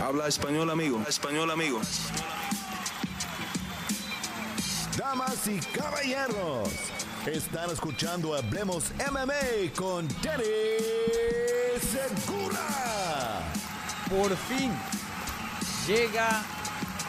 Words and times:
Habla 0.00 0.28
español, 0.28 0.70
amigo. 0.70 1.02
Español, 1.06 1.50
amigo. 1.50 1.80
Damas 4.96 5.46
y 5.46 5.60
caballeros, 5.76 6.68
están 7.26 7.70
escuchando 7.70 8.34
Hablemos 8.34 8.92
MMA 9.10 9.72
con 9.76 10.08
Danny 10.22 10.44
Segura. 11.80 13.42
Por 14.08 14.34
fin 14.36 14.72
llega 15.86 16.42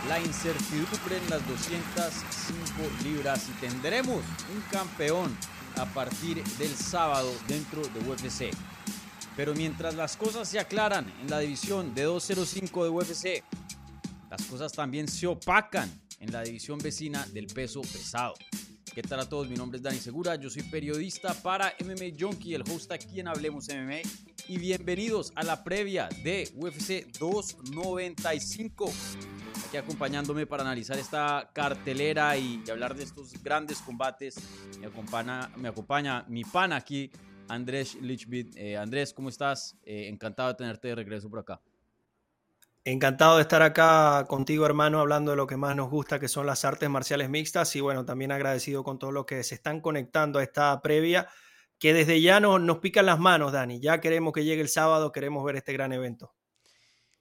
la 0.09 0.19
incertidumbre 0.19 1.17
en 1.17 1.29
las 1.29 1.47
205 1.47 3.03
libras 3.03 3.47
y 3.49 3.51
tendremos 3.65 4.17
un 4.53 4.61
campeón 4.69 5.35
a 5.77 5.85
partir 5.85 6.43
del 6.43 6.75
sábado 6.75 7.31
dentro 7.47 7.81
de 7.81 7.99
UFC. 8.09 8.51
Pero 9.35 9.53
mientras 9.53 9.95
las 9.95 10.17
cosas 10.17 10.47
se 10.47 10.59
aclaran 10.59 11.11
en 11.21 11.29
la 11.29 11.39
división 11.39 11.93
de 11.95 12.03
205 12.03 12.83
de 12.83 12.89
UFC, 12.89 13.43
las 14.29 14.43
cosas 14.43 14.71
también 14.71 15.07
se 15.07 15.27
opacan 15.27 15.89
en 16.19 16.31
la 16.31 16.43
división 16.43 16.79
vecina 16.79 17.25
del 17.27 17.47
peso 17.47 17.81
pesado. 17.81 18.33
¿Qué 18.93 19.01
tal 19.01 19.21
a 19.21 19.29
todos? 19.29 19.47
Mi 19.47 19.55
nombre 19.55 19.77
es 19.77 19.83
Dani 19.83 19.99
Segura, 19.99 20.35
yo 20.35 20.49
soy 20.49 20.63
periodista 20.63 21.33
para 21.33 21.73
MMA 21.79 22.17
Junkie, 22.19 22.53
el 22.53 22.63
host 22.63 22.91
aquí 22.91 23.21
en 23.21 23.29
Hablemos 23.29 23.69
MMA. 23.69 24.01
Y 24.49 24.57
bienvenidos 24.57 25.31
a 25.35 25.43
la 25.43 25.63
previa 25.63 26.09
de 26.23 26.51
UFC 26.55 27.09
295. 27.17 28.91
Aquí 29.65 29.77
acompañándome 29.77 30.45
para 30.45 30.63
analizar 30.63 30.99
esta 30.99 31.49
cartelera 31.53 32.35
y, 32.35 32.61
hablar 32.69 32.95
de 32.95 33.03
estos 33.03 33.31
grandes 33.41 33.77
combates. 33.79 34.35
Me 34.81 34.87
acompaña, 34.87 35.49
me 35.55 35.69
acompaña 35.69 36.25
mi 36.27 36.43
pan 36.43 36.73
aquí, 36.73 37.09
Andrés 37.51 37.95
Lichbit. 37.95 38.55
Eh, 38.55 38.77
Andrés, 38.77 39.13
¿cómo 39.13 39.29
estás? 39.29 39.77
Eh, 39.83 40.07
encantado 40.07 40.49
de 40.49 40.55
tenerte 40.55 40.87
de 40.87 40.95
regreso 40.95 41.29
por 41.29 41.39
acá. 41.39 41.61
Encantado 42.83 43.35
de 43.35 43.43
estar 43.43 43.61
acá 43.61 44.25
contigo, 44.27 44.65
hermano, 44.65 44.99
hablando 44.99 45.31
de 45.31 45.37
lo 45.37 45.45
que 45.45 45.57
más 45.57 45.75
nos 45.75 45.89
gusta, 45.89 46.19
que 46.19 46.27
son 46.27 46.45
las 46.45 46.63
artes 46.65 46.89
marciales 46.89 47.29
mixtas. 47.29 47.75
Y 47.75 47.81
bueno, 47.81 48.05
también 48.05 48.31
agradecido 48.31 48.83
con 48.83 48.97
todos 48.97 49.13
los 49.13 49.25
que 49.25 49.43
se 49.43 49.55
están 49.55 49.81
conectando 49.81 50.39
a 50.39 50.43
esta 50.43 50.81
previa, 50.81 51.27
que 51.77 51.93
desde 51.93 52.21
ya 52.21 52.39
nos, 52.39 52.61
nos 52.61 52.79
pican 52.79 53.05
las 53.05 53.19
manos, 53.19 53.51
Dani. 53.51 53.79
Ya 53.81 53.99
queremos 53.99 54.33
que 54.33 54.45
llegue 54.45 54.61
el 54.61 54.69
sábado, 54.69 55.11
queremos 55.11 55.43
ver 55.43 55.57
este 55.57 55.73
gran 55.73 55.91
evento. 55.91 56.33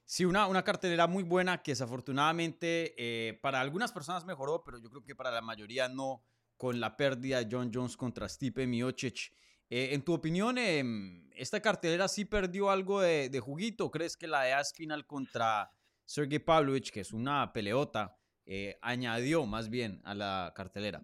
Sí, 0.04 0.24
una, 0.24 0.46
una 0.46 0.62
cartelera 0.62 1.08
muy 1.08 1.24
buena 1.24 1.62
que 1.62 1.72
desafortunadamente 1.72 2.94
eh, 2.96 3.38
para 3.42 3.60
algunas 3.60 3.92
personas 3.92 4.24
mejoró, 4.24 4.62
pero 4.64 4.78
yo 4.78 4.88
creo 4.90 5.04
que 5.04 5.14
para 5.14 5.30
la 5.30 5.40
mayoría 5.40 5.88
no, 5.88 6.22
con 6.56 6.78
la 6.78 6.96
pérdida 6.96 7.42
de 7.42 7.48
John 7.50 7.70
Jones 7.74 7.96
contra 7.96 8.28
Stipe 8.28 8.66
Miocic. 8.66 9.32
Eh, 9.70 9.94
en 9.94 10.02
tu 10.02 10.12
opinión, 10.12 10.58
em, 10.58 11.30
¿esta 11.36 11.60
cartelera 11.60 12.08
sí 12.08 12.24
perdió 12.24 12.70
algo 12.70 13.00
de, 13.00 13.40
juguito? 13.40 13.88
¿Crees 13.90 14.16
que 14.16 14.26
la 14.26 14.42
de 14.42 14.52
Aspinal 14.52 15.06
contra 15.06 15.70
Sergey 16.04 16.40
Pavlovich, 16.40 16.90
que 16.90 17.00
es 17.00 17.12
una 17.12 17.52
peleota, 17.52 18.16
eh, 18.44 18.78
añadió 18.82 19.46
más 19.46 19.70
bien 19.70 20.00
a 20.04 20.14
la 20.14 20.52
cartelera? 20.56 21.02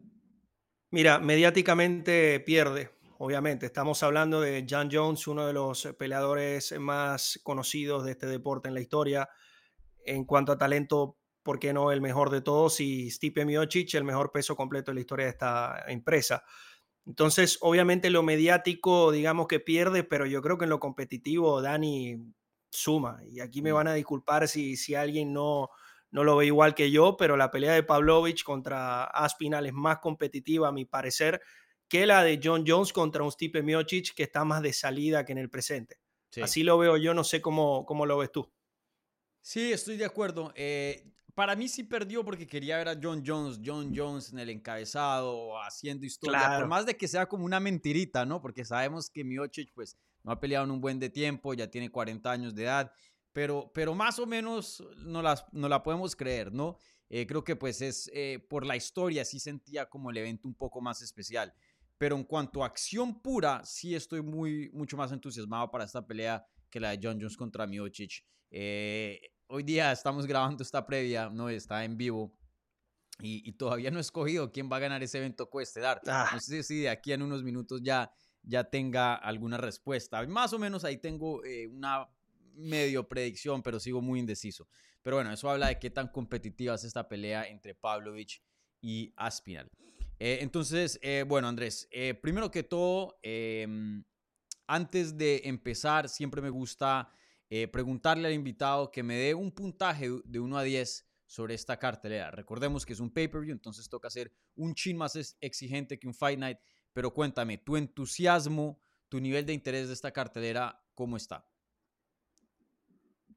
Mira, 0.90 1.20
mediáticamente 1.20 2.40
pierde, 2.40 2.90
obviamente. 3.18 3.66
Estamos 3.66 4.02
hablando 4.02 4.40
de 4.40 4.66
John 4.68 4.88
Jones, 4.90 5.28
uno 5.28 5.46
de 5.46 5.52
los 5.52 5.86
peleadores 5.96 6.76
más 6.80 7.38
conocidos 7.44 8.04
de 8.04 8.12
este 8.12 8.26
deporte 8.26 8.66
en 8.66 8.74
la 8.74 8.80
historia. 8.80 9.28
En 10.04 10.24
cuanto 10.24 10.50
a 10.50 10.58
talento, 10.58 11.18
¿por 11.44 11.60
qué 11.60 11.72
no 11.72 11.92
el 11.92 12.00
mejor 12.00 12.30
de 12.30 12.40
todos? 12.40 12.80
Y 12.80 13.12
Stipe 13.12 13.44
Miocic, 13.44 13.94
el 13.94 14.02
mejor 14.02 14.32
peso 14.32 14.56
completo 14.56 14.90
de 14.90 14.96
la 14.96 15.00
historia 15.00 15.26
de 15.26 15.30
esta 15.30 15.84
empresa. 15.86 16.42
Entonces, 17.06 17.58
obviamente 17.60 18.10
lo 18.10 18.22
mediático, 18.22 19.12
digamos 19.12 19.46
que 19.46 19.60
pierde, 19.60 20.02
pero 20.02 20.26
yo 20.26 20.42
creo 20.42 20.58
que 20.58 20.64
en 20.64 20.70
lo 20.70 20.80
competitivo 20.80 21.62
Dani 21.62 22.18
suma. 22.70 23.20
Y 23.28 23.40
aquí 23.40 23.62
me 23.62 23.72
mm. 23.72 23.74
van 23.74 23.88
a 23.88 23.94
disculpar 23.94 24.48
si, 24.48 24.76
si 24.76 24.94
alguien 24.94 25.32
no, 25.32 25.70
no 26.10 26.24
lo 26.24 26.36
ve 26.36 26.46
igual 26.46 26.74
que 26.74 26.90
yo, 26.90 27.16
pero 27.16 27.36
la 27.36 27.50
pelea 27.50 27.72
de 27.74 27.82
Pavlovich 27.82 28.42
contra 28.42 29.04
Aspinal 29.04 29.66
es 29.66 29.72
más 29.72 29.98
competitiva, 29.98 30.68
a 30.68 30.72
mi 30.72 30.84
parecer, 30.84 31.40
que 31.88 32.06
la 32.06 32.24
de 32.24 32.40
John 32.42 32.64
Jones 32.66 32.92
contra 32.92 33.22
un 33.22 33.30
Stipe 33.30 33.62
Miocic, 33.62 34.14
que 34.14 34.24
está 34.24 34.44
más 34.44 34.62
de 34.62 34.72
salida 34.72 35.24
que 35.24 35.32
en 35.32 35.38
el 35.38 35.50
presente. 35.50 35.98
Así 36.42 36.64
lo 36.64 36.76
veo 36.76 36.98
yo, 36.98 37.14
no 37.14 37.24
sé 37.24 37.40
cómo, 37.40 37.86
cómo 37.86 38.04
lo 38.04 38.18
ves 38.18 38.30
tú. 38.30 38.52
Sí, 39.40 39.72
estoy 39.72 39.96
de 39.96 40.04
acuerdo. 40.04 40.52
Eh, 40.54 41.04
para 41.36 41.54
mí 41.54 41.68
sí 41.68 41.84
perdió 41.84 42.24
porque 42.24 42.46
quería 42.46 42.78
ver 42.78 42.88
a 42.88 42.98
John 43.00 43.22
Jones, 43.24 43.60
John 43.62 43.92
Jones 43.94 44.32
en 44.32 44.38
el 44.38 44.48
encabezado, 44.48 45.62
haciendo 45.62 46.06
historia, 46.06 46.56
por 46.56 46.66
más 46.66 46.86
de 46.86 46.96
que 46.96 47.06
sea 47.06 47.26
como 47.26 47.44
una 47.44 47.60
mentirita, 47.60 48.24
¿no? 48.24 48.40
Porque 48.40 48.64
sabemos 48.64 49.10
que 49.10 49.22
Miocic, 49.22 49.70
pues, 49.74 49.98
no 50.24 50.32
ha 50.32 50.40
peleado 50.40 50.64
en 50.64 50.70
un 50.70 50.80
buen 50.80 50.98
de 50.98 51.10
tiempo, 51.10 51.52
ya 51.52 51.70
tiene 51.70 51.90
40 51.90 52.30
años 52.32 52.54
de 52.54 52.62
edad, 52.62 52.90
pero, 53.34 53.70
pero 53.74 53.94
más 53.94 54.18
o 54.18 54.24
menos 54.24 54.82
no, 54.96 55.20
las, 55.20 55.44
no 55.52 55.68
la 55.68 55.82
podemos 55.82 56.16
creer, 56.16 56.54
¿no? 56.54 56.78
Eh, 57.10 57.26
creo 57.26 57.44
que 57.44 57.54
pues 57.54 57.82
es 57.82 58.10
eh, 58.14 58.44
por 58.48 58.64
la 58.64 58.74
historia, 58.74 59.22
sí 59.26 59.38
sentía 59.38 59.90
como 59.90 60.10
el 60.10 60.16
evento 60.16 60.48
un 60.48 60.54
poco 60.54 60.80
más 60.80 61.02
especial. 61.02 61.52
Pero 61.98 62.16
en 62.16 62.24
cuanto 62.24 62.64
a 62.64 62.66
acción 62.66 63.20
pura, 63.20 63.62
sí 63.62 63.94
estoy 63.94 64.22
muy, 64.22 64.70
mucho 64.72 64.96
más 64.96 65.12
entusiasmado 65.12 65.70
para 65.70 65.84
esta 65.84 66.06
pelea 66.06 66.46
que 66.70 66.80
la 66.80 66.96
de 66.96 67.00
John 67.02 67.18
Jones 67.20 67.36
contra 67.36 67.66
Miocic. 67.66 68.24
Eh, 68.50 69.20
hoy 69.48 69.62
día 69.62 69.92
estamos 69.92 70.26
grabando 70.26 70.62
esta 70.62 70.86
previa, 70.86 71.28
no 71.30 71.48
está 71.48 71.84
en 71.84 71.96
vivo. 71.96 72.32
Y, 73.18 73.50
todavía 73.52 73.90
no 73.90 73.96
he 73.96 74.02
escogido 74.02 74.52
quién 74.52 74.70
va 74.70 74.76
a 74.76 74.80
ganar 74.80 75.02
ese 75.02 75.16
evento 75.16 75.48
coestelar. 75.48 76.02
Ah. 76.06 76.28
No 76.34 76.40
sé 76.40 76.62
si 76.62 76.80
de 76.80 76.90
aquí 76.90 77.12
en 77.12 77.22
unos 77.22 77.42
minutos 77.42 77.80
ya, 77.82 78.12
ya 78.42 78.64
tenga 78.64 79.14
alguna 79.14 79.56
respuesta. 79.56 80.24
Más 80.26 80.52
o 80.52 80.58
menos 80.58 80.84
ahí 80.84 80.98
tengo 80.98 81.42
eh, 81.42 81.66
una 81.66 82.06
medio 82.54 83.08
predicción, 83.08 83.62
pero 83.62 83.80
sigo 83.80 84.02
muy 84.02 84.20
indeciso. 84.20 84.68
Pero 85.02 85.16
bueno, 85.16 85.32
eso 85.32 85.48
habla 85.48 85.68
de 85.68 85.78
qué 85.78 85.88
tan 85.88 86.08
competitiva 86.08 86.74
es 86.74 86.84
esta 86.84 87.08
pelea 87.08 87.48
entre 87.48 87.74
Pavlovich 87.74 88.42
y 88.82 89.14
Aspinal. 89.16 89.70
Eh, 90.18 90.38
entonces, 90.42 90.98
eh, 91.00 91.24
bueno, 91.26 91.48
Andrés, 91.48 91.88
primero 92.20 92.50
que 92.50 92.64
todo, 92.64 93.18
em, 93.22 94.04
antes 94.66 95.16
de 95.16 95.40
empezar, 95.44 96.10
siempre 96.10 96.42
me 96.42 96.50
gusta 96.50 97.10
eh, 97.48 97.68
preguntarle 97.68 98.28
al 98.28 98.34
invitado 98.34 98.90
que 98.90 99.02
me 99.02 99.16
dé 99.16 99.34
un 99.34 99.52
puntaje 99.52 100.10
de 100.24 100.40
1 100.40 100.58
a 100.58 100.62
10 100.62 101.06
sobre 101.26 101.54
esta 101.54 101.78
cartelera. 101.78 102.30
Recordemos 102.30 102.86
que 102.86 102.92
es 102.92 103.00
un 103.00 103.12
pay-per-view, 103.12 103.52
entonces 103.52 103.88
toca 103.88 104.10
ser 104.10 104.32
un 104.54 104.74
chin 104.74 104.96
más 104.96 105.36
exigente 105.40 105.98
que 105.98 106.08
un 106.08 106.14
Fight 106.14 106.38
Night, 106.38 106.58
pero 106.92 107.12
cuéntame, 107.12 107.58
tu 107.58 107.76
entusiasmo, 107.76 108.80
tu 109.08 109.20
nivel 109.20 109.46
de 109.46 109.52
interés 109.52 109.88
de 109.88 109.94
esta 109.94 110.12
cartelera, 110.12 110.84
¿cómo 110.94 111.16
está? 111.16 111.48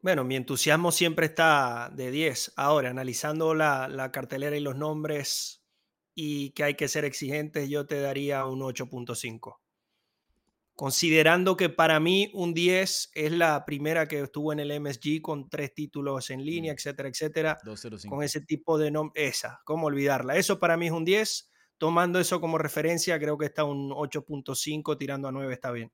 Bueno, 0.01 0.23
mi 0.23 0.35
entusiasmo 0.35 0.91
siempre 0.91 1.25
está 1.25 1.91
de 1.93 2.09
10. 2.09 2.53
Ahora, 2.55 2.89
analizando 2.89 3.53
la, 3.53 3.87
la 3.89 4.11
cartelera 4.11 4.55
y 4.55 4.61
los 4.61 4.75
nombres 4.75 5.61
y 6.15 6.51
que 6.51 6.63
hay 6.63 6.75
que 6.75 6.87
ser 6.87 7.03
exigentes, 7.05 7.69
yo 7.69 7.85
te 7.85 7.99
daría 7.99 8.45
un 8.45 8.61
8.5 8.61 9.59
considerando 10.79 11.57
que 11.57 11.67
para 11.67 11.99
mí 11.99 12.31
un 12.33 12.53
10 12.53 13.11
es 13.13 13.31
la 13.33 13.65
primera 13.65 14.07
que 14.07 14.21
estuvo 14.21 14.53
en 14.53 14.61
el 14.61 14.79
MSG 14.79 15.21
con 15.21 15.49
tres 15.49 15.73
títulos 15.73 16.29
en 16.29 16.45
línea, 16.45 16.71
etcétera, 16.71 17.09
etcétera, 17.09 17.57
con 18.07 18.23
ese 18.23 18.39
tipo 18.39 18.77
de 18.77 18.89
nombre, 18.89 19.27
esa, 19.27 19.59
¿cómo 19.65 19.87
olvidarla? 19.87 20.37
Eso 20.37 20.57
para 20.57 20.77
mí 20.77 20.85
es 20.85 20.93
un 20.93 21.03
10, 21.03 21.51
tomando 21.77 22.17
eso 22.17 22.39
como 22.39 22.57
referencia, 22.57 23.19
creo 23.19 23.37
que 23.37 23.47
está 23.47 23.65
un 23.65 23.89
8.5, 23.89 24.97
tirando 24.97 25.27
a 25.27 25.33
9 25.33 25.53
está 25.53 25.69
bien. 25.73 25.91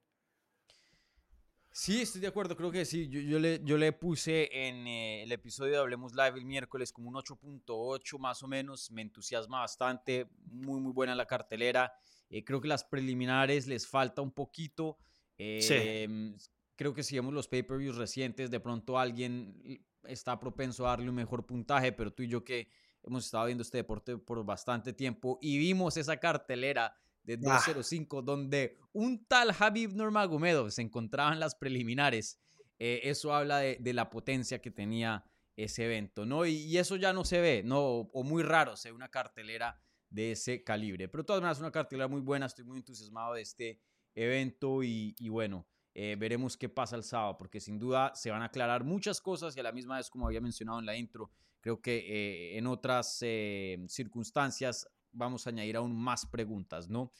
Sí, 1.72 2.04
estoy 2.04 2.22
de 2.22 2.28
acuerdo, 2.28 2.56
creo 2.56 2.72
que 2.72 2.86
sí. 2.86 3.10
Yo, 3.10 3.40
le, 3.40 3.62
yo 3.64 3.80
le 3.80 3.92
puse 3.92 4.68
en 4.68 4.86
eh, 4.86 5.24
el 5.24 5.32
episodio 5.32 5.72
de 5.72 5.80
Hablemos 5.80 6.14
Live 6.14 6.38
el 6.38 6.46
miércoles 6.46 6.94
como 6.94 7.10
un 7.10 7.16
8.8 7.16 8.20
más 8.20 8.44
o 8.44 8.48
menos. 8.48 8.92
Me 8.92 9.02
entusiasma 9.02 9.62
bastante, 9.62 10.28
muy, 10.46 10.80
muy 10.80 10.94
buena 10.94 11.16
la 11.16 11.26
cartelera. 11.26 11.92
Eh, 12.30 12.44
creo 12.44 12.62
que 12.62 12.68
las 12.68 12.84
preliminares 12.84 13.68
les 13.68 13.88
falta 13.88 14.22
un 14.22 14.32
poquito. 14.32 14.98
Em, 15.38 16.36
creo 16.76 16.94
que 16.94 17.04
si 17.04 17.16
vemos 17.16 17.34
los 17.34 17.48
pay-per-views 17.48 17.98
recientes, 17.98 18.50
de 18.50 18.60
pronto 18.60 18.98
alguien 18.98 19.84
está 20.04 20.40
propenso 20.40 20.86
a 20.86 20.92
darle 20.92 21.10
un 21.10 21.16
mejor 21.16 21.46
puntaje, 21.46 21.92
pero 21.92 22.14
tú 22.14 22.24
y 22.24 22.28
yo 22.28 22.44
que 22.44 22.70
hemos 23.04 23.26
estado 23.26 23.46
viendo 23.46 23.62
este 23.62 23.78
deporte 23.78 24.18
por 24.18 24.44
bastante 24.44 24.94
tiempo 24.94 25.38
y 25.42 25.58
vimos 25.58 25.98
esa 25.98 26.18
cartelera 26.18 26.96
de 27.24 27.38
205 27.38 28.22
donde 28.22 28.78
un 28.94 29.26
tal 29.26 29.52
Habib 29.58 29.96
Nurmagomedov 29.96 30.72
se 30.72 30.82
encontraba 30.82 31.34
en 31.34 31.40
las 31.40 31.56
preliminares. 31.56 32.40
Eh, 32.78 33.02
eso 33.04 33.34
habla 33.34 33.60
de, 33.60 33.94
la 33.94 34.10
potencia 34.10 34.62
que 34.62 34.70
tenía 34.70 35.26
ese 35.56 35.86
evento, 35.86 36.26
¿no? 36.26 36.46
Y, 36.46 36.56
y, 36.56 36.78
eso 36.78 36.98
ya 36.98 37.14
no 37.14 37.24
se 37.24 37.40
ve, 37.40 37.64
¿no? 37.64 37.80
O 37.82 38.24
muy 38.24 38.44
raro 38.44 38.76
se 38.76 38.90
ve 38.90 38.96
una 38.96 39.10
cartelera 39.10 39.82
de 40.16 40.32
ese 40.32 40.64
calibre. 40.64 41.08
Pero 41.10 41.24
de 41.24 41.28
todas 41.28 41.42
maneras, 41.42 41.60
una 41.60 41.72
cartelera 41.72 42.08
muy 42.08 42.22
buena, 42.22 42.46
estoy 42.46 42.64
muy 42.64 42.78
entusiasmado 42.78 43.34
de 43.34 43.42
este 43.42 43.82
evento 44.16 44.82
y, 44.82 45.14
bueno, 45.30 45.68
eh, 45.94 46.16
veremos 46.18 46.56
qué 46.56 46.70
pasa 46.70 46.96
el 46.96 47.04
sábado, 47.04 47.38
porque 47.38 47.60
sin 47.60 47.78
duda 47.78 48.14
se 48.16 48.32
van 48.32 48.42
a 48.42 48.46
aclarar 48.46 48.84
muchas 48.84 49.20
cosas 49.20 49.56
y 49.56 49.60
a 49.60 49.64
la 49.64 49.74
misma 49.74 49.98
vez, 49.98 50.10
como 50.10 50.26
había 50.26 50.42
mencionado 50.42 50.80
en 50.80 50.86
la 50.86 50.96
intro, 50.96 51.30
creo 51.60 51.82
que 51.82 51.98
eh, 51.98 52.58
en 52.58 52.66
otras 52.66 53.18
eh, 53.22 53.84
circunstancias 53.88 54.88
vamos 55.12 55.46
a 55.46 55.50
añadir 55.50 55.76
aún 55.76 55.96
más 55.96 56.26
preguntas, 56.26 56.90
¿no? 56.90 57.12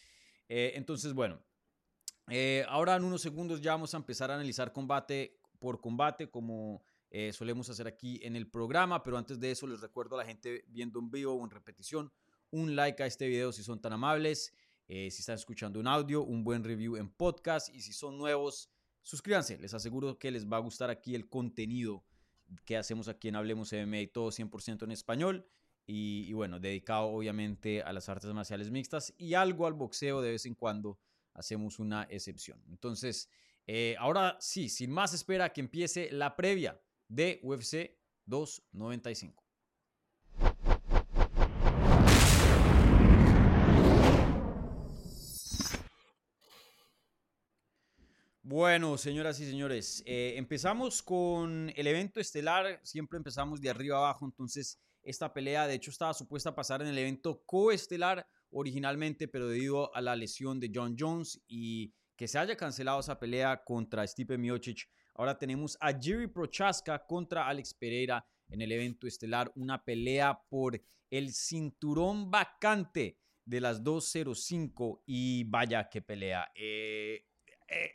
entonces, 0.48 1.14
bueno, 1.14 1.42
ahora 2.70 2.96
en 2.98 3.04
unos 3.04 3.24
segundos 3.24 3.62
ya 3.62 3.72
vamos 3.72 3.96
a 3.96 3.98
empezar 3.98 4.30
a 4.30 4.36
analizar 4.36 4.72
combate 4.72 5.40
por 5.58 5.82
combate, 5.82 6.30
como 6.30 6.84
solemos 7.32 7.68
hacer 7.72 7.88
aquí 7.88 8.20
en 8.22 8.36
el 8.36 8.48
programa, 8.48 9.02
pero 9.02 9.18
antes 9.18 9.40
de 9.40 9.50
eso 9.50 9.66
les 9.66 9.82
recuerdo 9.82 10.14
a 10.16 10.20
la 10.20 10.26
gente 10.26 10.64
viendo 10.68 11.00
en 11.00 11.10
vivo 11.10 11.34
o 11.34 11.44
en 11.44 11.50
repetición, 11.50 12.12
un 12.56 12.76
like 12.76 13.04
a 13.04 13.06
este 13.06 13.28
video 13.28 13.52
si 13.52 13.64
son 13.64 13.82
tan 13.82 13.94
amables, 13.94 14.54
eh, 14.88 15.12
si 15.12 15.20
están 15.20 15.36
escuchando 15.36 15.80
un 15.80 15.88
audio, 15.88 16.24
un 16.24 16.44
buen 16.44 16.64
review 16.64 16.96
en 16.96 17.10
podcast 17.10 17.74
y 17.74 17.82
si 17.82 17.92
son 17.92 18.18
nuevos, 18.18 18.70
suscríbanse, 19.04 19.58
les 19.58 19.74
aseguro 19.74 20.18
que 20.18 20.32
les 20.32 20.46
va 20.48 20.58
a 20.58 20.62
gustar 20.62 20.90
aquí 20.90 21.16
el 21.16 21.28
contenido 21.28 22.06
que 22.64 22.78
hacemos 22.78 23.08
aquí 23.08 23.28
en 23.28 23.36
Hablemos 23.36 23.74
MMA, 23.74 24.12
todo 24.14 24.30
100% 24.30 24.84
en 24.84 24.92
español. 24.92 25.46
Y, 25.88 26.26
y, 26.28 26.34
bueno, 26.34 26.60
dedicado 26.60 27.06
obviamente 27.06 27.84
a 27.84 27.94
las 27.94 28.10
artes 28.10 28.34
marciales 28.34 28.72
mixtas 28.72 29.14
y 29.20 29.36
algo 29.36 29.68
al 29.68 29.74
boxeo 29.74 30.20
de 30.20 30.32
vez 30.32 30.48
en 30.48 30.56
cuando 30.56 30.98
hacemos 31.36 31.78
una 31.78 32.08
excepción. 32.10 32.60
Entonces, 32.70 33.30
eh, 33.68 33.96
ahora 34.00 34.36
sí, 34.40 34.70
sin 34.70 34.92
más 34.92 35.14
espera 35.14 35.54
que 35.54 35.62
empiece 35.62 36.10
la 36.12 36.36
previa 36.36 36.82
de 37.08 37.40
UFC 37.44 38.00
295. 38.26 39.45
Bueno, 48.48 48.96
señoras 49.00 49.40
y 49.40 49.46
señores, 49.48 50.04
eh, 50.06 50.36
empezamos 50.38 51.02
con 51.02 51.74
el 51.76 51.88
evento 51.88 52.20
estelar, 52.20 52.80
siempre 52.84 53.18
empezamos 53.18 53.60
de 53.60 53.72
arriba 53.72 53.98
abajo, 53.98 54.24
entonces 54.24 54.80
esta 55.02 55.34
pelea 55.34 55.66
de 55.66 55.74
hecho 55.74 55.90
estaba 55.90 56.14
supuesta 56.14 56.52
a 56.52 56.56
pasar 56.56 56.84
en 56.84 56.90
el 56.90 56.98
evento 57.00 57.42
coestelar 57.44 58.28
originalmente, 58.52 59.28
pero 59.28 59.48
debido 59.48 59.96
a 59.96 60.00
la 60.00 60.16
lesión 60.16 60.60
de 60.60 60.70
John 60.72 60.96
Jones 60.96 61.42
y 61.48 61.92
que 62.16 62.28
se 62.28 62.38
haya 62.38 62.56
cancelado 62.56 63.00
esa 63.00 63.18
pelea 63.18 63.64
contra 63.64 64.06
Stipe 64.06 64.38
Miocic, 64.38 64.88
ahora 65.16 65.40
tenemos 65.40 65.76
a 65.82 65.92
Jerry 66.00 66.28
Prochaska 66.28 67.04
contra 67.04 67.48
Alex 67.48 67.74
Pereira 67.74 68.24
en 68.48 68.62
el 68.62 68.72
evento 68.72 69.08
estelar, 69.08 69.52
una 69.56 69.84
pelea 69.84 70.40
por 70.50 70.80
el 71.10 71.34
cinturón 71.34 72.30
vacante 72.30 73.18
de 73.44 73.60
las 73.60 73.84
205 73.84 75.02
y 75.08 75.46
vaya 75.46 75.90
qué 75.90 76.04
pelea. 76.04 76.52
Eh, 76.54 77.26
eh, 77.68 77.92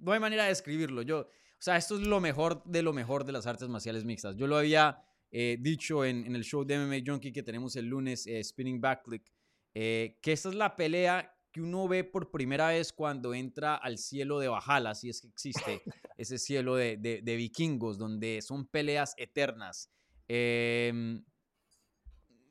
no 0.00 0.12
hay 0.12 0.20
manera 0.20 0.44
de 0.44 0.50
describirlo. 0.50 1.02
Yo, 1.02 1.20
o 1.20 1.28
sea, 1.58 1.76
esto 1.76 1.96
es 1.96 2.06
lo 2.06 2.20
mejor 2.20 2.62
de 2.64 2.82
lo 2.82 2.92
mejor 2.92 3.24
de 3.24 3.32
las 3.32 3.46
artes 3.46 3.68
marciales 3.68 4.04
mixtas. 4.04 4.36
Yo 4.36 4.46
lo 4.46 4.56
había 4.56 5.02
eh, 5.30 5.56
dicho 5.60 6.04
en, 6.04 6.34
el 6.34 6.44
show 6.44 6.64
de 6.64 6.78
MMA 6.78 7.04
Junkie 7.06 7.32
que 7.32 7.42
tenemos 7.42 7.76
el 7.76 7.86
lunes, 7.86 8.28
Spinning 8.42 8.80
Backlick, 8.80 9.32
que 9.74 10.14
esta 10.24 10.48
es 10.48 10.54
la 10.54 10.74
pelea 10.74 11.36
que 11.56 11.62
uno 11.62 11.88
ve 11.88 12.04
por 12.04 12.30
primera 12.30 12.68
vez 12.68 12.92
cuando 12.92 13.32
entra 13.32 13.76
al 13.76 13.96
cielo 13.96 14.40
de 14.40 14.48
Bajala, 14.48 14.94
si 14.94 15.08
es 15.08 15.22
que 15.22 15.28
existe 15.28 15.80
ese 16.18 16.36
cielo 16.36 16.76
de, 16.76 17.22
vikingos, 17.24 17.96
donde 17.96 18.42
son 18.42 18.66
peleas 18.66 19.14
eternas. 19.16 19.90
Em, 20.28 21.24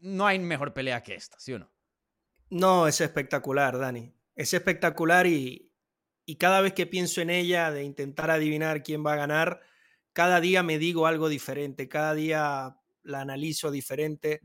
no 0.02 0.26
hay 0.26 0.40
mejor 0.40 0.74
pelea 0.74 1.04
que 1.04 1.14
esta, 1.14 1.40
¿sí 1.40 1.54
o 1.54 1.60
no? 1.60 1.72
No, 2.50 2.88
es 2.88 3.00
espectacular, 3.00 3.78
Dani. 3.78 4.12
Es 4.36 4.56
espectacular 4.56 5.28
y, 5.28 5.72
y 6.26 6.38
cada 6.38 6.62
vez 6.62 6.74
que 6.74 6.86
pienso 6.86 7.22
en 7.22 7.30
ella, 7.30 7.72
de 7.72 7.84
intentar 7.84 8.32
adivinar 8.32 8.84
quién 8.84 9.06
va 9.06 9.14
a 9.14 9.18
ganar, 9.18 9.62
cada 10.14 10.40
día 10.42 10.64
me 10.64 10.78
digo 10.78 11.08
algo 11.08 11.30
diferente, 11.30 11.88
cada 11.90 12.14
día 12.14 12.78
la 13.04 13.22
analizo 13.22 13.72
diferente, 13.72 14.42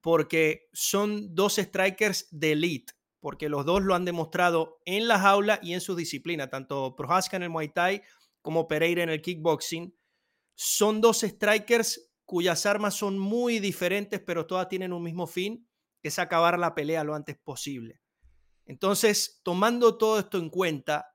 porque 0.00 0.68
son 0.72 1.34
dos 1.34 1.56
strikers 1.56 2.28
de 2.30 2.52
elite 2.52 2.92
porque 3.20 3.48
los 3.48 3.64
dos 3.64 3.82
lo 3.82 3.94
han 3.94 4.04
demostrado 4.04 4.80
en 4.84 5.08
la 5.08 5.18
jaula 5.18 5.58
y 5.62 5.74
en 5.74 5.80
su 5.80 5.96
disciplina, 5.96 6.48
tanto 6.48 6.94
Prohaska 6.96 7.36
en 7.36 7.42
el 7.44 7.50
Muay 7.50 7.68
Thai 7.68 8.02
como 8.42 8.68
Pereira 8.68 9.02
en 9.02 9.10
el 9.10 9.22
kickboxing. 9.22 9.94
Son 10.54 11.00
dos 11.00 11.20
strikers 11.20 12.10
cuyas 12.24 12.66
armas 12.66 12.94
son 12.94 13.18
muy 13.18 13.58
diferentes, 13.58 14.20
pero 14.20 14.46
todas 14.46 14.68
tienen 14.68 14.92
un 14.92 15.02
mismo 15.02 15.26
fin, 15.26 15.68
que 16.00 16.08
es 16.08 16.18
acabar 16.18 16.58
la 16.58 16.74
pelea 16.74 17.04
lo 17.04 17.14
antes 17.14 17.36
posible. 17.36 18.00
Entonces, 18.68 19.40
tomando 19.42 19.96
todo 19.96 20.18
esto 20.18 20.36
en 20.38 20.50
cuenta, 20.50 21.10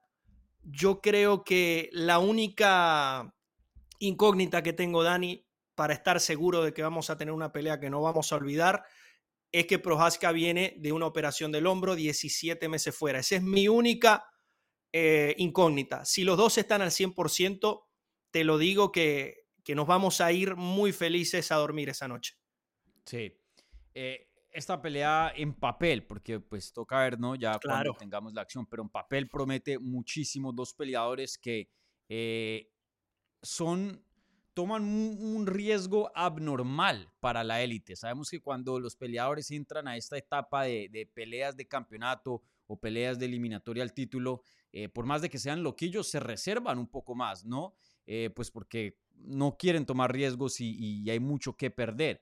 yo 0.63 1.01
creo 1.01 1.43
que 1.43 1.89
la 1.93 2.17
única 2.17 3.31
incógnita 3.99 4.63
que 4.63 4.73
tengo, 4.73 5.03
Dani, 5.03 5.45
para 5.75 5.93
estar 5.93 6.19
seguro 6.19 6.63
de 6.63 6.73
que 6.73 6.81
vamos 6.81 7.09
a 7.11 7.17
tener 7.17 7.31
una 7.31 7.51
pelea 7.51 7.79
que 7.79 7.91
no 7.91 8.01
vamos 8.01 8.31
a 8.31 8.37
olvidar, 8.37 8.83
es 9.51 9.67
que 9.67 9.77
Prohaska 9.77 10.31
viene 10.31 10.73
de 10.79 10.91
una 10.91 11.05
operación 11.05 11.51
del 11.51 11.67
hombro 11.67 11.95
17 11.95 12.67
meses 12.69 12.95
fuera. 12.95 13.19
Esa 13.19 13.35
es 13.35 13.43
mi 13.43 13.67
única 13.67 14.25
eh, 14.91 15.35
incógnita. 15.37 16.05
Si 16.05 16.23
los 16.23 16.37
dos 16.37 16.57
están 16.57 16.81
al 16.81 16.89
100%, 16.89 17.83
te 18.31 18.43
lo 18.43 18.57
digo 18.57 18.91
que, 18.91 19.45
que, 19.63 19.75
nos 19.75 19.85
vamos 19.85 20.21
a 20.21 20.31
ir 20.31 20.55
muy 20.55 20.91
felices 20.91 21.51
a 21.51 21.57
dormir 21.57 21.89
esa 21.89 22.07
noche. 22.07 22.35
Sí. 23.05 23.39
Eh, 23.93 24.27
esta 24.53 24.81
pelea 24.81 25.33
en 25.35 25.53
papel, 25.53 26.05
porque 26.05 26.39
pues 26.39 26.71
toca 26.71 26.99
ver, 26.99 27.19
¿no? 27.19 27.35
Ya 27.35 27.59
cuando 27.59 27.93
tengamos 27.93 28.33
la 28.33 28.41
acción, 28.41 28.65
pero 28.65 28.83
en 28.83 28.89
papel 28.89 29.27
promete 29.27 29.79
muchísimo 29.79 30.53
dos 30.53 30.73
peleadores 30.73 31.37
que 31.37 31.69
eh, 32.07 32.69
son 33.41 34.03
toman 34.53 34.83
un, 34.83 35.47
riesgo 35.47 36.11
abnormal 36.15 37.11
para 37.19 37.43
la 37.43 37.61
élite. 37.61 37.95
Sabemos 37.95 38.29
que 38.29 38.39
cuando 38.39 38.79
los 38.79 38.95
peleadores 38.95 39.49
entran 39.51 39.87
a 39.87 39.97
esta 39.97 40.17
etapa 40.17 40.63
de, 40.63 41.09
peleas 41.13 41.57
de 41.57 41.67
campeonato 41.67 42.43
o 42.67 42.79
peleas 42.79 43.17
de 43.17 43.25
eliminatoria 43.25 43.83
al 43.83 43.93
título, 43.93 44.43
eh, 44.71 44.89
por 44.89 45.05
más 45.05 45.21
de 45.21 45.29
que 45.29 45.39
sean 45.39 45.63
loquillos, 45.63 46.07
se 46.07 46.19
reservan 46.19 46.77
un 46.77 46.87
poco 46.87 47.15
más, 47.15 47.45
¿no? 47.45 47.73
Eh, 48.05 48.29
pues 48.35 48.51
porque 48.51 48.99
no 49.15 49.57
quieren 49.57 49.85
tomar 49.85 50.13
riesgos 50.13 50.59
y, 50.59 51.09
hay 51.09 51.19
mucho 51.19 51.55
que 51.57 51.71
perder. 51.71 52.21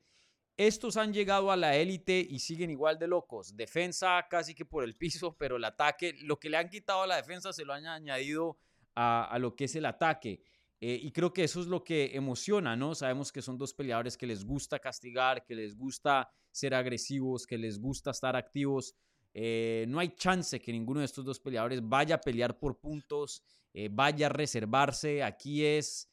Estos 0.58 0.98
han 0.98 1.14
llegado 1.14 1.52
a 1.52 1.58
la 1.58 1.76
élite 1.76 2.26
y 2.30 2.40
siguen 2.40 2.70
igual 2.70 3.00
de 3.00 3.08
locos. 3.08 3.56
Defensa 3.56 4.26
casi 4.30 4.54
que 4.54 4.66
por 4.66 4.84
el 4.84 4.96
piso, 4.98 5.36
pero 5.38 5.58
el 5.58 5.64
ataque, 5.64 6.14
lo 6.22 6.40
que 6.40 6.50
le 6.50 6.58
han 6.58 6.70
quitado 6.70 7.04
a 7.04 7.08
la 7.08 7.18
defensa 7.18 7.54
se 7.54 7.66
lo 7.66 7.74
han 7.74 7.86
añadido 7.86 8.58
a 8.94 9.38
lo 9.40 9.56
que 9.56 9.66
es 9.66 9.76
el 9.76 9.86
ataque. 9.86 10.44
Eh, 10.84 11.00
y 11.00 11.12
creo 11.12 11.32
que 11.32 11.44
eso 11.44 11.62
es 11.62 11.68
lo 11.68 11.84
que 11.84 12.10
emociona, 12.16 12.76
¿no? 12.76 12.96
Sabemos 12.96 13.32
que 13.32 13.44
son 13.44 13.56
dos 13.56 13.72
peleadores 13.72 14.18
que 14.18 14.26
les 14.26 14.44
gusta 14.44 14.80
castigar, 14.80 15.46
que 15.46 15.54
les 15.54 15.78
gusta 15.78 16.28
ser 16.50 16.74
agresivos, 16.74 17.46
que 17.46 17.60
les 17.60 17.80
gusta 17.80 18.10
estar 18.10 18.36
activos. 18.36 18.96
Eh, 19.32 19.86
no 19.88 20.00
hay 20.00 20.16
chance 20.16 20.60
que 20.60 20.72
ninguno 20.72 21.02
de 21.02 21.06
estos 21.06 21.24
dos 21.24 21.40
peleadores 21.40 21.88
vaya 21.88 22.16
a 22.16 22.22
pelear 22.22 22.58
por 22.58 22.80
puntos, 22.80 23.44
eh, 23.76 23.90
vaya 23.92 24.26
a 24.26 24.30
reservarse. 24.30 25.22
Aquí 25.22 25.64
es 25.64 26.11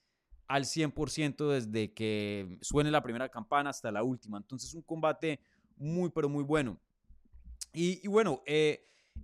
al 0.49 0.65
100% 0.65 1.49
desde 1.49 1.93
que 1.93 2.59
suene 2.63 2.91
la 2.91 3.03
primera 3.03 3.29
campana 3.29 3.71
hasta 3.71 3.93
la 3.93 4.03
última. 4.03 4.39
Entonces, 4.39 4.75
un 4.75 4.83
combate 4.83 5.41
muy, 5.77 6.11
pero 6.11 6.29
muy 6.29 6.43
bueno. 6.43 6.81
Y, 7.73 8.01
y 8.03 8.09
bueno, 8.09 8.43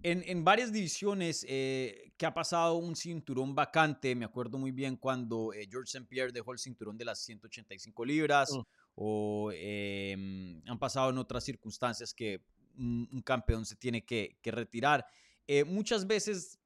en, 0.03 0.45
varias 0.45 0.73
divisiones 0.73 1.47
eh, 1.49 2.13
que 2.17 2.27
ha 2.27 2.35
pasado 2.35 2.75
un 2.75 2.95
cinturón 2.95 3.55
vacante, 3.55 4.15
me 4.15 4.25
acuerdo 4.25 4.59
muy 4.59 4.71
bien 4.71 4.97
cuando 4.97 5.53
eh, 5.53 5.67
George 5.71 5.89
St. 5.89 6.07
Pierre 6.09 6.33
dejó 6.33 6.53
el 6.53 6.59
cinturón 6.59 6.99
de 6.99 7.05
las 7.05 7.21
185 7.21 8.05
libras, 8.05 8.53
mm. 8.53 8.61
o 8.97 9.51
em, 9.55 10.61
han 10.67 10.79
pasado 10.79 11.11
en 11.11 11.19
otras 11.19 11.45
circunstancias 11.45 12.13
que 12.13 12.43
un, 12.77 13.23
campeón 13.25 13.65
se 13.65 13.77
tiene 13.77 14.05
que, 14.05 14.37
retirar. 14.45 15.07
Eh, 15.47 15.65
muchas 15.65 16.07
veces 16.07 16.59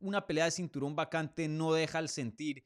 una 0.00 0.26
pelea 0.26 0.44
de 0.44 0.52
cinturón 0.52 0.94
vacante 0.94 1.48
no 1.48 1.72
deja 1.72 1.98
al 1.98 2.08
sentir 2.08 2.64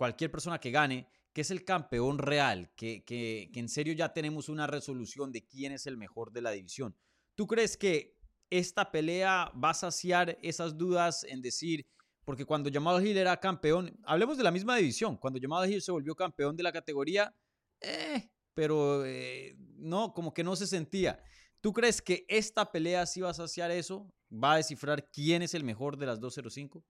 cualquier 0.00 0.30
persona 0.30 0.58
que 0.58 0.70
gane 0.70 1.10
que 1.34 1.42
es 1.42 1.50
el 1.50 1.62
campeón 1.62 2.16
real, 2.16 2.72
que, 2.74 3.04
que 3.04 3.50
en 3.52 3.68
serio 3.68 3.92
ya 3.92 4.14
tenemos 4.14 4.48
una 4.48 4.66
resolución 4.66 5.30
de 5.30 5.44
quién 5.46 5.72
es 5.72 5.86
el 5.86 5.98
mejor 5.98 6.32
de 6.32 6.40
la 6.40 6.52
división. 6.52 6.96
¿Tú 7.34 7.46
crees 7.46 7.76
que 7.76 8.16
esta 8.48 8.90
pelea 8.90 9.52
va 9.62 9.70
a 9.70 9.74
saciar 9.74 10.38
esas 10.40 10.78
dudas 10.78 11.22
en 11.24 11.42
decir, 11.42 11.86
porque 12.24 12.46
cuando 12.46 12.70
Jamal 12.72 13.06
Hill 13.06 13.18
era 13.18 13.38
campeón, 13.38 13.94
hablemos 14.04 14.38
de 14.38 14.44
la 14.44 14.50
misma 14.50 14.74
división, 14.74 15.18
cuando 15.18 15.38
Jamal 15.38 15.70
Hill 15.70 15.82
se 15.82 15.92
volvió 15.92 16.14
campeón 16.14 16.56
de 16.56 16.62
la 16.62 16.72
categoría, 16.72 17.36
eh, 17.82 18.30
pero 18.54 19.04
eh, 19.04 19.54
no, 19.76 20.14
como 20.14 20.32
que 20.32 20.42
no 20.42 20.56
se 20.56 20.66
sentía. 20.66 21.22
¿Tú 21.60 21.74
crees 21.74 22.00
que 22.00 22.24
esta 22.26 22.72
pelea 22.72 23.04
sí 23.04 23.20
va 23.20 23.30
a 23.30 23.34
saciar 23.34 23.70
eso? 23.70 24.10
¿Va 24.32 24.54
a 24.54 24.56
descifrar 24.56 25.10
quién 25.10 25.42
es 25.42 25.52
el 25.52 25.62
mejor 25.62 25.98
de 25.98 26.06
las 26.06 26.20
205? 26.20 26.82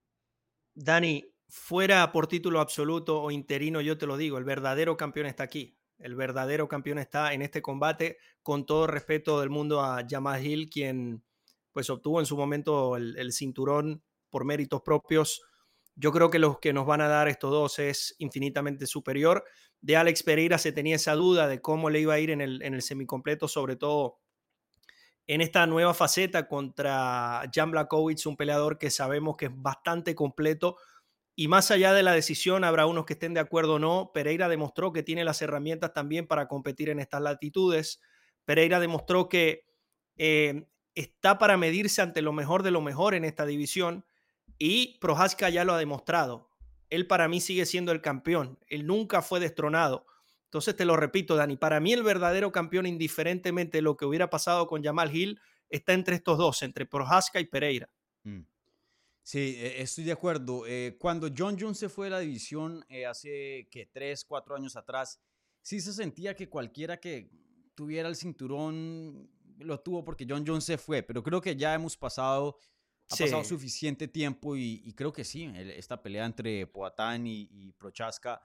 Dani, 0.76 1.24
fuera 1.50 2.12
por 2.12 2.28
título 2.28 2.60
absoluto 2.60 3.20
o 3.20 3.30
interino, 3.30 3.80
yo 3.80 3.98
te 3.98 4.06
lo 4.06 4.16
digo, 4.16 4.38
el 4.38 4.44
verdadero 4.44 4.96
campeón 4.96 5.26
está 5.26 5.42
aquí. 5.42 5.76
El 5.98 6.14
verdadero 6.14 6.66
campeón 6.68 6.98
está 6.98 7.34
en 7.34 7.42
este 7.42 7.60
combate, 7.60 8.16
con 8.42 8.64
todo 8.64 8.86
respeto 8.86 9.40
del 9.40 9.50
mundo 9.50 9.82
a 9.82 10.02
Jamal 10.08 10.44
Hill, 10.44 10.70
quien 10.70 11.22
pues 11.72 11.90
obtuvo 11.90 12.20
en 12.20 12.26
su 12.26 12.36
momento 12.36 12.96
el, 12.96 13.32
cinturón 13.32 14.02
por 14.30 14.44
méritos 14.44 14.80
propios. 14.82 15.42
Yo 15.94 16.10
creo 16.12 16.30
que 16.30 16.38
los 16.38 16.58
que 16.58 16.72
nos 16.72 16.86
van 16.86 17.02
a 17.02 17.08
dar 17.08 17.28
estos 17.28 17.50
dos 17.50 17.78
es 17.78 18.14
infinitamente 18.18 18.86
superior. 18.86 19.44
De 19.80 19.96
Alex 19.96 20.22
Pereira 20.22 20.56
se 20.56 20.72
tenía 20.72 20.96
esa 20.96 21.14
duda 21.14 21.48
de 21.48 21.60
cómo 21.60 21.90
le 21.90 22.00
iba 22.00 22.14
a 22.14 22.18
ir 22.18 22.30
en 22.30 22.40
el, 22.40 22.62
en 22.62 22.74
el 22.74 22.82
semicompleto, 22.82 23.46
sobre 23.46 23.76
todo 23.76 24.18
en 25.26 25.42
esta 25.42 25.66
nueva 25.66 25.94
faceta 25.94 26.48
contra 26.48 27.42
Jan 27.54 27.70
Blakowicz, 27.70 28.26
un 28.26 28.36
peleador 28.36 28.78
que 28.78 28.90
sabemos 28.90 29.36
que 29.36 29.46
es 29.46 29.52
bastante 29.54 30.14
completo 30.14 30.76
Y 31.40 31.48
más 31.48 31.70
allá 31.70 31.94
de 31.94 32.02
la 32.02 32.12
decisión, 32.12 32.64
habrá 32.64 32.84
unos 32.84 33.06
que 33.06 33.14
estén 33.14 33.32
de 33.32 33.40
acuerdo 33.40 33.76
o 33.76 33.78
no. 33.78 34.10
Pereira 34.12 34.46
demostró 34.46 34.92
que 34.92 35.02
tiene 35.02 35.24
las 35.24 35.40
herramientas 35.40 35.94
también 35.94 36.26
para 36.26 36.48
competir 36.48 36.90
en 36.90 37.00
estas 37.00 37.22
latitudes. 37.22 38.02
Pereira 38.44 38.78
demostró 38.78 39.30
que 39.30 39.64
eh, 40.18 40.68
está 40.94 41.38
para 41.38 41.56
medirse 41.56 42.02
ante 42.02 42.20
lo 42.20 42.34
mejor 42.34 42.62
de 42.62 42.70
lo 42.70 42.82
mejor 42.82 43.14
en 43.14 43.24
esta 43.24 43.46
división 43.46 44.04
y 44.58 44.98
Prohaska 45.00 45.48
ya 45.48 45.64
lo 45.64 45.72
ha 45.72 45.78
demostrado. 45.78 46.50
Él 46.90 47.06
para 47.06 47.26
mí 47.26 47.40
sigue 47.40 47.64
siendo 47.64 47.90
el 47.92 48.02
campeón. 48.02 48.58
Él 48.68 48.86
nunca 48.86 49.22
fue 49.22 49.40
destronado. 49.40 50.04
Entonces 50.44 50.76
te 50.76 50.84
lo 50.84 50.94
repito, 50.94 51.36
Dani, 51.36 51.56
para 51.56 51.80
mí 51.80 51.94
el 51.94 52.02
verdadero 52.02 52.52
campeón, 52.52 52.84
indiferentemente 52.84 53.78
de 53.78 53.82
lo 53.82 53.96
que 53.96 54.04
hubiera 54.04 54.28
pasado 54.28 54.66
con 54.66 54.84
Jamal 54.84 55.16
Hill, 55.16 55.40
está 55.70 55.94
entre 55.94 56.16
estos 56.16 56.36
dos, 56.36 56.62
entre 56.62 56.84
Prohaska 56.84 57.40
y 57.40 57.46
Pereira. 57.46 57.88
Mm. 58.24 58.40
Sí, 59.30 59.54
e, 59.60 59.80
estoy 59.80 60.02
de 60.02 60.10
acuerdo. 60.10 60.66
Eh, 60.66 60.96
cuando 60.98 61.28
John 61.28 61.56
Jones 61.56 61.78
se 61.78 61.88
fue 61.88 62.06
de 62.06 62.10
la 62.10 62.18
división 62.18 62.84
eh, 62.88 63.06
hace 63.06 63.68
que 63.70 63.86
tres, 63.86 64.24
cuatro 64.24 64.56
años 64.56 64.74
atrás, 64.74 65.20
sí 65.62 65.80
se 65.80 65.92
sentía 65.92 66.34
que 66.34 66.48
cualquiera 66.48 66.98
que 66.98 67.30
tuviera 67.76 68.08
el 68.08 68.16
cinturón 68.16 69.30
lo 69.58 69.78
tuvo 69.78 70.02
porque 70.02 70.26
John 70.28 70.42
Jones 70.44 70.64
se 70.64 70.78
fue, 70.78 71.04
pero 71.04 71.22
creo 71.22 71.40
que 71.40 71.54
ya 71.54 71.72
hemos 71.74 71.96
pasado, 71.96 72.58
ha 73.08 73.16
pasado 73.16 73.44
suficiente 73.44 74.08
tiempo 74.08 74.56
y, 74.56 74.92
creo 74.96 75.12
que 75.12 75.22
sí, 75.22 75.48
esta 75.54 76.02
pelea 76.02 76.26
entre 76.26 76.66
Poatán 76.66 77.24
y, 77.28 77.72
Prochaska 77.78 78.42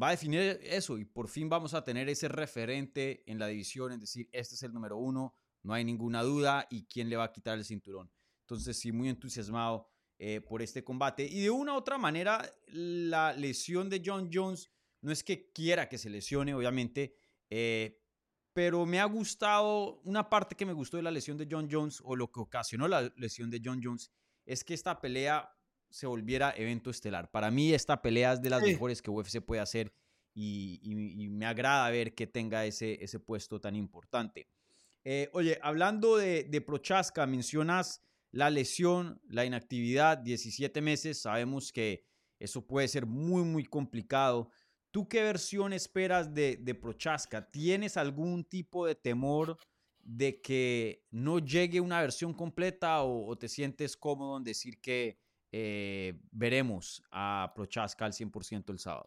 va 0.00 0.08
a 0.08 0.10
definir 0.12 0.58
eso 0.62 0.96
y 0.96 1.04
por 1.04 1.28
fin 1.28 1.50
vamos 1.50 1.74
a 1.74 1.84
tener 1.84 2.08
ese 2.08 2.28
referente 2.28 3.22
en 3.30 3.38
la 3.38 3.48
división, 3.48 3.92
es 3.92 4.00
decir, 4.00 4.30
este 4.32 4.54
es 4.54 4.62
el 4.62 4.72
número 4.72 4.96
uno, 4.96 5.34
no 5.62 5.74
hay 5.74 5.84
ninguna 5.84 6.22
duda 6.22 6.66
y 6.70 6.86
quién 6.86 7.10
le 7.10 7.16
va 7.16 7.24
a 7.24 7.32
quitar 7.32 7.58
el 7.58 7.66
cinturón. 7.66 8.10
Entonces 8.44 8.78
sí, 8.78 8.92
muy 8.92 9.10
entusiasmado 9.10 9.91
eh, 10.24 10.40
por 10.40 10.62
este 10.62 10.84
combate. 10.84 11.24
Y 11.24 11.40
de 11.40 11.50
una 11.50 11.72
u 11.72 11.78
otra 11.78 11.98
manera, 11.98 12.48
la 12.68 13.32
lesión 13.32 13.90
de 13.90 14.00
John 14.06 14.30
Jones 14.32 14.70
no 15.00 15.10
es 15.10 15.24
que 15.24 15.50
quiera 15.50 15.88
que 15.88 15.98
se 15.98 16.08
lesione, 16.08 16.54
obviamente, 16.54 17.16
eh, 17.50 18.00
pero 18.52 18.86
me 18.86 19.00
ha 19.00 19.04
gustado, 19.06 20.00
una 20.04 20.30
parte 20.30 20.54
que 20.54 20.64
me 20.64 20.74
gustó 20.74 20.96
de 20.96 21.02
la 21.02 21.10
lesión 21.10 21.36
de 21.38 21.48
John 21.50 21.66
Jones, 21.68 22.00
o 22.04 22.14
lo 22.14 22.30
que 22.30 22.38
ocasionó 22.38 22.86
la 22.86 23.12
lesión 23.16 23.50
de 23.50 23.60
John 23.64 23.80
Jones, 23.82 24.12
es 24.46 24.62
que 24.62 24.74
esta 24.74 25.00
pelea 25.00 25.52
se 25.90 26.06
volviera 26.06 26.54
evento 26.56 26.90
estelar. 26.90 27.28
Para 27.32 27.50
mí 27.50 27.74
esta 27.74 28.00
pelea 28.00 28.34
es 28.34 28.42
de 28.42 28.50
las 28.50 28.62
mejores 28.62 29.02
que 29.02 29.10
UFC 29.10 29.40
puede 29.40 29.60
hacer 29.60 29.92
y, 30.34 31.28
me 31.32 31.46
agrada 31.46 31.90
ver 31.90 32.14
que 32.14 32.28
tenga 32.28 32.64
ese, 32.64 33.02
ese 33.02 33.18
puesto 33.18 33.60
tan 33.60 33.74
importante. 33.74 34.46
Eh, 35.02 35.30
oye, 35.32 35.58
hablando 35.62 36.16
de, 36.16 36.44
de 36.44 36.60
Prochaska, 36.60 37.26
mencionas 37.26 38.00
la 38.32 38.50
lesión, 38.50 39.20
la 39.28 39.44
inactividad, 39.44 40.18
17 40.18 40.80
meses, 40.80 41.20
sabemos 41.20 41.70
que 41.70 42.04
eso 42.40 42.66
puede 42.66 42.88
ser 42.88 43.06
muy, 43.06 43.44
muy 43.44 43.64
complicado. 43.64 44.50
¿Tú 44.90 45.06
qué 45.06 45.22
versión 45.22 45.72
esperas 45.72 46.34
de, 46.34 46.78
Prochaska? 46.80 47.48
¿Tienes 47.50 47.96
algún 47.96 48.44
tipo 48.44 48.86
de 48.86 48.94
temor 48.94 49.58
de 50.00 50.40
que 50.40 51.04
no 51.10 51.38
llegue 51.38 51.80
una 51.80 52.00
versión 52.00 52.34
completa 52.34 53.02
o, 53.02 53.36
te 53.36 53.48
sientes 53.48 53.96
cómodo 53.96 54.38
en 54.38 54.44
decir 54.44 54.80
que 54.80 55.18
eh, 55.52 56.18
veremos 56.30 57.02
a 57.10 57.52
Prochaska 57.54 58.06
al 58.06 58.12
100% 58.12 58.70
el 58.70 58.78
sábado? 58.78 59.06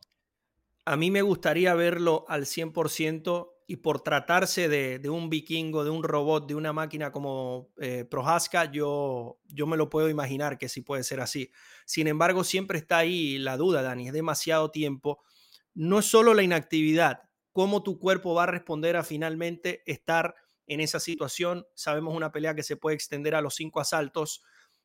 A 0.86 0.96
mí 0.96 1.10
me 1.10 1.24
gustaría 1.24 1.74
verlo 1.74 2.25
al 2.27 2.46
100% 2.46 3.54
y 3.67 3.77
por 3.77 4.01
tratarse 4.01 4.69
de, 4.69 5.10
un 5.10 5.29
vikingo, 5.29 5.84
de 5.84 5.89
un 5.89 6.03
robot, 6.03 6.48
de 6.48 6.55
una 6.55 6.72
máquina 6.72 7.12
como 7.12 7.72
eh, 7.77 8.05
Prohaska, 8.05 8.72
yo, 8.72 9.39
yo 9.48 9.65
me 9.65 9.77
lo 9.77 9.89
puedo 9.89 10.07
imaginar 10.07 10.60
que 10.60 10.69
sí 10.69 10.81
puede 10.81 11.03
ser 11.03 11.19
así. 11.19 11.51
Sin 11.86 12.07
embargo, 12.07 12.43
siempre 12.43 12.77
está 12.77 13.00
ahí 13.00 13.39
la 13.39 13.57
duda, 13.57 13.81
Dani, 13.81 14.07
es 14.07 14.13
demasiado 14.13 14.69
tiempo. 14.69 15.24
No 15.74 16.00
es 16.00 16.05
solo 16.05 16.36
la 16.36 16.43
inactividad, 16.43 17.24
cómo 17.51 17.81
tu 17.81 17.98
cuerpo 17.98 18.36
va 18.36 18.43
a 18.43 18.48
responder 18.48 18.98
a 18.98 19.03
finalmente 19.03 19.81
estar 19.88 20.36
en 20.67 20.79
esa 20.79 21.00
situación. 21.00 21.65
Sabemos 21.74 22.15
una 22.15 22.31
pelea 22.31 22.53
que 22.53 22.63
se 22.63 22.77
puede 22.77 22.95
extender 22.95 23.34
a 23.34 23.41
los 23.41 23.55
cinco 23.55 23.79
asaltos. 23.79 24.43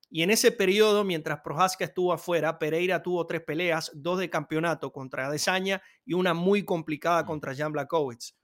Y 0.09 0.23
en 0.23 0.31
ese 0.31 0.53
periodo, 0.53 1.05
mientras 1.05 1.41
Prohaska 1.41 1.85
estuvo 1.85 2.13
afuera, 2.13 2.59
Pereira 2.59 3.03
tuvo 3.03 3.27
tres 3.27 3.43
peleas, 3.43 3.93
dos 3.95 4.19
de 4.19 4.31
campeonato 4.31 4.91
contra 4.91 5.27
Adesanya 5.27 5.83
y 6.05 6.15
una 6.15 6.35
muy 6.35 6.65
complicada 6.65 7.23
mm. 7.23 7.27
contra 7.27 7.55
Jan 7.55 7.73
Blakowicz. 7.73 8.40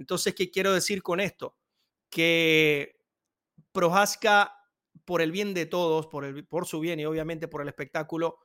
Entonces, 0.00 0.34
¿qué 0.34 0.50
quiero 0.50 0.72
decir 0.72 1.02
con 1.02 1.20
esto? 1.20 1.58
Que 2.08 2.96
Prohaska, 3.70 4.50
por 5.04 5.20
el 5.20 5.30
bien 5.30 5.52
de 5.52 5.66
todos, 5.66 6.06
por, 6.06 6.24
el, 6.24 6.46
por 6.46 6.66
su 6.66 6.80
bien 6.80 6.98
y 7.00 7.04
obviamente 7.04 7.48
por 7.48 7.60
el 7.60 7.68
espectáculo, 7.68 8.38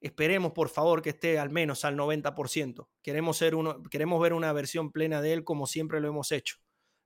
esperemos 0.00 0.52
por 0.52 0.68
favor 0.68 1.02
que 1.02 1.10
esté 1.10 1.40
al 1.40 1.50
menos 1.50 1.84
al 1.84 1.96
90%. 1.96 2.88
Queremos, 3.02 3.36
ser 3.36 3.56
uno, 3.56 3.82
queremos 3.90 4.22
ver 4.22 4.32
una 4.32 4.52
versión 4.52 4.92
plena 4.92 5.20
de 5.20 5.32
él 5.32 5.42
como 5.42 5.66
siempre 5.66 6.00
lo 6.00 6.06
hemos 6.06 6.30
hecho. 6.30 6.58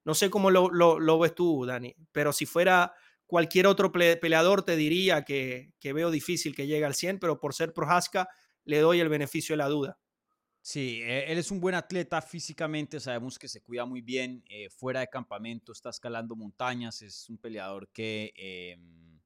No 0.04 0.14
sé 0.14 0.28
cómo 0.28 0.50
lo, 0.50 0.68
lo, 0.68 1.18
ves 1.18 1.34
tú, 1.34 1.64
Dani, 1.64 1.96
pero 2.12 2.34
si 2.34 2.44
fuera 2.44 2.92
cualquier 3.26 3.66
otro 3.66 3.90
peleador 3.92 4.62
te 4.62 4.76
diría 4.76 5.24
que, 5.24 5.72
que, 5.80 5.94
veo 5.94 6.10
difícil 6.10 6.54
que 6.54 6.66
llegue 6.66 6.84
al 6.84 6.94
100, 6.94 7.18
pero 7.18 7.40
por 7.40 7.54
ser 7.54 7.72
Prohaska 7.72 8.28
le 8.64 8.80
doy 8.80 9.00
el 9.00 9.08
beneficio 9.08 9.54
de 9.54 9.56
la 9.56 9.68
duda. 9.68 9.98
Sí, 10.66 11.00
e, 11.00 11.30
él 11.30 11.38
es 11.38 11.52
un 11.52 11.60
buen 11.60 11.76
atleta 11.76 12.20
físicamente, 12.20 12.98
sabemos 12.98 13.38
que 13.38 13.46
se 13.46 13.62
cuida 13.62 13.86
muy 13.86 14.00
bien 14.00 14.42
eh, 14.48 14.68
fuera 14.68 14.98
de 14.98 15.06
campamento, 15.06 15.70
está 15.70 15.90
escalando 15.90 16.34
montañas, 16.34 17.02
es 17.02 17.30
un 17.30 17.38
peleador 17.38 17.88
que 17.92 18.32
em, 18.34 19.20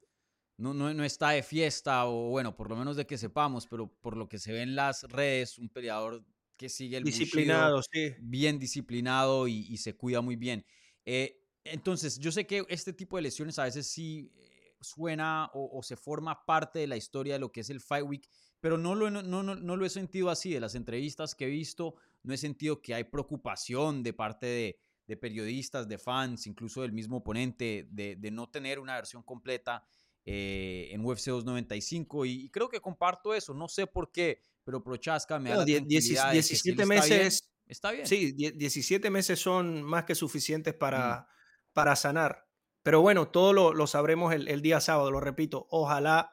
no, 0.58 0.74
no, 0.74 0.92
no, 0.92 1.02
está 1.02 1.30
de 1.30 1.42
fiesta, 1.42 2.04
o 2.04 2.28
bueno, 2.28 2.54
por 2.54 2.68
lo 2.68 2.76
menos 2.76 2.94
de 2.94 3.06
que 3.06 3.16
sepamos, 3.16 3.66
pero 3.66 3.90
por 4.02 4.18
lo 4.18 4.28
que 4.28 4.38
se 4.38 4.52
ve 4.52 4.60
en 4.60 4.74
las 4.74 5.04
redes, 5.04 5.56
un 5.56 5.70
peleador 5.70 6.22
que 6.58 6.68
sigue 6.68 6.98
el 6.98 7.04
disciplinado, 7.04 7.82
sí. 7.90 8.12
bien 8.20 8.58
disciplinado 8.58 9.48
y, 9.48 9.74
se 9.78 9.96
cuida 9.96 10.20
muy 10.20 10.36
bien. 10.36 10.66
Eh, 11.06 11.42
entonces, 11.64 12.18
yo 12.18 12.32
sé 12.32 12.46
que 12.46 12.66
este 12.68 12.92
tipo 12.92 13.16
de 13.16 13.22
lesiones 13.22 13.58
a 13.58 13.64
veces 13.64 13.86
sí 13.86 14.30
eh, 14.36 14.76
suena 14.82 15.50
o, 15.54 15.78
o 15.78 15.82
se 15.82 15.96
forma 15.96 16.44
parte 16.44 16.80
de 16.80 16.86
la 16.86 16.98
historia 16.98 17.32
de 17.32 17.40
lo 17.40 17.50
que 17.50 17.60
es 17.60 17.70
el 17.70 17.80
Fight 17.80 18.04
Week 18.06 18.28
pero 18.60 18.78
no 18.78 18.94
lo, 18.94 19.10
no, 19.10 19.22
no, 19.22 19.42
no 19.42 19.76
lo 19.76 19.86
he 19.86 19.90
sentido 19.90 20.30
así. 20.30 20.52
De 20.52 20.60
las 20.60 20.74
entrevistas 20.74 21.34
que 21.34 21.46
he 21.46 21.50
visto, 21.50 21.94
no 22.22 22.34
he 22.34 22.38
sentido 22.38 22.80
que 22.80 22.94
hay 22.94 23.04
preocupación 23.04 24.02
de 24.02 24.12
parte 24.12 24.46
de, 24.46 24.78
de 25.06 25.16
periodistas, 25.16 25.88
de 25.88 25.98
fans, 25.98 26.46
incluso 26.46 26.82
del 26.82 26.92
mismo 26.92 27.18
oponente, 27.18 27.88
de, 27.90 28.16
de 28.16 28.30
no 28.30 28.48
tener 28.48 28.78
una 28.78 28.94
versión 28.94 29.22
completa 29.22 29.84
eh, 30.24 30.88
en 30.92 31.04
UFC 31.04 31.26
295. 31.26 32.26
Y, 32.26 32.30
y, 32.44 32.50
creo 32.50 32.68
que 32.68 32.80
comparto 32.80 33.34
eso. 33.34 33.54
No 33.54 33.68
sé 33.68 33.86
por 33.86 34.12
qué, 34.12 34.40
pero 34.62 34.82
Prochaska 34.82 35.38
me 35.38 35.52
ha 35.52 35.64
17 35.64 36.86
meses. 36.86 37.50
Está 37.66 37.92
bien, 37.92 38.06
Sí, 38.06 38.32
17 38.32 39.10
meses 39.10 39.38
son 39.38 39.82
más 39.82 40.04
que 40.04 40.14
suficientes 40.14 40.74
para, 40.74 41.28
para 41.72 41.94
sanar. 41.96 42.46
Pero 42.82 43.00
bueno, 43.00 43.28
todo 43.28 43.52
lo, 43.52 43.72
lo 43.72 43.86
sabremos 43.86 44.34
el, 44.34 44.48
el, 44.48 44.60
día 44.60 44.80
sábado, 44.80 45.10
lo 45.10 45.20
repito. 45.20 45.66
Ojalá 45.70 46.32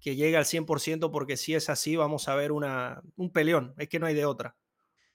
que 0.00 0.16
llegue 0.16 0.36
al 0.36 0.44
100% 0.44 1.10
porque 1.10 1.36
si 1.36 1.54
es 1.54 1.68
así 1.68 1.96
vamos 1.96 2.28
a 2.28 2.34
ver 2.34 2.52
una, 2.52 3.02
un 3.16 3.30
peleón, 3.30 3.74
es 3.78 3.88
que 3.88 3.98
no 3.98 4.06
hay 4.06 4.14
de 4.14 4.24
otra. 4.24 4.56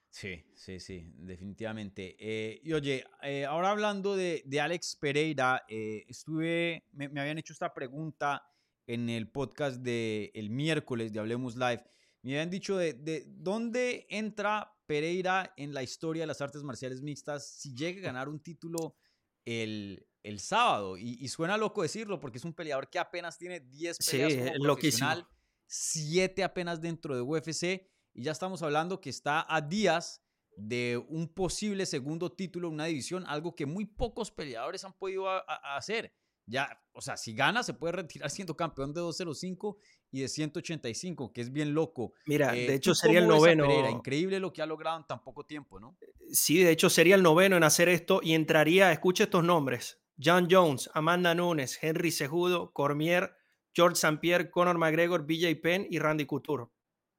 Sí, 0.09 0.45
sí, 0.55 0.79
sí, 0.79 1.11
definitivamente. 1.17 2.15
Eh, 2.19 2.61
y 2.63 2.71
oye, 2.71 3.03
eh, 3.21 3.43
ahora 3.43 3.71
hablando 3.71 4.15
de, 4.15 4.43
de 4.45 4.61
Alex 4.61 4.95
Pereira, 4.95 5.65
eh, 5.67 6.05
estuve, 6.07 6.85
me, 6.93 7.09
me, 7.09 7.19
habían 7.19 7.37
hecho 7.37 7.51
esta 7.51 7.73
pregunta 7.73 8.47
en 8.87 9.09
el 9.09 9.29
podcast 9.29 9.81
del 9.81 10.31
el 10.33 10.49
miércoles 10.51 11.11
de 11.11 11.19
Hablemos 11.19 11.57
Live. 11.57 11.83
Me 12.21 12.31
habían 12.31 12.49
dicho 12.49 12.77
de, 12.77 12.93
de, 12.93 13.25
dónde 13.27 14.07
entra 14.09 14.73
Pereira 14.85 15.53
en 15.57 15.73
la 15.73 15.83
historia 15.83 16.23
de 16.23 16.27
las 16.27 16.39
artes 16.39 16.63
marciales 16.63 17.01
mixtas 17.01 17.47
si 17.49 17.75
llega 17.75 17.99
a 17.99 18.03
ganar 18.03 18.29
un 18.29 18.39
título 18.39 18.95
el, 19.43 20.07
el 20.25 20.39
sábado. 20.39 20.97
Y, 20.97 21.27
suena 21.27 21.55
loco 21.55 21.83
decirlo 21.83 22.19
porque 22.19 22.39
es 22.39 22.45
un 22.45 22.53
peleador 22.53 22.89
que 22.89 22.99
apenas 22.99 23.37
tiene 23.37 23.59
10 23.59 23.97
peleas 23.99 24.33
sí, 24.33 24.39
como 24.39 24.63
profesional, 24.63 25.27
7 25.67 26.43
apenas 26.43 26.81
dentro 26.81 27.15
de 27.15 27.21
UFC. 27.21 27.87
Y 28.13 28.23
ya 28.23 28.31
estamos 28.31 28.61
hablando 28.63 28.99
que 28.99 29.09
está 29.09 29.45
a 29.47 29.61
días 29.61 30.21
de 30.57 31.03
un 31.09 31.27
posible 31.27 31.85
segundo 31.85 32.31
título 32.31 32.69
en 32.69 32.75
una 32.75 32.85
división, 32.85 33.25
algo 33.27 33.55
que 33.55 33.65
muy 33.65 33.85
pocos 33.85 34.31
peleadores 34.31 34.83
han 34.83 34.93
podido 34.93 35.27
hacer. 35.47 36.13
Ya, 36.47 36.79
o 36.93 37.01
sea, 37.01 37.17
si 37.17 37.33
gana, 37.33 37.63
se 37.63 37.73
puede 37.73 37.93
retirar 37.93 38.29
siendo 38.29 38.55
campeón 38.55 38.93
de 38.93 39.01
205 39.01 39.77
y 40.11 40.21
de 40.21 40.27
185, 40.27 41.33
que 41.33 41.41
es 41.41 41.51
bien 41.51 41.73
loco. 41.73 42.13
Mira, 42.27 42.55
eh, 42.55 42.67
de 42.67 42.75
hecho 42.75 42.93
sería 42.93 43.19
el 43.19 43.27
noveno. 43.27 43.67
Increíble 43.89 44.39
lo 44.39 44.53
que 44.53 44.61
ha 44.61 44.65
logrado 44.65 44.97
en 44.97 45.07
tan 45.07 45.23
poco 45.23 45.45
tiempo, 45.45 45.79
¿no? 45.79 45.97
Sí, 46.31 46.63
de 46.63 46.71
hecho 46.71 46.89
sería 46.89 47.15
el 47.15 47.23
noveno 47.23 47.57
en 47.57 47.63
hacer 47.63 47.89
esto 47.89 48.21
y 48.23 48.33
entraría, 48.33 48.91
escucha 48.91 49.23
estos 49.23 49.43
nombres: 49.43 49.99
John 50.23 50.47
Jones, 50.49 50.89
Amanda 50.93 51.35
Nunes, 51.35 51.77
Henry 51.81 52.11
Sejudo, 52.11 52.71
Cormier, 52.71 53.35
George 53.73 53.95
St. 53.95 54.17
Pierre, 54.19 54.49
Conor 54.49 54.77
McGregor, 54.77 55.25
BJ 55.25 55.55
Penn 55.61 55.87
y 55.89 55.99
Randy 55.99 56.25
Couture. 56.25 56.67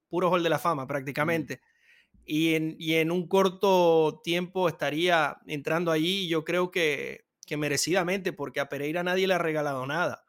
Puro 0.09 0.31
hall 0.31 0.43
de 0.43 0.49
la 0.49 0.59
fama, 0.59 0.87
prácticamente. 0.87 1.61
Y, 2.25 2.55
en, 2.55 2.77
y 2.79 2.95
en 2.95 3.11
un 3.11 3.29
corto 3.29 4.21
tiempo 4.25 4.69
estaría 4.69 5.37
entrando 5.47 5.93
allí, 5.93 6.29
yo 6.29 6.45
creo 6.45 6.71
que, 6.71 7.27
que 7.47 7.57
merecidamente, 7.57 8.33
porque 8.33 8.61
a 8.61 8.69
Pereira 8.69 9.03
nadie 9.03 9.27
le 9.27 9.35
ha 9.35 9.39
regalado 9.39 9.87
nada. 9.87 10.25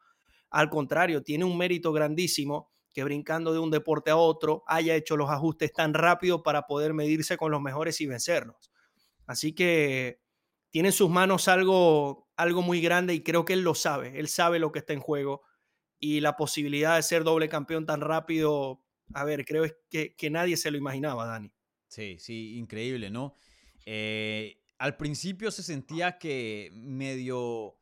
Al 0.50 0.70
contrario, 0.70 1.22
tiene 1.22 1.44
un 1.44 1.56
mérito 1.58 1.92
grandísimo 1.92 2.72
que 2.92 3.04
brincando 3.04 3.52
de 3.52 3.58
un 3.58 3.70
deporte 3.70 4.10
a 4.10 4.16
otro 4.16 4.64
haya 4.66 4.94
hecho 4.94 5.16
los 5.16 5.30
ajustes 5.30 5.72
tan 5.72 5.94
rápido 5.94 6.42
para 6.42 6.62
poder 6.62 6.94
medirse 6.94 7.36
con 7.36 7.50
los 7.52 7.60
mejores 7.60 8.00
y 8.00 8.06
vencerlos. 8.06 8.70
Así 9.26 9.54
que 9.54 10.20
tiene 10.70 10.88
en 10.88 10.92
sus 10.92 11.10
manos 11.10 11.48
algo, 11.48 12.27
algo 12.38 12.62
muy 12.62 12.80
grande 12.80 13.12
y 13.14 13.20
creo 13.20 13.44
que 13.44 13.52
él 13.52 13.62
lo 13.62 13.74
sabe, 13.74 14.18
él 14.18 14.28
sabe 14.28 14.60
lo 14.60 14.72
que 14.72 14.78
está 14.78 14.92
en 14.92 15.00
juego 15.00 15.42
y 15.98 16.20
la 16.20 16.36
posibilidad 16.36 16.94
de 16.94 17.02
ser 17.02 17.24
doble 17.24 17.48
campeón 17.48 17.84
tan 17.84 18.00
rápido, 18.00 18.80
a 19.12 19.24
ver, 19.24 19.44
creo 19.44 19.66
que, 19.90 20.14
que 20.14 20.30
nadie 20.30 20.56
se 20.56 20.70
lo 20.70 20.78
imaginaba, 20.78 21.26
Dani. 21.26 21.52
Sí, 21.88 22.16
sí, 22.20 22.56
increíble, 22.56 23.10
¿no? 23.10 23.34
Eh, 23.84 24.62
al 24.78 24.96
principio 24.96 25.50
se 25.50 25.64
sentía 25.64 26.16
que 26.16 26.70
medio, 26.74 27.76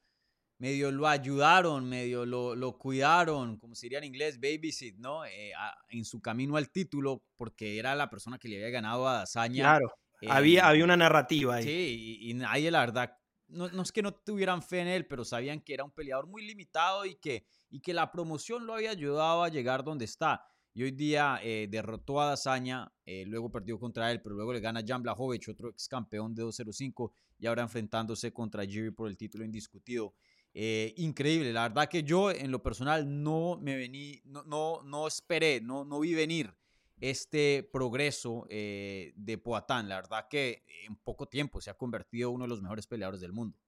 medio 0.56 0.90
lo 0.90 1.06
ayudaron, 1.06 1.86
medio 1.86 2.24
lo, 2.24 2.78
cuidaron, 2.78 3.58
como 3.58 3.74
se 3.74 3.86
diría 3.86 3.98
en 3.98 4.04
inglés, 4.04 4.40
babysit, 4.40 4.96
¿no? 4.96 5.26
Eh, 5.26 5.52
en 5.90 6.06
su 6.06 6.22
camino 6.22 6.56
al 6.56 6.70
título, 6.70 7.22
porque 7.36 7.78
era 7.78 7.94
la 7.94 8.08
persona 8.08 8.38
que 8.38 8.48
le 8.48 8.56
había 8.56 8.70
ganado 8.70 9.06
a 9.06 9.18
Dazaña. 9.18 9.64
Claro, 9.64 9.92
había, 10.30 10.66
había 10.66 10.84
una 10.84 10.96
narrativa 10.96 11.56
ahí. 11.56 11.64
Sí, 11.64 12.18
y, 12.22 12.30
y 12.30 12.34
nadie, 12.34 12.70
la 12.70 12.80
verdad, 12.80 13.18
no, 13.48 13.68
no, 13.68 13.82
es 13.82 13.92
que 13.92 14.02
no 14.02 14.12
tuvieran 14.12 14.62
fe 14.62 14.80
en 14.80 14.88
él, 14.88 15.06
pero 15.06 15.24
sabían 15.24 15.60
que 15.60 15.74
era 15.74 15.84
un 15.84 15.90
peleador 15.90 16.26
muy 16.26 16.46
limitado 16.46 17.04
y 17.04 17.16
que, 17.16 17.46
y 17.70 17.80
que 17.80 17.94
la 17.94 18.10
promoción 18.10 18.66
lo 18.66 18.74
había 18.74 18.90
ayudado 18.90 19.42
a 19.42 19.48
llegar 19.48 19.84
donde 19.84 20.04
está. 20.04 20.44
Y 20.74 20.82
hoy 20.82 20.90
día 20.90 21.40
eh, 21.42 21.68
derrotó 21.70 22.20
a 22.20 22.26
Dazaña, 22.26 22.92
eh, 23.06 23.24
luego 23.26 23.50
perdió 23.50 23.78
contra 23.78 24.10
él, 24.12 24.20
pero 24.20 24.34
luego 24.34 24.52
le 24.52 24.60
gana 24.60 24.82
Jan 24.86 25.02
Blachowicz, 25.02 25.48
otro 25.48 25.70
ex 25.70 25.88
campeón 25.88 26.34
de 26.34 26.42
205, 26.42 27.12
y 27.38 27.46
ahora 27.46 27.62
enfrentándose 27.62 28.32
contra 28.32 28.66
Jiri 28.66 28.90
por 28.90 29.08
el 29.08 29.16
título 29.16 29.44
indiscutido. 29.44 30.14
Eh, 30.52 30.92
increíble, 30.98 31.52
la 31.52 31.68
verdad 31.68 31.88
que 31.88 32.02
yo 32.02 32.30
en 32.30 32.50
lo 32.50 32.62
personal 32.62 33.22
no 33.22 33.58
me 33.60 33.76
vení, 33.76 34.20
no, 34.24 34.42
no, 34.44 34.82
no 34.82 35.06
esperé, 35.06 35.60
no, 35.62 35.84
no 35.84 36.00
vi 36.00 36.14
venir 36.14 36.54
este 37.00 37.68
progreso 37.72 38.46
de 38.48 39.40
Poatán. 39.42 39.88
La 39.88 39.96
verdad 39.96 40.28
que 40.28 40.64
en 40.86 40.96
poco 40.96 41.26
tiempo 41.26 41.60
se 41.60 41.70
ha 41.70 41.74
convertido 41.74 42.30
en 42.30 42.36
uno 42.36 42.44
de 42.44 42.48
los 42.48 42.62
mejores 42.62 42.86
peleadores 42.86 43.20
del 43.20 43.32
mundo. 43.32 43.58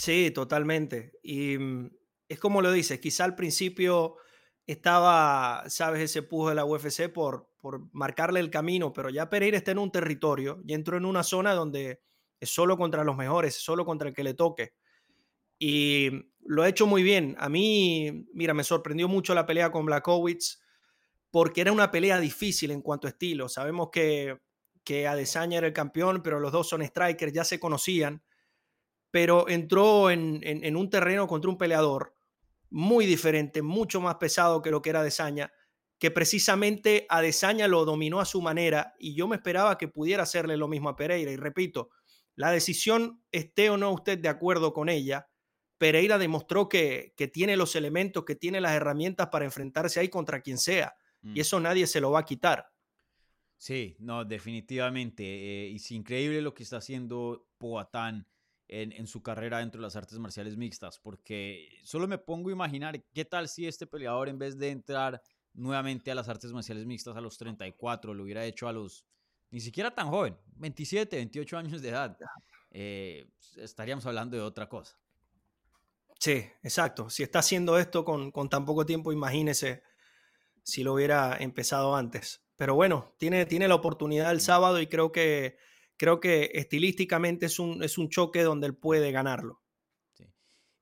Sí, 0.00 0.30
totalmente. 0.30 1.12
Y 1.22 1.58
mm, 1.58 1.90
es 2.26 2.38
como 2.38 2.62
lo 2.62 2.72
dices, 2.72 3.00
quizá 3.00 3.24
al 3.24 3.34
principio 3.34 4.16
estaba, 4.66 5.64
sabes, 5.68 6.00
ese 6.00 6.22
pujo 6.22 6.48
de 6.48 6.54
la 6.54 6.64
UFC 6.64 7.12
por, 7.12 7.50
por 7.60 7.92
marcarle 7.92 8.40
el 8.40 8.48
camino, 8.48 8.94
pero 8.94 9.10
ya 9.10 9.28
Pereira 9.28 9.58
está 9.58 9.72
en 9.72 9.78
un 9.78 9.92
territorio 9.92 10.62
y 10.64 10.72
entró 10.72 10.96
en 10.96 11.04
una 11.04 11.22
zona 11.22 11.52
donde 11.52 12.00
es 12.40 12.48
solo 12.48 12.78
contra 12.78 13.04
los 13.04 13.14
mejores, 13.14 13.56
solo 13.56 13.84
contra 13.84 14.08
el 14.08 14.14
que 14.14 14.24
le 14.24 14.32
toque. 14.32 14.72
Y 15.58 16.08
lo 16.46 16.62
ha 16.62 16.68
hecho 16.70 16.86
muy 16.86 17.02
bien. 17.02 17.36
A 17.38 17.50
mí, 17.50 18.26
mira, 18.32 18.54
me 18.54 18.64
sorprendió 18.64 19.06
mucho 19.06 19.34
la 19.34 19.44
pelea 19.44 19.70
con 19.70 19.84
Blakowicz 19.84 20.60
porque 21.30 21.60
era 21.60 21.72
una 21.72 21.90
pelea 21.90 22.18
difícil 22.18 22.70
en 22.70 22.82
cuanto 22.82 23.06
a 23.06 23.10
estilo. 23.10 23.48
Sabemos 23.48 23.90
que, 23.92 24.38
que 24.84 25.06
Adesanya 25.06 25.58
era 25.58 25.66
el 25.66 25.72
campeón, 25.72 26.22
pero 26.22 26.40
los 26.40 26.52
dos 26.52 26.68
son 26.68 26.84
strikers, 26.84 27.32
ya 27.32 27.44
se 27.44 27.60
conocían. 27.60 28.22
Pero 29.10 29.48
entró 29.48 30.10
en, 30.10 30.40
en 30.42 30.76
un 30.76 30.88
terreno 30.88 31.26
contra 31.26 31.50
un 31.50 31.58
peleador 31.58 32.14
muy 32.70 33.06
diferente, 33.06 33.62
mucho 33.62 34.00
más 34.00 34.16
pesado 34.16 34.62
que 34.62 34.70
lo 34.70 34.80
que 34.80 34.90
era 34.90 35.02
Desaña, 35.02 35.52
que 35.98 36.10
precisamente 36.10 37.06
a 37.08 37.20
Desaña 37.20 37.68
lo 37.68 37.84
dominó 37.84 38.20
a 38.20 38.24
su 38.24 38.40
manera 38.40 38.94
y 38.98 39.14
yo 39.14 39.28
me 39.28 39.36
esperaba 39.36 39.76
que 39.76 39.88
pudiera 39.88 40.22
hacerle 40.22 40.56
lo 40.56 40.68
mismo 40.68 40.88
a 40.88 40.96
Pereira. 40.96 41.30
Y 41.30 41.36
repito, 41.36 41.90
la 42.36 42.50
decisión, 42.52 43.22
esté 43.32 43.68
o 43.68 43.76
no 43.76 43.90
usted 43.90 44.18
de 44.18 44.28
acuerdo 44.28 44.72
con 44.72 44.88
ella, 44.88 45.28
Pereira 45.76 46.16
demostró 46.18 46.68
que, 46.68 47.12
que 47.16 47.28
tiene 47.28 47.56
los 47.56 47.74
elementos, 47.74 48.24
que 48.24 48.36
tiene 48.36 48.60
las 48.60 48.72
herramientas 48.72 49.28
para 49.28 49.44
enfrentarse 49.44 50.00
ahí 50.00 50.08
contra 50.08 50.40
quien 50.40 50.58
sea. 50.58 50.94
Y 51.22 51.28
mm. 51.28 51.40
eso 51.40 51.60
nadie 51.60 51.86
se 51.86 52.00
lo 52.00 52.10
va 52.10 52.20
a 52.20 52.24
quitar. 52.24 52.70
Sí, 53.56 53.96
no, 53.98 54.24
definitivamente. 54.24 55.22
Eh, 55.24 55.68
y 55.68 55.76
es 55.76 55.90
increíble 55.90 56.40
lo 56.40 56.54
que 56.54 56.62
está 56.62 56.78
haciendo 56.78 57.46
Poatán 57.58 58.26
en, 58.70 59.06
su 59.06 59.22
carrera 59.22 59.58
dentro 59.58 59.80
de 59.80 59.86
las 59.86 59.96
artes 59.96 60.18
marciales 60.18 60.56
mixtas, 60.56 60.98
porque 60.98 61.80
solo 61.82 62.06
me 62.06 62.18
pongo 62.18 62.50
a 62.50 62.52
imaginar 62.52 63.02
qué 63.12 63.24
tal 63.24 63.48
si 63.48 63.66
este 63.66 63.86
peleador 63.86 64.28
en 64.28 64.38
vez 64.38 64.58
de 64.58 64.70
entrar 64.70 65.20
nuevamente 65.54 66.10
a 66.10 66.14
las 66.14 66.28
artes 66.28 66.52
marciales 66.52 66.86
mixtas 66.86 67.16
a 67.16 67.20
los 67.20 67.36
34, 67.36 68.14
lo 68.14 68.22
hubiera 68.22 68.44
hecho 68.44 68.68
a 68.68 68.72
los, 68.72 69.04
ni 69.50 69.60
siquiera 69.60 69.92
tan 69.92 70.08
joven, 70.08 70.36
27, 70.54 71.16
28 71.16 71.58
años 71.58 71.82
de 71.82 71.88
edad, 71.88 72.16
eh, 72.70 73.28
estaríamos 73.56 74.06
hablando 74.06 74.36
de 74.36 74.42
otra 74.42 74.68
cosa. 74.68 74.96
Sí, 76.20 76.46
exacto. 76.62 77.10
Si 77.10 77.22
está 77.24 77.40
haciendo 77.40 77.76
esto 77.76 78.04
con, 78.04 78.30
con 78.30 78.48
tan 78.48 78.64
poco 78.64 78.86
tiempo, 78.86 79.10
imagínese 79.10 79.82
si 80.64 80.82
lo 80.82 80.94
hubiera 80.94 81.36
empezado 81.38 81.96
antes. 81.96 82.42
Pero 82.56 82.74
bueno, 82.74 83.14
tiene, 83.18 83.46
tiene 83.46 83.68
la 83.68 83.74
oportunidad 83.74 84.30
el 84.30 84.40
sábado 84.40 84.80
y 84.80 84.86
creo 84.86 85.12
que 85.12 85.56
creo 86.00 86.18
que 86.18 86.50
estilísticamente 86.54 87.44
es 87.44 87.58
un, 87.58 87.82
es 87.82 87.98
un 87.98 88.08
choque 88.08 88.42
donde 88.42 88.66
él 88.66 88.74
puede 88.74 89.12
ganarlo. 89.12 89.62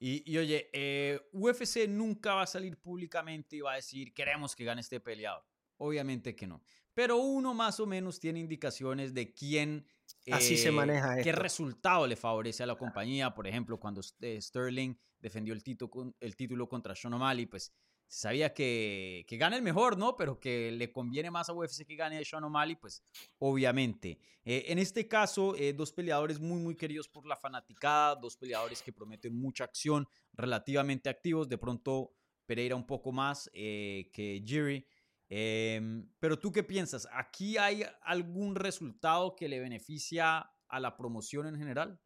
Y, 0.00 0.38
oye, 0.38 0.70
eh, 0.72 1.20
UFC 1.32 1.88
nunca 1.88 2.34
va 2.34 2.42
a 2.42 2.46
salir 2.46 2.76
públicamente 2.78 3.56
y 3.56 3.60
va 3.60 3.72
a 3.72 3.76
decir, 3.76 4.14
queremos 4.14 4.54
que 4.54 4.62
gane 4.62 4.80
este 4.80 5.00
peleador. 5.00 5.44
Obviamente 5.78 6.36
que 6.36 6.46
no. 6.46 6.62
Pero 6.94 7.16
uno 7.16 7.52
más 7.52 7.80
o 7.80 7.86
menos 7.86 8.20
tiene 8.20 8.38
indicaciones 8.38 9.12
de 9.12 9.34
quién... 9.34 9.84
Así 10.30 10.56
se 10.56 10.68
eh, 10.68 10.72
maneja 10.72 11.16
Qué 11.20 11.32
resultado 11.32 12.06
le 12.06 12.14
favorece 12.14 12.62
a 12.62 12.66
la 12.66 12.76
compañía. 12.76 13.34
Por 13.34 13.48
ejemplo, 13.48 13.80
cuando 13.80 14.00
eh, 14.20 14.40
Sterling 14.40 14.94
defendió 15.18 15.52
el 15.52 15.64
título, 15.64 16.14
el 16.20 16.36
título 16.36 16.68
contra 16.68 16.94
Sean 16.94 17.14
O'Malley, 17.14 17.46
pues 17.46 17.74
sabía 18.09 18.55
que, 18.55 19.25
que 19.29 19.37
gane 19.37 19.57
el 19.57 19.62
mejor, 19.62 19.99
¿no? 19.99 20.16
Pero 20.16 20.40
que 20.40 20.73
le 20.73 20.90
conviene 20.90 21.31
más 21.31 21.49
a 21.49 21.53
UFC 21.53 21.87
que 21.87 21.94
gane 21.94 22.18
a 22.18 22.25
Sean 22.25 22.44
O'Malley, 22.44 22.77
pues 22.77 23.05
obviamente. 23.38 24.18
Eh, 24.44 24.64
en 24.68 24.79
este 24.79 25.07
caso, 25.07 25.55
eh, 25.57 25.75
dos 25.75 25.92
peleadores 25.92 26.40
muy, 26.40 26.59
muy 26.61 26.75
queridos 26.75 27.07
por 27.07 27.27
la 27.27 27.37
fanaticada, 27.37 28.16
dos 28.16 28.37
peleadores 28.37 28.83
que 28.83 28.92
prometen 28.92 29.38
mucha 29.38 29.64
acción, 29.64 30.09
relativamente 30.33 31.11
activos, 31.11 31.49
de 31.49 31.59
pronto 31.59 32.14
Pereira 32.47 32.75
un 32.75 32.87
poco 32.87 33.12
más 33.12 33.51
eh, 33.53 34.11
que 34.12 34.42
Jiri. 34.44 34.87
Em, 35.29 36.09
pero 36.18 36.38
tú 36.38 36.51
qué 36.51 36.62
piensas? 36.62 37.07
¿Aquí 37.12 37.59
hay 37.59 37.85
algún 38.01 38.55
resultado 38.55 39.37
que 39.37 39.49
le 39.49 39.61
beneficia 39.61 40.51
a 40.66 40.81
la 40.81 40.97
promoción 40.97 41.47
en 41.47 41.57
general? 41.57 42.01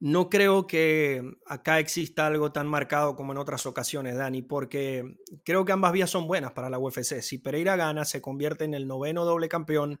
No 0.00 0.30
creo 0.30 0.68
que 0.68 1.22
acá 1.44 1.80
exista 1.80 2.26
algo 2.26 2.52
tan 2.52 2.68
marcado 2.68 3.16
como 3.16 3.32
en 3.32 3.38
otras 3.38 3.66
ocasiones, 3.66 4.16
Dani, 4.16 4.42
porque 4.42 5.16
creo 5.44 5.64
que 5.64 5.72
ambas 5.72 5.92
vías 5.92 6.08
son 6.08 6.28
buenas 6.28 6.52
para 6.52 6.70
la 6.70 6.78
UFC. 6.78 7.20
Si 7.20 7.38
Pereira 7.38 7.74
gana, 7.74 8.04
se 8.04 8.22
convierte 8.22 8.64
en 8.64 8.74
el 8.74 8.86
noveno 8.86 9.24
doble 9.24 9.48
campeón. 9.48 10.00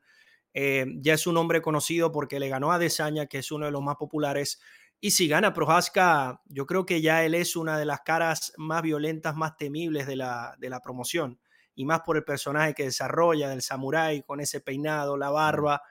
Eh, 0.54 0.86
ya 1.00 1.14
es 1.14 1.26
un 1.26 1.36
hombre 1.36 1.60
conocido 1.62 2.12
porque 2.12 2.38
le 2.38 2.48
ganó 2.48 2.70
a 2.70 2.78
Desaña, 2.78 3.26
que 3.26 3.38
es 3.38 3.50
uno 3.50 3.66
de 3.66 3.72
los 3.72 3.82
más 3.82 3.96
populares. 3.96 4.60
Y 5.00 5.10
si 5.10 5.26
gana 5.26 5.52
Prohaska, 5.52 6.42
yo 6.46 6.64
creo 6.66 6.86
que 6.86 7.00
ya 7.00 7.24
él 7.24 7.34
es 7.34 7.56
una 7.56 7.76
de 7.76 7.84
las 7.84 8.00
caras 8.02 8.52
más 8.56 8.82
violentas, 8.82 9.34
más 9.34 9.56
temibles 9.56 10.06
de 10.06 10.14
la, 10.14 10.54
de 10.60 10.70
la 10.70 10.80
promoción. 10.80 11.40
Y 11.74 11.84
más 11.84 12.00
por 12.00 12.16
el 12.16 12.24
personaje 12.24 12.72
que 12.74 12.84
desarrolla 12.84 13.48
del 13.48 13.62
samurái 13.62 14.22
con 14.22 14.40
ese 14.40 14.60
peinado, 14.60 15.16
la 15.16 15.30
barba. 15.30 15.82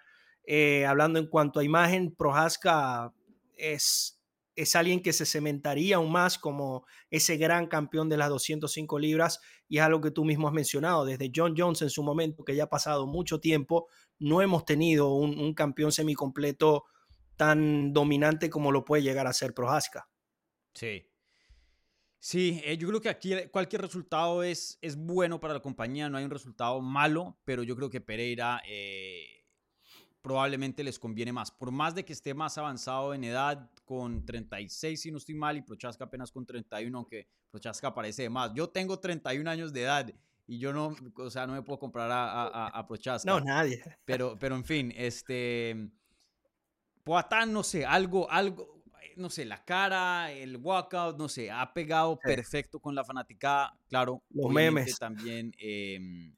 Eh, 0.44 0.86
hablando 0.86 1.20
en 1.20 1.28
cuanto 1.28 1.60
a 1.60 1.64
imagen, 1.66 2.16
Prohaska 2.16 3.14
es, 3.58 4.22
es 4.56 4.76
alguien 4.76 5.02
que 5.02 5.14
se 5.14 5.26
cementaría 5.26 5.98
aún 5.98 6.12
más 6.12 6.38
como 6.38 6.86
ese 7.12 7.38
gran 7.38 7.68
campeón 7.68 8.10
de 8.10 8.18
las 8.18 8.30
205 8.30 9.00
libras 9.00 9.40
y 9.70 9.78
es 9.78 9.84
algo 9.84 10.02
que 10.02 10.12
tú 10.12 10.26
mismo 10.26 10.48
has 10.48 10.54
mencionado, 10.54 11.06
desde 11.06 11.32
John 11.34 11.54
Jones 11.56 11.82
en 11.84 11.90
su 11.90 12.04
momento, 12.04 12.44
que 12.44 12.56
ya 12.56 12.64
ha 12.64 12.70
pasado 12.70 13.06
mucho 13.06 13.40
tiempo, 13.40 13.88
no 14.20 14.42
hemos 14.42 14.66
tenido 14.66 15.14
un, 15.14 15.54
campeón 15.54 15.92
semicompleto 15.92 16.86
tan 17.36 17.94
dominante 17.94 18.50
como 18.50 18.72
lo 18.72 18.84
puede 18.84 19.04
llegar 19.04 19.28
a 19.28 19.34
ser 19.34 19.54
Prohaska. 19.54 20.10
Sí. 20.74 21.08
Sí, 22.20 22.62
eh, 22.66 22.78
yo 22.78 22.88
creo 22.88 23.00
que 23.00 23.10
aquí 23.10 23.36
cualquier 23.52 23.84
resultado 23.84 24.42
es, 24.42 24.80
es 24.82 24.98
bueno 24.98 25.40
para 25.40 25.54
la 25.54 25.60
compañía, 25.60 26.10
no 26.10 26.18
hay 26.18 26.26
un 26.26 26.32
resultado 26.32 26.82
malo, 26.82 27.38
pero 27.46 27.62
yo 27.62 27.76
creo 27.76 27.92
que 27.92 28.02
Pereira 28.02 28.62
eh, 28.68 29.46
probablemente 30.28 30.84
les 30.84 31.00
conviene 31.00 31.32
más. 31.32 31.52
Por 31.52 31.72
más 31.72 31.96
de 31.96 32.04
que 32.04 32.12
esté 32.12 32.34
más 32.34 32.58
avanzado 32.58 33.14
en 33.14 33.24
edad, 33.24 33.72
con 33.86 34.26
36 34.26 35.02
si 35.02 35.10
no 35.10 35.20
estoy 35.20 35.36
mal, 35.36 35.56
y 35.56 35.62
Prochaska 35.62 36.04
apenas 36.04 36.34
con 36.34 36.46
31, 36.46 36.98
aunque 36.98 37.30
Prochaska 37.50 37.94
parece 37.94 38.30
más. 38.30 38.52
Yo 38.54 38.68
tengo 38.68 39.00
31 39.00 39.50
años 39.50 39.72
de 39.72 39.84
edad 39.84 40.14
y 40.46 40.60
yo 40.60 40.74
no, 40.74 40.94
o 41.16 41.30
sea, 41.30 41.48
no 41.48 41.54
me 41.54 41.62
puedo 41.62 41.80
comprar 41.80 42.12
a, 42.12 42.68
a, 42.68 42.88
Prochaska. 42.88 43.32
No, 43.32 43.40
nadie. 43.40 43.82
Pero, 44.06 44.38
pero 44.38 44.56
en 44.56 44.66
fin, 44.66 44.94
este... 44.98 45.92
Poatán, 47.06 47.54
no 47.54 47.64
sé, 47.64 47.86
algo, 47.86 48.30
algo, 48.30 48.84
no 49.16 49.30
sé, 49.30 49.46
la 49.46 49.64
cara, 49.64 50.30
el 50.30 50.58
walkout, 50.58 51.18
no 51.18 51.30
sé, 51.30 51.50
ha 51.50 51.74
pegado 51.74 52.20
perfecto 52.20 52.82
con 52.82 52.96
la 52.96 53.06
fanaticada. 53.06 53.78
Claro, 53.88 54.22
los 54.30 54.52
memes. 54.52 55.00
También, 55.00 55.54
em, 55.58 56.36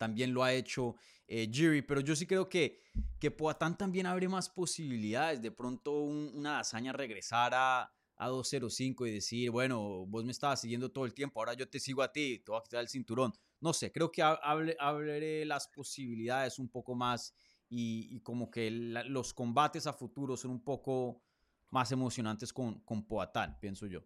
también 0.00 0.32
lo 0.32 0.42
ha 0.42 0.54
hecho 0.54 0.96
eh, 1.28 1.84
pero 1.86 2.00
yo 2.00 2.16
sí 2.16 2.26
creo 2.26 2.48
que, 2.48 2.80
que 3.20 3.30
Poatán 3.30 3.76
también 3.76 4.06
abre 4.06 4.28
más 4.28 4.48
posibilidades. 4.48 5.40
De 5.40 5.52
pronto 5.52 5.92
una 6.02 6.58
hazaña 6.58 6.92
regresar 6.92 7.52
a, 7.54 7.92
a 8.16 8.28
205 8.28 9.06
y 9.06 9.12
decir, 9.12 9.50
bueno, 9.50 10.06
vos 10.06 10.24
me 10.24 10.32
estabas 10.32 10.60
siguiendo 10.60 10.90
todo 10.90 11.04
el 11.04 11.14
tiempo, 11.14 11.38
ahora 11.38 11.54
yo 11.54 11.68
te 11.68 11.78
sigo 11.78 12.02
a 12.02 12.10
ti, 12.10 12.40
te 12.44 12.50
voy 12.50 12.58
a 12.58 12.62
quitar 12.62 12.80
el 12.80 12.88
cinturón. 12.88 13.32
No 13.60 13.72
sé, 13.72 13.92
creo 13.92 14.10
que 14.10 14.22
abriré 14.22 15.44
las 15.44 15.68
posibilidades 15.68 16.58
un 16.58 16.68
poco 16.68 16.94
más 16.94 17.32
y, 17.68 18.18
como 18.22 18.50
que 18.50 18.70
los 18.70 19.32
combates 19.32 19.86
a 19.86 19.92
futuro 19.92 20.36
son 20.36 20.50
un 20.50 20.64
poco 20.64 21.22
más 21.68 21.92
emocionantes 21.92 22.52
con, 22.52 22.80
con 22.80 23.06
Poatán, 23.06 23.56
pienso 23.60 23.86
yo. 23.86 24.00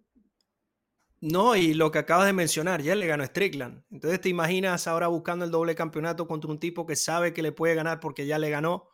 No, 1.25 1.57
y 1.57 1.73
lo 1.73 1.91
que 1.91 1.99
acabas 1.99 2.27
de 2.27 2.35
mencionar, 2.35 2.83
ya 2.83 2.95
le 2.95 3.07
ganó 3.07 3.25
Strickland. 3.25 3.83
Entonces 3.91 4.21
te 4.21 4.29
imaginas 4.29 4.87
ahora 4.87 5.09
buscando 5.09 5.47
el 5.47 5.51
doble 5.51 5.75
campeonato 5.75 6.29
contra 6.29 6.51
un 6.51 6.61
tipo 6.61 6.85
que 6.85 6.97
sabe 6.97 7.33
que 7.33 7.41
le 7.41 7.51
puede 7.51 7.75
ganar 7.75 7.99
porque 7.99 8.27
ya 8.27 8.39
le 8.39 8.51
ganó 8.51 8.91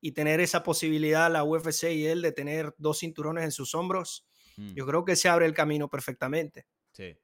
y 0.00 0.12
tener 0.12 0.38
esa 0.38 0.62
posibilidad 0.62 1.28
la 1.28 1.42
UFC 1.42 1.90
y 1.92 2.06
él 2.06 2.22
de 2.22 2.30
tener 2.30 2.72
dos 2.78 3.00
cinturones 3.00 3.42
en 3.42 3.50
sus 3.50 3.74
hombros. 3.74 4.24
Mm. 4.56 4.74
Yo 4.74 4.86
creo 4.86 5.04
que 5.04 5.16
se 5.16 5.28
abre 5.28 5.44
el 5.44 5.54
camino 5.54 5.90
perfectamente. 5.90 6.68
Sí. 6.92 7.16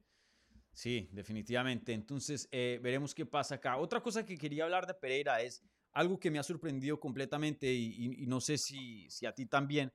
Sí, 0.73 1.09
definitivamente. 1.13 1.93
Entonces, 1.93 2.49
eh, 2.51 2.81
veremos 2.83 3.15
qué 3.15 3.27
pasa 3.27 3.57
acá. 3.57 3.77
Otra 3.77 4.01
cosa 4.01 4.27
que 4.27 4.37
quería 4.37 4.65
hablar 4.65 4.89
de 4.89 4.95
Pereira 4.95 5.41
es 5.41 5.63
algo 5.93 6.19
que 6.19 6.33
me 6.33 6.41
ha 6.41 6.43
sorprendido 6.43 6.99
completamente 6.99 7.73
y, 7.73 8.27
no 8.27 8.41
sé 8.41 8.59
si, 8.59 9.09
si, 9.09 9.25
a 9.25 9.33
ti 9.33 9.47
también. 9.47 9.93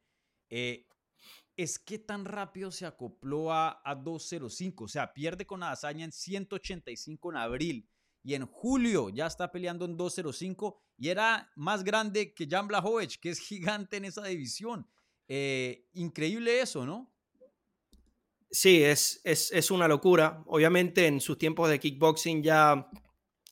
Eh, 0.49 0.85
es 1.55 1.79
que 1.79 1.99
tan 1.99 2.25
rápido 2.25 2.71
se 2.71 2.85
acopló 2.85 3.51
a, 3.51 3.81
a 3.83 3.95
205. 3.95 4.83
O 4.83 4.87
sea, 4.87 5.13
pierde 5.13 5.45
con 5.45 5.63
Adesanya 5.63 6.05
en 6.05 6.11
185 6.11 7.31
en 7.31 7.37
abril 7.37 7.89
y 8.23 8.35
en 8.35 8.45
julio 8.45 9.09
ya 9.09 9.27
está 9.27 9.51
peleando 9.51 9.85
en 9.85 9.97
205 9.97 10.81
y 10.97 11.09
era 11.09 11.51
más 11.55 11.83
grande 11.83 12.33
que 12.33 12.47
Jan 12.49 12.67
Blachowicz, 12.67 13.17
que 13.17 13.29
es 13.29 13.39
gigante 13.39 13.97
en 13.97 14.05
esa 14.05 14.23
división. 14.23 14.87
Eh, 15.27 15.87
increíble 15.93 16.61
eso, 16.61 16.85
¿no? 16.85 17.13
Sí, 18.49 18.83
es, 18.83 19.19
es, 19.23 19.51
es, 19.51 19.71
una 19.71 19.87
locura. 19.87 20.43
Obviamente 20.45 21.07
en 21.07 21.19
sus 21.19 21.37
tiempos 21.37 21.69
de 21.69 21.79
kickboxing 21.79 22.43
ya 22.43 22.87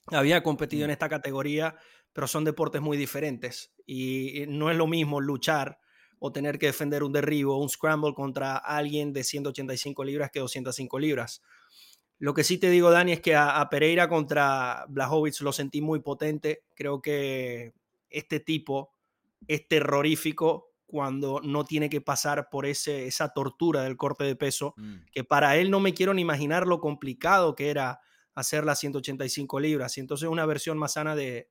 había 0.08 0.44
competido 0.44 0.84
en 0.84 0.90
mm. 0.90 0.94
esta 0.94 1.10
categoría, 1.10 1.76
pero 2.14 2.28
son 2.28 2.44
deportes 2.44 2.82
muy 2.82 2.98
diferentes 2.98 3.74
y 3.86 4.46
no 4.48 4.70
es 4.70 4.78
lo 4.78 4.88
mismo 4.88 5.20
luchar 5.20 5.81
o 6.24 6.32
tener 6.32 6.60
que 6.60 6.68
defender 6.68 7.02
un 7.02 7.12
derribo, 7.12 7.58
un 7.58 7.68
scramble 7.68 8.14
contra 8.14 8.56
alguien 8.56 9.12
de 9.12 9.24
185 9.24 10.04
libras 10.04 10.30
que 10.32 10.40
205 10.40 11.00
libras. 11.00 11.42
Lo 12.20 12.36
que 12.36 12.44
sí 12.44 12.60
te 12.60 12.70
digo, 12.70 12.92
Dani, 12.92 13.14
es 13.14 13.22
que 13.22 13.36
a, 13.36 13.68
Pereira 13.72 14.08
contra 14.08 14.86
Blachowicz 14.88 15.42
lo 15.42 15.52
sentí 15.52 15.82
muy 15.82 16.02
potente. 16.02 16.62
Creo 16.76 17.02
que 17.02 17.74
este 18.12 18.40
tipo 18.40 18.94
es 19.48 19.68
terrorífico 19.68 20.70
cuando 20.86 21.42
no 21.42 21.66
tiene 21.66 21.90
que 21.90 22.02
pasar 22.02 22.50
por 22.52 22.68
ese, 22.68 23.08
esa 23.08 23.30
tortura 23.30 23.82
del 23.82 23.98
corte 23.98 24.24
de 24.24 24.36
peso, 24.36 24.76
mm. 24.78 24.98
que 25.12 25.24
para 25.24 25.58
él 25.58 25.72
no 25.72 25.80
me 25.80 25.96
quiero 25.96 26.14
ni 26.14 26.22
imaginar 26.22 26.68
lo 26.68 26.80
complicado 26.80 27.56
que 27.56 27.72
era 27.72 28.00
hacer 28.36 28.64
las 28.64 28.78
185 28.78 29.60
libras. 29.60 29.98
Y 29.98 30.02
entonces 30.02 30.30
una 30.30 30.46
versión 30.46 30.78
más 30.78 30.94
sana 30.94 31.16
de, 31.16 31.50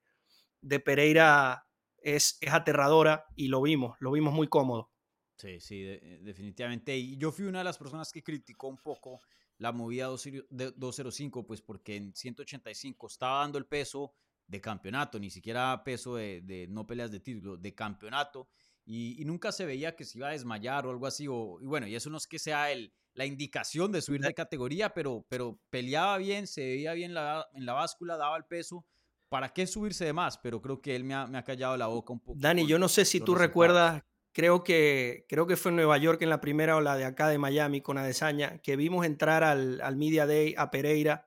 de 0.60 0.78
Pereira 0.78 1.66
es, 2.02 2.38
aterradora 2.50 3.26
y 3.34 3.48
lo 3.48 3.62
vimos, 3.62 3.96
lo 4.00 4.12
vimos 4.12 4.32
muy 4.32 4.48
cómodo. 4.48 4.90
Sí, 5.36 5.60
sí, 5.60 5.82
definitivamente. 6.20 6.96
Y 6.96 7.16
yo 7.16 7.32
fui 7.32 7.46
una 7.46 7.58
de 7.58 7.64
las 7.64 7.78
personas 7.78 8.12
que 8.12 8.22
criticó 8.22 8.68
un 8.68 8.78
poco 8.78 9.20
la 9.56 9.72
movida 9.72 10.06
205, 10.06 11.46
pues 11.46 11.62
porque 11.62 11.96
en 11.96 12.14
185 12.14 13.06
estaba 13.06 13.40
dando 13.40 13.58
el 13.58 13.66
peso 13.66 14.14
de 14.46 14.60
campeonato, 14.60 15.18
ni 15.18 15.30
siquiera 15.30 15.82
peso 15.84 16.16
de, 16.16 16.66
no 16.68 16.86
peleas 16.86 17.10
de 17.10 17.20
título, 17.20 17.56
de 17.56 17.74
campeonato, 17.74 18.48
y, 18.84 19.22
nunca 19.24 19.52
se 19.52 19.64
veía 19.64 19.94
que 19.94 20.04
se 20.04 20.18
iba 20.18 20.28
a 20.28 20.32
desmayar 20.32 20.86
o 20.86 20.90
algo 20.90 21.06
así, 21.06 21.28
o, 21.28 21.58
y 21.60 21.66
bueno, 21.66 21.86
y 21.86 21.94
eso 21.94 22.10
no 22.10 22.16
es 22.16 22.26
que 22.26 22.38
sea 22.38 22.72
el, 22.72 22.92
la 23.14 23.26
indicación 23.26 23.92
de 23.92 24.02
subir 24.02 24.20
de 24.20 24.34
categoría, 24.34 24.92
pero, 24.92 25.24
pero 25.28 25.60
peleaba 25.70 26.18
bien, 26.18 26.46
se 26.46 26.62
veía 26.62 26.92
bien 26.94 27.14
la, 27.14 27.46
en 27.52 27.66
la 27.66 27.74
báscula, 27.74 28.16
daba 28.16 28.36
el 28.36 28.44
peso, 28.44 28.84
¿para 29.30 29.48
qué 29.54 29.66
subirse 29.66 30.04
de 30.04 30.12
más? 30.12 30.36
Pero 30.36 30.60
creo 30.60 30.82
que 30.82 30.94
él 30.94 31.04
me 31.04 31.14
ha, 31.14 31.44
callado 31.44 31.76
la 31.78 31.86
boca 31.86 32.12
un 32.12 32.20
poco. 32.20 32.38
Dani, 32.38 32.66
yo 32.66 32.78
no 32.78 32.88
sé 32.88 33.06
si 33.06 33.20
tú 33.20 33.34
recuerdas, 33.34 34.02
creo 34.32 34.62
que, 34.62 35.24
creo 35.28 35.46
que 35.46 35.56
fue 35.56 35.70
en 35.70 35.76
Nueva 35.76 35.96
York 35.96 36.20
en 36.20 36.28
la 36.28 36.40
primera 36.40 36.76
o 36.76 36.80
la 36.82 36.96
de 36.96 37.06
acá 37.06 37.28
de 37.28 37.38
Miami 37.38 37.80
con 37.80 37.96
Adesanya, 37.96 38.58
que 38.58 38.76
vimos 38.76 39.06
entrar 39.06 39.42
al, 39.44 39.80
al 39.80 39.96
Media 39.96 40.26
Day 40.26 40.54
a 40.58 40.70
Pereira 40.70 41.26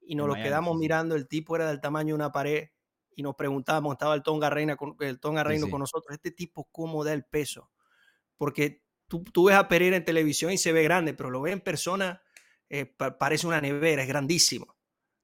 y 0.00 0.16
nos 0.16 0.26
lo 0.26 0.34
quedamos 0.34 0.76
mirando, 0.76 1.14
el 1.14 1.28
tipo 1.28 1.54
era 1.54 1.68
del 1.68 1.80
tamaño 1.80 2.08
de 2.08 2.14
una 2.14 2.32
pared 2.32 2.68
y 3.14 3.22
nos 3.22 3.36
preguntábamos, 3.36 3.92
estaba 3.92 4.14
el 4.14 4.22
Tonga, 4.22 4.50
Reina 4.50 4.76
con, 4.76 4.96
el 5.00 5.20
Tonga 5.20 5.44
Reino 5.44 5.70
con 5.70 5.80
nosotros, 5.80 6.14
este 6.14 6.30
tipo 6.30 6.68
cómo 6.72 7.04
da 7.04 7.12
el 7.12 7.24
peso, 7.24 7.70
porque 8.36 8.84
tú, 9.06 9.22
tú, 9.24 9.44
ves 9.44 9.56
a 9.56 9.68
Pereira 9.68 9.96
en 9.96 10.04
televisión 10.04 10.50
y 10.50 10.58
se 10.58 10.72
ve 10.72 10.82
grande, 10.82 11.14
pero 11.14 11.30
lo 11.30 11.40
ves 11.40 11.52
en 11.52 11.60
persona, 11.60 12.22
eh, 12.68 12.86
parece 12.86 13.46
una 13.46 13.60
nevera, 13.60 14.02
es 14.02 14.08
grandísimo. 14.08 14.77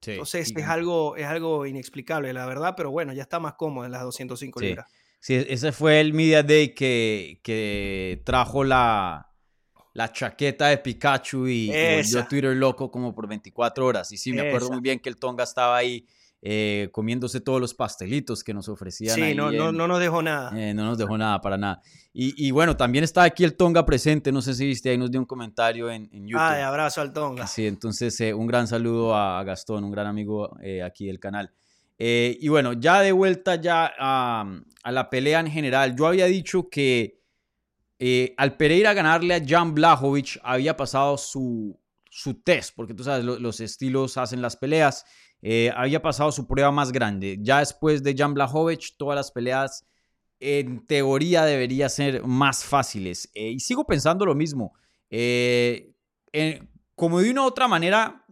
Entonces 0.07 0.53
es 0.55 0.65
algo, 0.65 1.15
es 1.15 1.25
algo 1.25 1.65
inexplicable, 1.65 2.31
la 2.33 2.45
verdad, 2.45 2.73
pero 2.75 2.91
bueno, 2.91 3.13
ya 3.13 3.23
está 3.23 3.39
más 3.39 3.53
cómodo 3.53 3.85
en 3.85 3.91
las 3.91 4.03
205 4.03 4.59
libras. 4.59 4.91
Sí, 5.19 5.33
ese 5.35 5.71
fue 5.71 5.99
el 6.01 6.13
Media 6.13 6.43
Day 6.43 6.75
que, 6.75 7.39
que 7.41 8.21
trajo 8.25 8.63
la, 8.63 9.31
la 9.93 10.11
chaqueta 10.11 10.67
de 10.67 10.77
Pikachu 10.77 11.47
y, 11.47 11.71
yo 12.03 12.27
Twitter 12.27 12.55
loco 12.55 12.91
como 12.91 13.15
por 13.15 13.27
24 13.27 13.85
horas. 13.85 14.11
Y 14.11 14.17
sí, 14.17 14.33
me 14.33 14.41
acuerdo 14.47 14.69
muy 14.69 14.81
bien 14.81 14.99
que 14.99 15.09
el 15.09 15.17
Tonga 15.17 15.45
estaba 15.45 15.77
ahí 15.77 16.05
eh, 16.41 16.89
comiéndose 16.91 17.41
todos 17.41 17.59
los 17.59 17.73
pastelitos 17.73 18.43
que 18.43 18.53
nos 18.53 18.69
ofrecían. 18.69 19.15
Sí, 19.15 19.33
no, 19.33 19.51
no, 19.51 19.71
no, 19.71 19.87
nos 19.87 19.99
dejó 19.99 20.21
nada. 20.21 20.51
Eh, 20.55 20.73
no 20.73 20.85
nos 20.85 20.97
dejó 20.97 21.17
nada, 21.17 21.41
para 21.41 21.57
nada. 21.57 21.81
Y, 22.13 22.51
bueno, 22.51 22.77
también 22.77 23.03
está 23.03 23.23
aquí 23.23 23.43
el 23.43 23.55
Tonga 23.55 23.85
presente, 23.85 24.31
no 24.31 24.41
sé 24.41 24.53
si 24.53 24.65
viste, 24.65 24.89
ahí 24.89 24.97
nos 24.97 25.11
dio 25.11 25.19
un 25.19 25.25
comentario 25.25 25.89
en, 25.89 26.07
YouTube. 26.11 26.39
Ay, 26.39 26.61
abrazo 26.61 27.01
al 27.01 27.11
Tonga. 27.11 27.47
Sí, 27.47 27.67
entonces 27.67 28.19
eh, 28.21 28.33
un 28.33 28.47
gran 28.47 28.67
saludo 28.67 29.15
a, 29.15 29.43
Gastón, 29.43 29.83
un 29.83 29.91
gran 29.91 30.07
amigo 30.07 30.55
aquí 30.85 31.07
del 31.07 31.19
canal. 31.19 31.51
y 31.97 32.47
bueno, 32.47 32.73
ya 32.73 33.01
de 33.01 33.11
vuelta 33.11 33.55
ya 33.55 33.91
a, 33.97 34.45
la 34.85 35.09
pelea 35.09 35.39
en 35.39 35.47
general, 35.47 35.95
yo 35.95 36.07
había 36.07 36.25
dicho 36.27 36.69
que 36.69 37.19
al 38.37 38.55
Pereira 38.55 38.93
ganarle 38.93 39.33
a 39.33 39.43
Jan 39.45 39.73
Blachowicz 39.73 40.39
había 40.43 40.77
pasado 40.77 41.17
su, 41.17 41.77
su 42.15 42.35
test, 42.35 42.73
porque 42.77 42.93
tú 42.93 43.03
sabes, 43.03 43.25
los 43.25 43.59
estilos 43.59 44.15
hacen 44.17 44.41
las 44.41 44.55
peleas. 44.55 45.05
Eh, 45.47 45.71
había 45.75 46.01
pasado 46.01 46.31
su 46.31 46.47
prueba 46.47 46.71
más 46.71 46.91
grande. 46.91 47.37
Ya 47.39 47.59
después 47.59 48.01
de 48.01 48.15
Jan 48.17 48.33
Blachowicz, 48.33 48.97
todas 48.97 49.15
las 49.15 49.29
peleas 49.29 49.85
en 50.39 50.83
teoría 50.87 51.45
deberían 51.45 51.91
ser 51.91 52.23
más 52.23 52.63
fáciles. 52.65 53.29
Eh, 53.35 53.51
y 53.51 53.59
sigo 53.59 53.85
pensando 53.85 54.25
lo 54.25 54.33
mismo. 54.33 54.73
Eh, 55.11 55.93
como 56.95 57.19
de 57.19 57.29
una 57.29 57.43
u 57.43 57.45
otra 57.45 57.67
manera, 57.67 58.25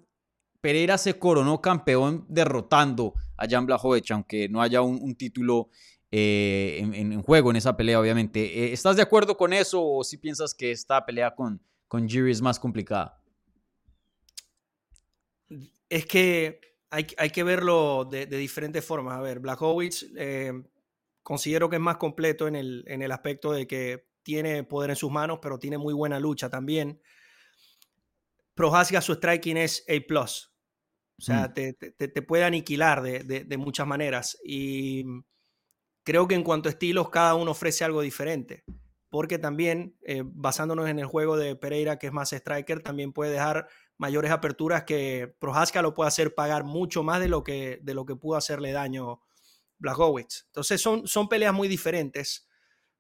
Pereira 0.59 0.97
se 0.97 1.19
coronó 1.19 1.61
campeón 1.61 2.25
derrotando 2.29 3.13
a 3.37 3.47
Jan 3.47 3.67
Blachowicz, 3.67 4.09
aunque 4.09 4.49
no 4.49 4.59
haya 4.59 4.81
un, 4.81 5.13
título 5.13 5.69
en, 6.09 7.21
juego 7.21 7.51
en 7.51 7.57
esa 7.57 7.77
pelea, 7.77 7.99
obviamente. 7.99 8.73
¿Estás 8.73 8.95
de 8.95 9.03
acuerdo 9.03 9.37
con 9.37 9.53
eso 9.53 9.85
o 9.85 10.03
si 10.03 10.17
piensas 10.17 10.55
que 10.55 10.71
esta 10.71 11.05
pelea 11.05 11.35
con, 11.35 11.61
con 11.87 12.09
Jiri 12.09 12.31
es 12.31 12.41
más 12.41 12.59
complicada? 12.59 13.21
Es 15.87 16.07
que 16.07 16.72
hay, 16.93 17.29
que 17.31 17.43
verlo 17.43 18.05
de, 18.05 18.27
diferentes 18.27 18.85
formas. 18.85 19.17
A 19.17 19.21
ver, 19.21 19.39
Blachowicz 19.39 20.05
eh, 20.15 20.53
considero 21.23 21.69
que 21.69 21.77
es 21.77 21.81
más 21.81 21.97
completo 21.97 22.47
en 22.47 22.55
el, 22.55 22.83
en 22.87 23.01
el 23.01 23.11
aspecto 23.11 23.51
de 23.51 23.65
que 23.65 24.07
tiene 24.21 24.63
poder 24.63 24.91
en 24.91 24.95
sus 24.95 25.11
manos, 25.11 25.39
pero 25.41 25.57
tiene 25.57 25.79
muy 25.79 25.93
buena 25.93 26.19
lucha 26.19 26.49
también. 26.49 27.01
Prohaska 28.53 29.01
su 29.01 29.15
striking 29.15 29.57
es 29.57 29.83
A+. 29.89 30.21
O 30.21 31.21
sea, 31.21 31.47
mm. 31.47 31.53
te, 31.53 31.73
te, 31.73 32.21
puede 32.21 32.43
aniquilar 32.43 33.01
de, 33.01 33.23
de, 33.23 33.57
muchas 33.57 33.87
maneras. 33.87 34.37
Y 34.43 35.03
creo 36.03 36.27
que 36.27 36.35
en 36.35 36.43
cuanto 36.43 36.69
a 36.69 36.71
estilos, 36.71 37.09
cada 37.09 37.33
uno 37.33 37.51
ofrece 37.51 37.83
algo 37.83 38.01
diferente. 38.01 38.63
Porque 39.09 39.39
también, 39.39 39.95
eh, 40.03 40.21
basándonos 40.25 40.89
en 40.89 40.99
el 40.99 41.05
juego 41.05 41.37
de 41.37 41.55
Pereira, 41.55 41.97
que 41.97 42.07
es 42.07 42.13
más 42.13 42.33
striker, 42.33 42.81
también 42.81 43.13
puede 43.13 43.31
dejar 43.31 43.67
mayores 43.97 44.31
aperturas 44.31 44.83
que 44.83 45.33
Prohaska 45.39 45.81
lo 45.81 45.93
puede 45.93 46.07
hacer 46.07 46.33
pagar 46.35 46.63
mucho 46.63 47.03
más 47.03 47.19
de 47.19 47.27
lo 47.27 47.43
que, 47.43 47.79
de 47.81 47.93
lo 47.93 48.05
que 48.05 48.15
pudo 48.15 48.37
hacerle 48.37 48.71
daño 48.71 49.21
Blachowicz. 49.77 50.45
Entonces 50.47 50.81
son, 50.81 51.07
son 51.07 51.29
peleas 51.29 51.53
muy 51.53 51.67
diferentes. 51.67 52.47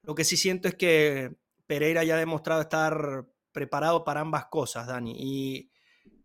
Lo 0.01 0.15
que 0.15 0.23
sí 0.23 0.37
siento 0.37 0.67
es 0.67 0.75
que 0.75 1.35
Pereira 1.65 2.03
ya 2.03 2.15
ha 2.15 2.19
demostrado 2.19 2.61
estar 2.61 3.25
preparado 3.51 4.03
para 4.03 4.21
ambas 4.21 4.45
cosas, 4.45 4.87
Dani, 4.87 5.15
y 5.17 5.71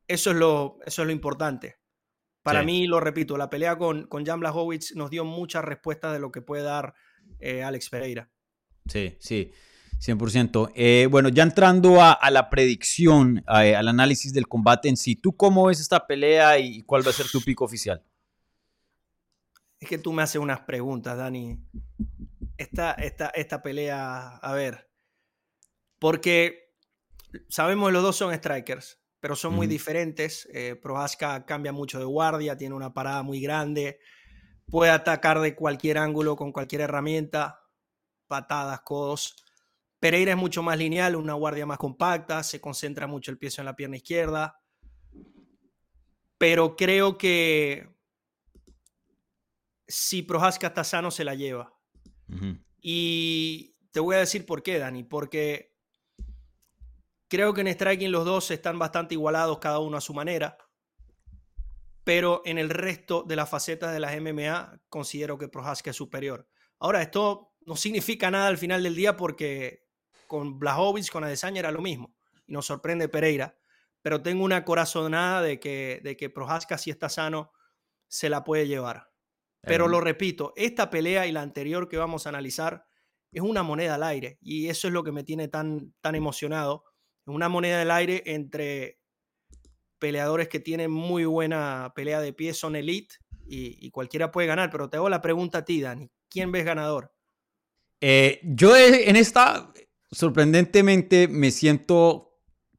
eso 0.07 0.31
es 0.31 0.37
lo, 0.37 0.79
eso 0.85 1.03
es 1.03 1.07
lo 1.07 1.13
importante. 1.13 1.77
Para 2.43 2.63
mí, 2.63 2.87
lo 2.87 2.99
repito, 2.99 3.37
la 3.37 3.51
pelea 3.51 3.77
con, 3.77 4.07
con 4.07 4.25
Jan 4.25 4.41
Blachowicz 4.41 4.95
nos 4.95 5.11
dio 5.11 5.27
muchas 5.27 5.63
respuestas 5.63 6.15
de 6.15 6.19
lo 6.19 6.33
que 6.33 6.41
puede 6.41 6.63
dar 6.63 6.95
eh, 7.41 7.63
Alex 7.63 7.91
Pereira. 7.91 8.31
Sí, 8.87 9.19
sí. 9.21 9.53
100%. 10.01 10.73
Eh, 10.75 11.09
bueno, 11.11 11.29
ya 11.29 11.43
entrando 11.43 12.01
a, 12.01 12.19
la 12.31 12.51
predicción, 12.51 13.43
al 13.47 13.89
análisis 13.89 14.33
del 14.33 14.47
combate 14.47 14.89
en 14.89 14.97
sí, 14.97 15.17
¿tú 15.17 15.37
cómo 15.37 15.67
ves 15.67 15.81
esta 15.81 16.07
pelea 16.07 16.59
y 16.59 16.83
cuál 16.83 17.07
va 17.07 17.11
a 17.11 17.15
ser 17.15 17.27
tu 17.29 17.43
pico 17.43 17.65
oficial? 17.65 18.03
Es 19.81 19.89
que 19.89 19.99
tú 19.99 20.13
me 20.13 20.23
haces 20.23 20.41
unas 20.41 20.61
preguntas, 20.61 21.17
Dani. 21.17 21.59
Esta, 22.57 22.93
esta, 22.93 23.29
esta 23.29 23.63
pelea, 23.63 24.37
a 24.37 24.53
ver, 24.53 24.91
porque 25.99 26.75
sabemos 27.49 27.89
que 27.89 27.93
los 27.93 28.03
dos 28.03 28.17
son 28.17 28.35
strikers, 28.35 29.01
pero 29.21 29.37
son 29.37 29.55
muy 29.55 29.67
diferentes. 29.67 30.49
Eh, 30.53 30.77
Prohaska 30.81 31.45
cambia 31.45 31.73
mucho 31.73 31.99
de 31.99 32.05
guardia, 32.05 32.57
tiene 32.57 32.75
una 32.75 32.93
parada 32.93 33.23
muy 33.23 33.41
grande, 33.41 34.01
puede 34.71 34.91
atacar 34.91 35.41
de 35.41 35.55
cualquier 35.55 35.99
ángulo 35.99 36.37
con 36.37 36.53
cualquier 36.53 36.83
herramienta, 36.83 37.63
patadas, 38.27 38.81
codos. 38.81 39.37
Pereira 40.01 40.33
es 40.33 40.39
mucho 40.39 40.63
más 40.63 40.79
lineal, 40.79 41.17
una 41.17 41.35
guardia 41.35 41.67
más 41.67 41.79
compacta, 41.79 42.43
se 42.43 42.61
concentra 42.61 43.07
mucho 43.07 43.31
el 43.31 43.39
pie 43.39 43.51
en 43.59 43.65
la 43.65 43.75
pierna 43.77 43.97
izquierda. 43.97 44.61
Pero 46.39 46.77
creo 46.77 47.19
que 47.19 47.89
si 49.89 50.23
Prohaska 50.23 50.69
está 50.69 50.85
sano, 50.85 51.11
se 51.11 51.25
la 51.25 51.35
lleva. 51.35 51.75
Y 52.81 53.75
te 53.91 54.01
voy 54.01 54.17
a 54.17 54.21
decir 54.21 54.47
por 54.47 54.63
qué, 54.63 54.79
Dani, 54.79 55.03
porque 55.03 55.75
creo 57.27 57.55
que 57.55 57.63
en 57.63 57.69
striking 57.69 58.13
los 58.13 58.25
dos 58.25 58.51
están 58.51 58.79
bastante 58.79 59.15
igualados, 59.15 59.59
cada 59.59 59.81
uno 59.81 59.97
a 59.97 60.03
su 60.03 60.15
manera. 60.15 60.57
Pero 62.05 62.43
en 62.45 62.59
el 62.59 62.71
resto 62.71 63.25
de 63.27 63.37
las 63.37 63.51
facetas 63.51 63.93
de 63.93 64.01
las 64.01 64.19
MMA, 64.19 64.81
considero 64.89 65.37
que 65.37 65.49
Prohaska 65.49 65.91
es 65.91 65.97
superior. 65.97 66.49
Ahora, 66.79 67.03
esto 67.03 67.55
no 67.67 67.75
significa 67.75 68.31
nada 68.31 68.47
al 68.47 68.59
final 68.59 68.83
del 68.83 68.95
día 68.95 69.17
porque 69.17 69.88
con 70.29 70.61
Blahovic, 70.61 71.11
con 71.11 71.25
Adesanya 71.25 71.59
era 71.59 71.73
lo 71.73 71.81
mismo. 71.81 72.15
Y 72.47 72.53
nos 72.53 72.67
sorprende 72.67 73.09
Pereira. 73.09 73.59
Pero 74.03 74.23
tengo 74.23 74.45
una 74.45 74.65
corazonada 74.65 75.43
de 75.43 75.59
que, 75.59 76.01
de 76.05 76.17
que 76.17 76.31
Prohaska, 76.31 76.79
si 76.79 76.91
está 76.91 77.09
sano, 77.09 77.51
se 78.07 78.29
la 78.29 78.45
puede 78.45 78.69
llevar. 78.69 79.11
Pero 79.63 79.89
lo 79.89 80.01
repito, 80.01 80.53
esta 80.57 80.89
pelea 80.89 81.27
y 81.27 81.33
la 81.33 81.43
anterior 81.43 81.89
que 81.89 81.99
vamos 81.99 82.25
a 82.25 82.29
analizar 82.29 82.87
es 83.33 83.43
una 83.43 83.63
moneda 83.63 83.97
al 83.97 84.05
aire. 84.05 84.39
Y 84.41 84.69
eso 84.69 84.87
es 84.87 84.95
lo 84.95 85.03
que 85.03 85.13
me 85.13 85.25
tiene 85.25 85.49
tan, 85.49 85.93
tan 86.01 86.15
emocionado. 86.15 86.85
Es 87.27 87.35
una 87.35 87.49
moneda 87.49 87.83
al 87.83 87.91
aire 87.91 88.23
entre 88.27 89.01
peleadores 89.99 90.49
que 90.49 90.61
tienen 90.61 90.91
muy 90.91 91.25
buena 91.25 91.93
pelea 91.95 92.21
de 92.21 92.33
pie, 92.33 92.55
son 92.55 92.77
elite 92.77 93.17
y, 93.47 93.91
cualquiera 93.91 94.31
puede 94.31 94.47
ganar. 94.47 94.71
Pero 94.71 94.89
te 94.89 94.97
hago 94.97 95.09
la 95.09 95.21
pregunta 95.21 95.59
a 95.59 95.65
ti, 95.65 95.81
Dani. 95.81 96.11
¿Quién 96.29 96.53
ves 96.53 96.65
ganador? 96.65 97.13
Eh, 98.01 98.41
yo 98.45 98.77
en 98.77 99.17
esta, 99.17 99.73
sorprendentemente, 100.11 101.29
me 101.29 101.51
siento 101.51 102.39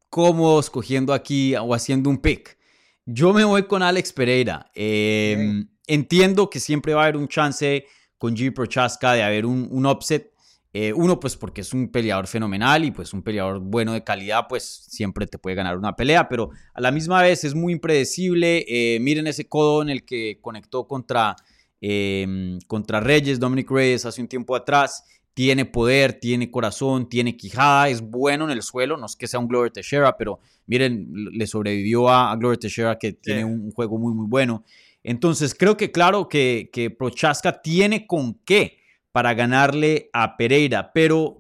cómodo 0.10 0.60
escogiendo 0.60 1.14
aquí 1.14 1.56
o 1.56 1.74
haciendo 1.74 2.10
un 2.10 2.18
pick. 2.18 2.58
Yo 3.06 3.34
me 3.34 3.44
voy 3.44 3.64
con 3.64 3.82
Alex 3.84 4.14
Pereira. 4.14 4.72
Eh, 4.76 5.66
Entiendo 5.90 6.52
que 6.52 6.60
siempre 6.60 6.94
va 6.94 7.02
a 7.02 7.04
haber 7.06 7.18
un 7.18 7.28
chance 7.28 7.84
con 8.20 8.38
Jimmy 8.38 8.52
Prochaska 8.52 9.14
de 9.14 9.24
haber 9.24 9.48
un, 9.48 9.68
un 9.72 9.88
upset. 9.88 10.32
Eh, 10.72 10.94
uno, 10.94 11.20
pues 11.20 11.36
porque 11.36 11.62
es 11.62 11.74
un 11.74 11.92
peleador 11.92 12.28
fenomenal 12.28 12.86
y 12.86 12.92
pues 12.92 13.12
un 13.12 13.24
peleador 13.24 13.60
bueno 13.60 13.94
de 13.94 14.04
calidad, 14.04 14.46
pues 14.48 14.64
siempre 14.88 15.26
te 15.26 15.40
puede 15.40 15.56
ganar 15.56 15.80
una 15.80 15.96
pelea, 15.96 16.30
pero 16.30 16.52
a 16.76 16.80
la 16.80 16.92
misma 16.92 17.24
vez 17.24 17.44
es 17.44 17.56
muy 17.56 17.74
impredecible. 17.74 18.66
Eh, 18.68 19.00
miren 19.00 19.26
ese 19.26 19.50
codo 19.50 19.82
en 19.82 19.90
el 19.90 20.06
que 20.06 20.38
conectó 20.42 20.88
contra, 20.88 21.36
em, 21.82 22.60
contra 22.68 23.00
Reyes, 23.00 23.40
Dominic 23.40 23.72
Reyes, 23.72 24.06
hace 24.06 24.22
un 24.22 24.28
tiempo 24.28 24.56
atrás. 24.56 25.04
Tiene 25.40 25.64
poder, 25.64 26.20
tiene 26.20 26.52
corazón, 26.52 27.08
tiene 27.08 27.38
quijada, 27.38 27.88
es 27.88 28.02
bueno 28.02 28.44
en 28.44 28.52
el 28.52 28.62
suelo. 28.62 28.98
No 28.98 29.06
es 29.06 29.16
que 29.16 29.26
sea 29.26 29.40
un 29.40 29.48
Glover 29.48 29.72
Teixeira, 29.72 30.18
pero 30.18 30.42
miren, 30.68 31.08
le 31.14 31.48
sobrevivió 31.48 32.10
a, 32.10 32.36
Glover 32.36 32.58
Teixeira 32.58 33.00
que 33.00 33.14
tiene 33.14 33.46
un 33.46 33.72
juego 33.72 33.98
muy, 33.98 34.14
muy 34.14 34.26
bueno. 34.28 34.66
Entonces, 35.02 35.56
creo 35.56 35.78
que 35.78 35.94
claro 35.94 36.28
que, 36.28 36.70
que 36.74 36.90
Prochaska 36.90 37.62
tiene 37.62 38.06
con 38.06 38.34
qué 38.44 38.80
para 39.14 39.34
ganarle 39.34 40.10
a 40.12 40.36
Pereira, 40.36 40.92
pero 40.92 41.38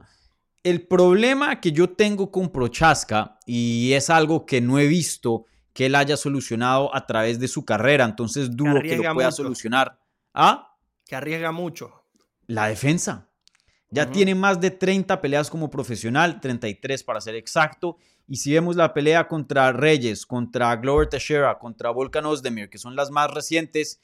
el 0.63 0.87
problema 0.87 1.59
que 1.59 1.73
yo 1.73 1.89
tengo 1.89 2.31
con 2.31 2.53
Prochaska, 2.53 3.37
y 3.45 3.91
es 3.91 4.09
algo 4.09 4.45
que 4.45 4.61
no 4.61 4.79
he 4.79 4.87
visto 4.87 5.43
que 5.73 5.87
él 5.87 5.95
haya 5.95 6.15
solucionado 6.15 6.95
a 6.95 7.05
través 7.05 7.37
de 7.37 7.49
su 7.49 7.65
carrera, 7.65 8.05
entonces 8.05 8.55
dudo 8.55 8.81
que, 8.81 8.95
lo 8.95 9.13
pueda 9.13 9.33
solucionar. 9.33 9.99
¿Ah? 10.33 10.73
Que 11.05 11.17
arriesga 11.17 11.51
mucho. 11.51 12.05
La 12.47 12.69
defensa. 12.69 13.28
Ya 13.91 14.11
tiene 14.11 14.35
más 14.35 14.61
de 14.61 14.69
30 14.69 15.19
peleas 15.19 15.49
como 15.49 15.69
profesional, 15.69 16.39
33 16.39 17.03
para 17.03 17.21
ser 17.21 17.35
exacto. 17.35 17.97
Y 18.27 18.37
si 18.37 18.53
vemos 18.53 18.75
la 18.75 18.93
pelea 18.93 19.27
contra 19.27 19.71
Reyes, 19.71 20.25
contra 20.25 20.75
Glover 20.75 21.09
Teixeira, 21.09 21.57
contra 21.57 21.89
Volkan 21.89 22.25
Ozdemir, 22.25 22.69
que 22.69 22.77
son 22.77 22.95
las 22.95 23.09
más 23.09 23.31
recientes, 23.31 23.99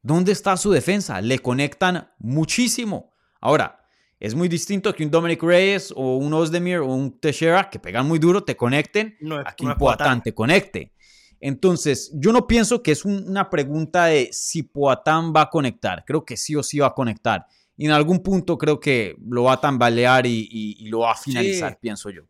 ¿dónde 0.00 0.32
está 0.32 0.56
su 0.56 0.70
defensa? 0.70 1.20
Le 1.20 1.38
conectan 1.38 2.10
muchísimo. 2.18 3.12
Ahora, 3.40 3.84
es 4.18 4.34
muy 4.34 4.48
distinto 4.48 4.94
que 4.94 5.04
un 5.04 5.10
Dominic 5.10 5.42
Reyes 5.42 5.92
o 5.94 6.16
un 6.16 6.32
Ozdemir 6.32 6.78
o 6.78 6.86
un 6.86 7.18
Teixeira 7.20 7.68
que 7.68 7.78
pegan 7.78 8.06
muy 8.06 8.18
duro, 8.18 8.42
te 8.42 8.56
conecten, 8.56 9.16
no 9.20 9.36
aquí 9.44 9.66
un 9.66 9.74
Poatán 9.76 10.22
te 10.22 10.34
conecte. 10.34 10.94
Entonces, 11.40 12.10
yo 12.14 12.32
no 12.32 12.46
pienso 12.46 12.82
que 12.82 12.92
es 12.92 13.04
una 13.04 13.48
pregunta 13.48 14.06
de 14.06 14.28
si 14.30 14.62
Poatán 14.62 15.32
va 15.34 15.42
a 15.42 15.50
conectar. 15.50 16.04
Creo 16.06 16.24
que 16.24 16.36
sí 16.36 16.54
o 16.54 16.62
sí 16.62 16.78
va 16.78 16.88
a 16.88 16.94
conectar 16.94 17.46
y 17.80 17.86
en 17.86 17.92
algún 17.92 18.22
punto 18.22 18.58
creo 18.58 18.78
que 18.78 19.16
lo 19.26 19.44
va 19.44 19.54
a 19.54 19.60
tambalear 19.62 20.26
y, 20.26 20.86
lo 20.90 20.98
va 20.98 21.12
a 21.12 21.14
finalizar, 21.14 21.78
pienso 21.80 22.10
yo. 22.10 22.24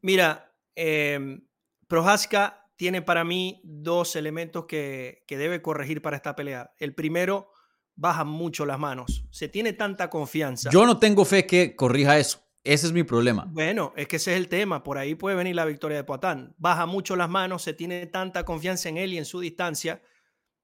Mira, 0.00 0.50
eh, 0.74 1.38
Prohaska 1.86 2.70
tiene 2.76 3.02
para 3.02 3.22
mí 3.22 3.60
dos 3.62 4.16
elementos 4.16 4.64
que, 4.64 5.22
debe 5.28 5.60
corregir 5.60 6.00
para 6.00 6.16
esta 6.16 6.34
pelea. 6.34 6.72
El 6.78 6.94
primero, 6.94 7.52
baja 7.94 8.24
mucho 8.24 8.64
las 8.64 8.78
manos. 8.78 9.26
Se 9.30 9.48
tiene 9.48 9.74
tanta 9.74 10.08
confianza. 10.08 10.70
Yo 10.70 10.86
no 10.86 10.98
tengo 10.98 11.26
fe 11.26 11.44
que 11.44 11.76
corrija 11.76 12.18
eso. 12.18 12.42
Ese 12.64 12.86
es 12.86 12.94
mi 12.94 13.02
problema. 13.02 13.44
Bueno, 13.50 13.92
es 13.96 14.08
que 14.08 14.16
ese 14.16 14.32
es 14.32 14.38
el 14.38 14.48
tema. 14.48 14.82
Por 14.82 14.96
ahí 14.96 15.14
puede 15.14 15.36
venir 15.36 15.56
la 15.56 15.66
victoria 15.66 15.98
de 15.98 16.04
Poatán. 16.04 16.54
Baja 16.56 16.86
mucho 16.86 17.16
las 17.16 17.28
manos, 17.28 17.60
se 17.60 17.74
tiene 17.74 18.06
tanta 18.06 18.46
confianza 18.46 18.88
en 18.88 18.96
él 18.96 19.12
y 19.12 19.18
en 19.18 19.26
su 19.26 19.40
distancia 19.40 20.00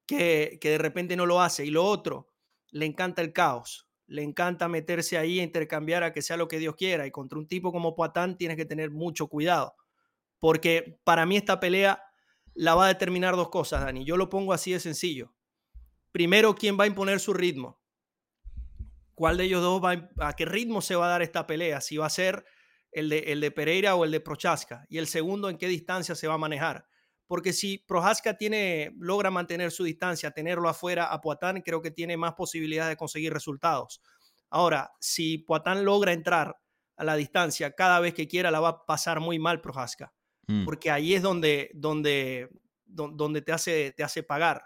que, 0.07 0.57
que 0.59 0.71
de 0.71 0.79
repente 0.79 1.17
no 1.17 1.27
lo 1.27 1.43
hace. 1.43 1.67
Y 1.67 1.71
lo 1.71 1.85
otro, 1.85 2.33
le 2.71 2.87
encanta 2.87 3.21
el 3.21 3.35
caos 3.35 3.92
le 4.07 4.23
encanta 4.23 4.69
meterse 4.69 5.19
ahí 5.19 5.41
a 5.41 5.43
intercambiar 5.43 6.03
a 6.03 6.13
que 6.13 6.23
sea 6.23 6.37
lo 6.37 6.49
que 6.49 6.59
Dios 6.59 6.77
quiera. 6.77 7.07
Y 7.07 7.11
contra 7.11 7.39
un 7.39 7.47
tipo 7.47 7.73
como 7.73 7.95
Poatán 7.95 8.37
tienes 8.37 8.57
que 8.57 8.65
tener 8.65 8.91
mucho 8.91 9.29
cuidado. 9.29 9.75
Porque 10.39 11.01
para 11.05 11.27
mí 11.27 11.37
esta 11.37 11.61
pelea 11.61 12.03
la 12.55 12.75
va 12.75 12.87
a 12.87 12.89
determinar 12.89 13.37
dos 13.37 13.49
cosas, 13.49 13.83
Dani. 13.85 14.05
Yo 14.05 14.17
lo 14.17 14.29
pongo 14.29 14.53
así 14.53 14.73
de 14.73 14.81
sencillo. 14.81 15.35
Primero, 16.11 16.55
¿quién 16.55 16.79
va 16.79 16.85
a 16.85 16.89
imponer 16.89 17.21
su 17.21 17.33
ritmo? 17.33 17.81
¿Cuál 19.15 19.37
de 19.37 19.45
ellos 19.45 19.63
dos 19.63 19.83
va 19.83 20.11
a, 20.19 20.33
qué 20.35 20.45
ritmo 20.45 20.83
se 20.83 20.97
va 20.97 21.07
a 21.07 21.11
dar 21.11 21.23
esta 21.23 21.47
pelea? 21.47 21.81
Si 21.81 21.97
va 21.97 22.07
a 22.07 22.11
ser 22.11 22.45
el 22.91 23.09
de, 23.09 23.19
el 23.19 23.41
de 23.41 23.51
Pereira 23.51 23.95
o 23.95 24.05
el 24.05 24.11
de 24.11 24.21
Prochaska. 24.21 24.85
Y 24.89 24.99
el 24.99 25.07
segundo, 25.07 25.49
¿en 25.49 25.57
qué 25.57 25.69
distancia 25.69 26.15
se 26.15 26.29
va 26.29 26.35
a 26.35 26.39
manejar? 26.39 26.87
Porque 27.27 27.53
si 27.53 27.79
Prohaska 27.79 28.37
tiene, 28.37 28.93
logra 28.99 29.31
mantener 29.31 29.71
su 29.71 29.85
distancia, 29.85 30.31
tenerlo 30.31 30.69
afuera 30.69 31.07
a 31.07 31.21
Poatán, 31.21 31.63
creo 31.63 31.81
que 31.81 31.91
tiene 31.91 32.17
más 32.17 32.35
posibilidades 32.35 32.91
de 32.91 32.97
conseguir 32.97 33.33
resultados. 33.33 34.03
Ahora, 34.51 34.93
si 35.01 35.39
Poatán 35.39 35.85
logra 35.85 36.13
entrar 36.13 36.57
a 36.97 37.05
la 37.05 37.17
distancia 37.17 37.73
cada 37.73 38.01
vez 38.01 38.15
que 38.15 38.29
quiera, 38.29 38.51
la 38.51 38.61
va 38.61 38.69
a 38.69 38.87
pasar 38.87 39.21
muy 39.21 39.39
mal 39.39 39.61
Prohaska, 39.61 40.13
mm. 40.47 40.65
porque 40.65 40.91
ahí 40.91 41.15
es 41.15 41.23
donde, 41.23 41.71
donde, 41.75 42.51
donde 42.85 43.43
te, 43.43 43.53
hace, 43.53 43.93
te 43.97 44.05
hace 44.05 44.23
pagar. 44.23 44.63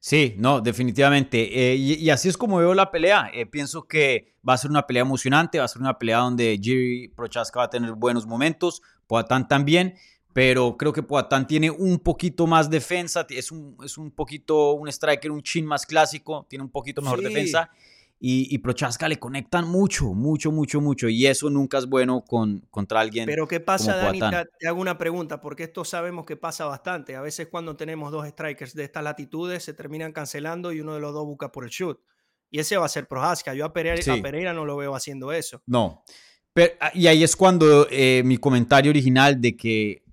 Sí, 0.00 0.34
no, 0.38 0.60
definitivamente. 0.60 1.72
Eh, 1.72 1.76
y, 1.76 2.10
así 2.10 2.28
es 2.28 2.36
como 2.36 2.58
veo 2.58 2.72
la 2.74 2.90
pelea. 2.90 3.30
Eh, 3.34 3.46
pienso 3.46 3.88
que 3.88 4.36
va 4.48 4.54
a 4.54 4.58
ser 4.58 4.70
una 4.70 4.86
pelea 4.86 5.02
emocionante, 5.02 5.58
va 5.58 5.64
a 5.64 5.68
ser 5.68 5.82
una 5.82 5.98
pelea 5.98 6.18
donde 6.18 6.58
Jerry 6.62 7.08
Prochaska 7.08 7.58
va 7.58 7.64
a 7.64 7.70
tener 7.70 7.92
buenos 7.92 8.26
momentos, 8.26 8.80
Poatán 9.06 9.48
también 9.48 9.94
pero 10.38 10.76
creo 10.76 10.92
que 10.92 11.02
Poatán 11.02 11.48
tiene 11.48 11.68
un 11.68 11.98
poquito 11.98 12.46
más 12.46 12.70
defensa, 12.70 13.26
es 13.28 13.50
un, 13.50 13.76
es 13.84 13.98
un 13.98 14.12
poquito 14.12 14.74
un 14.74 14.86
striker, 14.86 15.32
un 15.32 15.42
chin 15.42 15.66
más 15.66 15.84
clásico, 15.84 16.46
tiene 16.48 16.62
un 16.62 16.70
poquito 16.70 17.02
mejor 17.02 17.20
defensa. 17.20 17.72
Y, 18.20 18.46
y, 18.54 18.58
Prochaska 18.58 19.08
le 19.08 19.18
conectan 19.18 19.66
mucho, 19.66 20.14
mucho, 20.14 20.52
mucho, 20.52 20.80
mucho. 20.80 21.08
Y 21.08 21.26
eso 21.26 21.50
nunca 21.50 21.78
es 21.78 21.86
bueno 21.86 22.24
con, 22.24 22.64
contra 22.70 23.00
alguien. 23.00 23.26
Pero 23.26 23.48
¿qué 23.48 23.58
pasa, 23.58 23.96
Dani? 23.96 24.20
Te, 24.60 24.68
hago 24.68 24.80
una 24.80 24.96
pregunta, 24.96 25.40
porque 25.40 25.64
esto 25.64 25.84
sabemos 25.84 26.24
que 26.24 26.36
pasa 26.36 26.66
bastante. 26.66 27.16
A 27.16 27.20
veces 27.20 27.48
cuando 27.48 27.74
tenemos 27.74 28.12
dos 28.12 28.24
strikers 28.28 28.74
de 28.74 28.84
estas 28.84 29.02
latitudes 29.02 29.64
se 29.64 29.74
terminan 29.74 30.12
cancelando 30.12 30.72
y 30.72 30.80
uno 30.80 30.94
de 30.94 31.00
los 31.00 31.12
dos 31.14 31.26
busca 31.26 31.50
por 31.50 31.64
el 31.64 31.70
shoot. 31.70 31.98
Y 32.48 32.60
ese 32.60 32.76
va 32.76 32.86
a 32.86 32.88
ser 32.88 33.08
Prochaska. 33.08 33.54
Yo 33.54 33.64
a 33.64 33.72
Pereira, 33.72 34.14
a 34.14 34.22
Pereira 34.22 34.52
no 34.52 34.64
lo 34.64 34.76
veo 34.76 34.94
haciendo 34.94 35.32
eso. 35.32 35.62
No. 35.66 36.04
Pero, 36.52 36.74
y 36.94 37.08
ahí 37.08 37.24
es 37.24 37.34
cuando 37.34 37.88
eh, 37.90 38.22
mi 38.24 38.36
comentario 38.38 38.90
original 38.90 39.40
de 39.40 39.56
que 39.56 40.07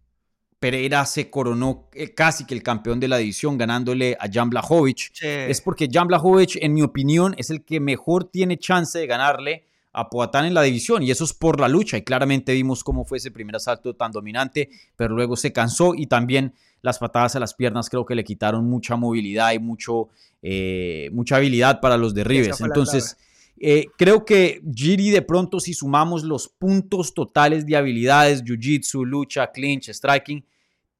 Pereira 0.65 1.05
se 1.05 1.29
coronó 1.29 1.89
eh, 1.93 2.15
casi 2.15 2.43
que 2.43 2.55
el 2.55 2.63
campeón 2.63 2.99
de 2.99 3.07
la 3.07 3.17
división 3.17 3.55
ganándole 3.55 4.17
a 4.19 4.27
Jan 4.27 4.49
Blachowicz. 4.49 5.11
Es 5.21 5.61
porque 5.61 5.87
Jan 5.91 6.07
Blachowicz, 6.07 6.55
en 6.59 6.73
mi 6.73 6.81
opinión, 6.81 7.35
es 7.37 7.51
el 7.51 7.63
que 7.63 7.79
mejor 7.79 8.23
tiene 8.23 8.57
chance 8.57 8.97
de 8.97 9.05
ganarle 9.05 9.63
a 9.93 10.09
Poatán 10.09 10.45
en 10.45 10.55
la 10.55 10.63
división 10.63 11.03
y 11.03 11.11
eso 11.11 11.23
es 11.23 11.33
por 11.33 11.59
la 11.59 11.67
lucha 11.67 11.97
y 11.97 12.01
claramente 12.01 12.51
vimos 12.53 12.83
cómo 12.83 13.05
fue 13.05 13.19
ese 13.19 13.29
primer 13.29 13.55
asalto 13.55 13.93
tan 13.95 14.11
dominante, 14.11 14.71
pero 14.95 15.13
luego 15.13 15.35
se 15.35 15.53
cansó 15.53 15.93
y 15.93 16.07
también 16.07 16.55
las 16.81 16.97
patadas 16.97 17.35
a 17.35 17.39
las 17.39 17.53
piernas 17.53 17.87
creo 17.87 18.03
que 18.03 18.15
le 18.15 18.23
quitaron 18.23 18.65
mucha 18.65 18.95
movilidad 18.95 19.53
y 19.53 19.59
mucho, 19.59 20.09
eh, 20.41 21.11
mucha 21.13 21.35
habilidad 21.35 21.79
para 21.79 21.95
los 21.95 22.15
derribes. 22.15 22.59
Entonces, 22.59 23.17
Eh, 23.57 23.85
creo 23.97 24.25
que 24.25 24.61
Giri 24.75 25.11
de 25.11 25.21
pronto 25.21 25.61
si 25.61 25.73
sumamos 25.73 26.23
los 26.23 26.49
puntos 26.49 27.13
totales 27.13 27.65
de 27.65 27.77
habilidades, 27.77 28.43
jiu-jitsu, 28.43 29.05
lucha, 29.05 29.49
clinch, 29.49 29.89
striking, 29.91 30.43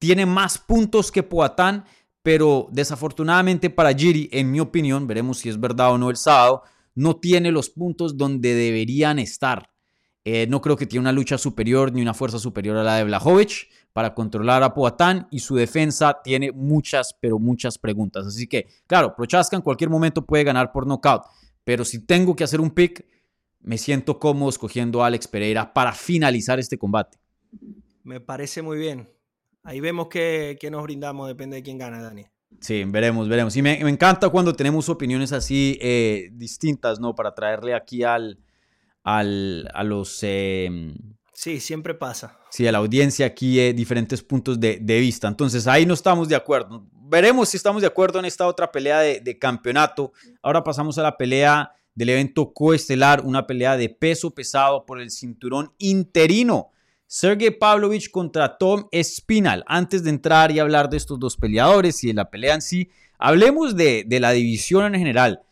tiene 0.06 0.28
más 0.28 0.60
puntos 0.60 1.12
que 1.12 1.24
Poatán, 1.24 1.84
pero 2.22 2.68
desafortunadamente 2.72 3.72
para 3.72 3.92
Giri, 3.92 4.30
en 4.32 4.52
mi 4.52 4.60
opinión, 4.60 5.08
veremos 5.08 5.40
si 5.40 5.50
es 5.50 5.60
verdad 5.60 5.94
o 5.94 5.98
no 5.98 6.12
el 6.12 6.16
sábado, 6.16 6.62
no 6.94 7.16
tiene 7.16 7.52
los 7.52 7.72
puntos 7.72 8.16
donde 8.16 8.54
deberían 8.54 9.18
estar. 9.18 9.72
Eh, 10.24 10.46
no 10.48 10.62
creo 10.62 10.78
que 10.78 10.86
tiene 10.86 11.02
una 11.02 11.12
lucha 11.12 11.40
superior 11.40 11.92
ni 11.92 12.04
una 12.04 12.14
fuerza 12.14 12.38
superior 12.38 12.78
a 12.78 12.84
la 12.84 12.98
de 12.98 13.04
Blajovic 13.04 13.68
para 13.94 14.14
controlar 14.14 14.62
a 14.62 14.76
Poatán 14.76 15.28
y 15.32 15.40
su 15.40 15.56
defensa 15.56 16.20
tiene 16.24 16.52
muchas, 16.52 17.16
pero 17.20 17.40
muchas 17.40 17.80
preguntas. 17.80 18.28
Así 18.28 18.46
que, 18.46 18.68
claro, 18.86 19.16
Prochaska 19.16 19.56
en 19.56 19.64
cualquier 19.64 19.90
momento 19.90 20.24
puede 20.24 20.44
ganar 20.44 20.72
por 20.72 20.86
knockout, 20.86 21.24
pero 21.64 21.84
si 21.84 22.06
tengo 22.06 22.36
que 22.36 22.44
hacer 22.44 22.62
un 22.62 22.70
pick, 22.70 23.08
me 23.60 23.80
siento 23.80 24.20
cómodo 24.20 24.50
escogiendo 24.50 25.04
a 25.04 25.08
Alex 25.08 25.28
Pereira 25.28 25.74
para 25.74 25.94
finalizar 25.94 26.60
este 26.60 26.78
combate. 26.78 27.18
Me 28.04 28.20
parece 28.20 28.62
muy 28.62 28.78
bien. 28.78 29.15
Ahí 29.66 29.80
vemos 29.82 30.08
que, 30.08 30.58
nos 30.72 30.84
brindamos, 30.84 31.28
depende 31.28 31.58
de 31.58 31.64
quién 31.64 31.78
gana, 31.78 32.02
Dani. 32.02 32.26
Sí, 32.62 32.84
veremos, 32.86 33.28
veremos. 33.28 33.56
Y 33.58 33.62
me, 33.62 33.80
encanta 33.82 34.30
cuando 34.30 34.54
tenemos 34.54 34.88
opiniones 34.88 35.34
así 35.34 35.78
eh, 35.82 36.30
distintas, 36.32 37.00
¿no? 37.00 37.14
Para 37.14 37.36
traerle 37.36 37.74
aquí 37.74 38.04
al, 38.04 38.40
al 39.04 39.70
a 39.74 39.84
los... 39.84 40.20
Em, 40.22 40.96
sí, 41.34 41.60
siempre 41.60 41.94
pasa. 41.94 42.40
Sí, 42.50 42.66
a 42.66 42.72
la 42.72 42.78
audiencia 42.78 43.26
aquí 43.26 43.60
eh, 43.60 43.74
diferentes 43.74 44.24
puntos 44.24 44.60
de, 44.60 44.80
de, 44.80 45.00
vista. 45.00 45.28
Entonces 45.28 45.68
ahí 45.68 45.86
no 45.86 45.94
estamos 45.94 46.30
de 46.30 46.36
acuerdo 46.36 46.88
veremos 47.08 47.50
si 47.50 47.58
estamos 47.58 47.82
de 47.82 47.88
acuerdo 47.88 48.20
en 48.20 48.26
esta 48.26 48.48
otra 48.48 48.72
pelea 48.72 49.00
de, 49.00 49.40
campeonato. 49.40 50.12
Ahora 50.42 50.64
pasamos 50.64 50.98
a 50.98 51.04
la 51.04 51.18
pelea 51.18 51.72
del 51.94 52.10
evento 52.10 52.52
coestelar, 52.54 53.22
una 53.22 53.48
pelea 53.48 53.78
de 53.78 53.90
peso 53.90 54.34
pesado 54.34 54.86
por 54.86 55.00
el 55.00 55.12
cinturón 55.12 55.74
interino. 55.78 56.72
Sergey 57.08 57.52
Pavlovich 57.52 58.10
contra 58.12 58.58
Tom 58.58 58.88
Spinal. 59.04 59.64
Antes 59.68 60.04
de 60.04 60.10
entrar 60.10 60.52
y 60.52 60.60
hablar 60.60 60.90
de 60.90 60.98
estos 60.98 61.20
dos 61.20 61.38
peleadores 61.38 62.04
y 62.04 62.08
de 62.08 62.14
la 62.14 62.30
pelea 62.30 62.56
en 62.56 62.62
sí, 62.62 62.90
hablemos 63.18 63.76
de, 63.76 64.04
de 64.06 64.20
la 64.20 64.32
división 64.32 64.94
en 64.94 65.00
general. 65.00 65.44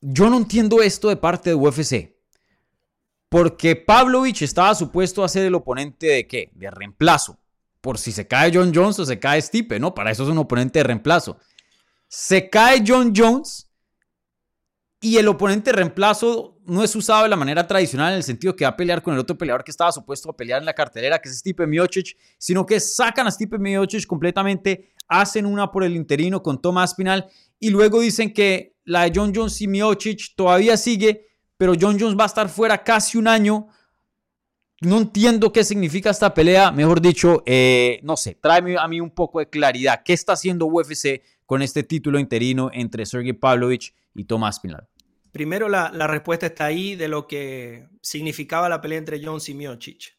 Yo 0.00 0.28
no 0.30 0.36
entiendo 0.36 0.82
esto 0.82 1.08
de 1.08 1.16
parte 1.16 1.50
de 1.50 1.56
UFC. 1.56 2.14
Porque 3.28 3.76
Pavlovich 3.76 4.42
estaba 4.42 4.74
supuesto 4.74 5.24
a 5.24 5.28
ser 5.28 5.46
el 5.46 5.54
oponente 5.54 6.06
de 6.06 6.26
qué? 6.26 6.50
De 6.54 6.70
reemplazo 6.70 7.38
por 7.82 7.98
si 7.98 8.12
se 8.12 8.26
cae 8.26 8.52
John 8.54 8.72
Jones 8.74 8.98
o 9.00 9.04
se 9.04 9.18
cae 9.18 9.42
Stipe, 9.42 9.78
¿no? 9.78 9.92
Para 9.92 10.12
eso 10.12 10.22
es 10.22 10.28
un 10.28 10.38
oponente 10.38 10.78
de 10.78 10.84
reemplazo. 10.84 11.38
Se 12.06 12.48
cae 12.48 12.84
John 12.86 13.12
Jones 13.14 13.68
y 15.00 15.18
el 15.18 15.26
oponente 15.26 15.70
de 15.72 15.76
reemplazo 15.76 16.51
no 16.66 16.82
es 16.82 16.94
usado 16.94 17.24
de 17.24 17.28
la 17.28 17.36
manera 17.36 17.66
tradicional 17.66 18.12
en 18.12 18.18
el 18.18 18.22
sentido 18.22 18.54
que 18.54 18.64
va 18.64 18.70
a 18.70 18.76
pelear 18.76 19.02
con 19.02 19.14
el 19.14 19.20
otro 19.20 19.36
peleador 19.36 19.64
que 19.64 19.70
estaba 19.70 19.92
supuesto 19.92 20.30
a 20.30 20.36
pelear 20.36 20.60
en 20.60 20.66
la 20.66 20.74
cartelera, 20.74 21.18
que 21.18 21.28
es 21.28 21.38
Stipe 21.38 21.66
Miocic, 21.66 22.16
sino 22.38 22.64
que 22.64 22.80
sacan 22.80 23.26
a 23.26 23.30
Stipe 23.30 23.58
Miocic 23.58 24.06
completamente, 24.06 24.92
hacen 25.08 25.46
una 25.46 25.70
por 25.70 25.84
el 25.84 25.96
interino 25.96 26.42
con 26.42 26.60
Tomás 26.60 26.94
Pinal 26.94 27.28
y 27.58 27.70
luego 27.70 28.00
dicen 28.00 28.32
que 28.32 28.76
la 28.84 29.02
de 29.02 29.12
John 29.14 29.32
Jones 29.34 29.60
y 29.60 29.68
Miocic 29.68 30.34
todavía 30.36 30.76
sigue, 30.76 31.26
pero 31.56 31.74
John 31.80 31.98
Jones 31.98 32.18
va 32.18 32.24
a 32.24 32.26
estar 32.26 32.48
fuera 32.48 32.82
casi 32.82 33.18
un 33.18 33.28
año 33.28 33.68
no 34.82 34.98
entiendo 34.98 35.52
qué 35.52 35.62
significa 35.62 36.10
esta 36.10 36.34
pelea, 36.34 36.72
mejor 36.72 37.00
dicho, 37.00 37.44
eh, 37.46 38.00
no 38.02 38.16
sé, 38.16 38.34
tráeme 38.34 38.76
a 38.76 38.88
mí 38.88 39.00
un 39.00 39.10
poco 39.10 39.38
de 39.38 39.48
claridad. 39.48 40.02
¿Qué 40.04 40.12
está 40.12 40.32
haciendo 40.32 40.66
UFC 40.66 41.22
con 41.46 41.62
este 41.62 41.84
título 41.84 42.18
interino 42.18 42.68
entre 42.72 43.06
Sergey 43.06 43.32
Pavlovich 43.32 43.94
y 44.14 44.24
Tomás 44.24 44.58
Pinal? 44.58 44.88
Primero, 45.32 45.68
la, 45.68 45.88
respuesta 46.06 46.46
está 46.46 46.66
ahí 46.66 46.94
de 46.94 47.08
lo 47.08 47.26
que 47.26 47.88
significaba 48.02 48.68
la 48.68 48.80
pelea 48.80 48.98
entre 48.98 49.24
Jones 49.24 49.48
y 49.48 49.54
Miocic. 49.54 50.18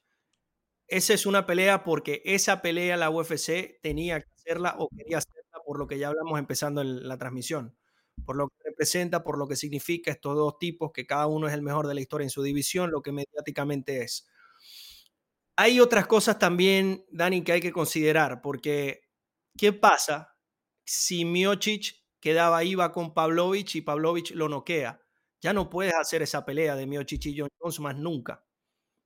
Esa 0.88 1.14
es 1.14 1.26
una 1.26 1.46
pelea 1.46 1.84
porque 1.84 2.22
esa 2.26 2.62
pelea 2.62 2.98
la 2.98 3.10
UFC 3.10 3.80
tenía 3.82 4.20
que 4.20 4.30
hacerla 4.36 4.76
o 4.78 4.90
quería 4.90 5.20
hacerla 5.20 5.60
por 5.66 5.80
lo 5.80 5.88
que 5.88 5.98
ya 5.98 6.10
hablamos 6.10 6.38
empezando 6.40 6.82
en 6.82 7.08
la 7.08 7.18
transmisión. 7.18 7.78
Por 8.26 8.36
lo 8.36 8.50
que 8.50 8.56
representa, 8.66 9.24
por 9.24 9.38
lo 9.38 9.48
que 9.48 9.56
significa 9.56 10.12
estos 10.12 10.36
dos 10.36 10.58
tipos, 10.60 10.92
que 10.92 11.06
cada 11.06 11.28
uno 11.28 11.48
es 11.48 11.54
el 11.54 11.62
mejor 11.62 11.88
de 11.88 11.96
la 11.96 12.02
historia 12.02 12.26
en 12.26 12.30
su 12.30 12.44
división, 12.44 12.92
lo 12.92 13.02
que 13.02 13.12
mediáticamente 13.12 14.02
es 14.02 14.28
hay 15.56 15.80
otras 15.80 16.08
cosas 16.08 16.40
también, 16.40 17.06
Dani, 17.12 17.44
que 17.44 17.52
hay 17.54 17.62
que 17.62 17.72
considerar, 17.72 18.42
porque 18.42 19.02
¿qué 19.58 19.72
pasa 19.74 20.36
si 20.86 21.26
Miocic 21.26 21.96
quedaba 22.20 22.64
iba 22.64 22.92
con 22.92 23.14
Pavlovich 23.14 23.76
y 23.76 23.82
Pavlovich 23.82 24.32
lo 24.32 24.50
noquea? 24.50 25.03
Ya 25.44 25.52
no 25.52 25.70
puedes 25.70 25.94
hacer 25.94 26.22
esa 26.22 26.46
pelea 26.46 26.74
de 26.76 26.88
Miocic 26.88 27.26
y 27.26 27.38
John 27.38 27.50
Jones 27.60 27.82
más 27.82 27.98
nunca. 27.98 28.46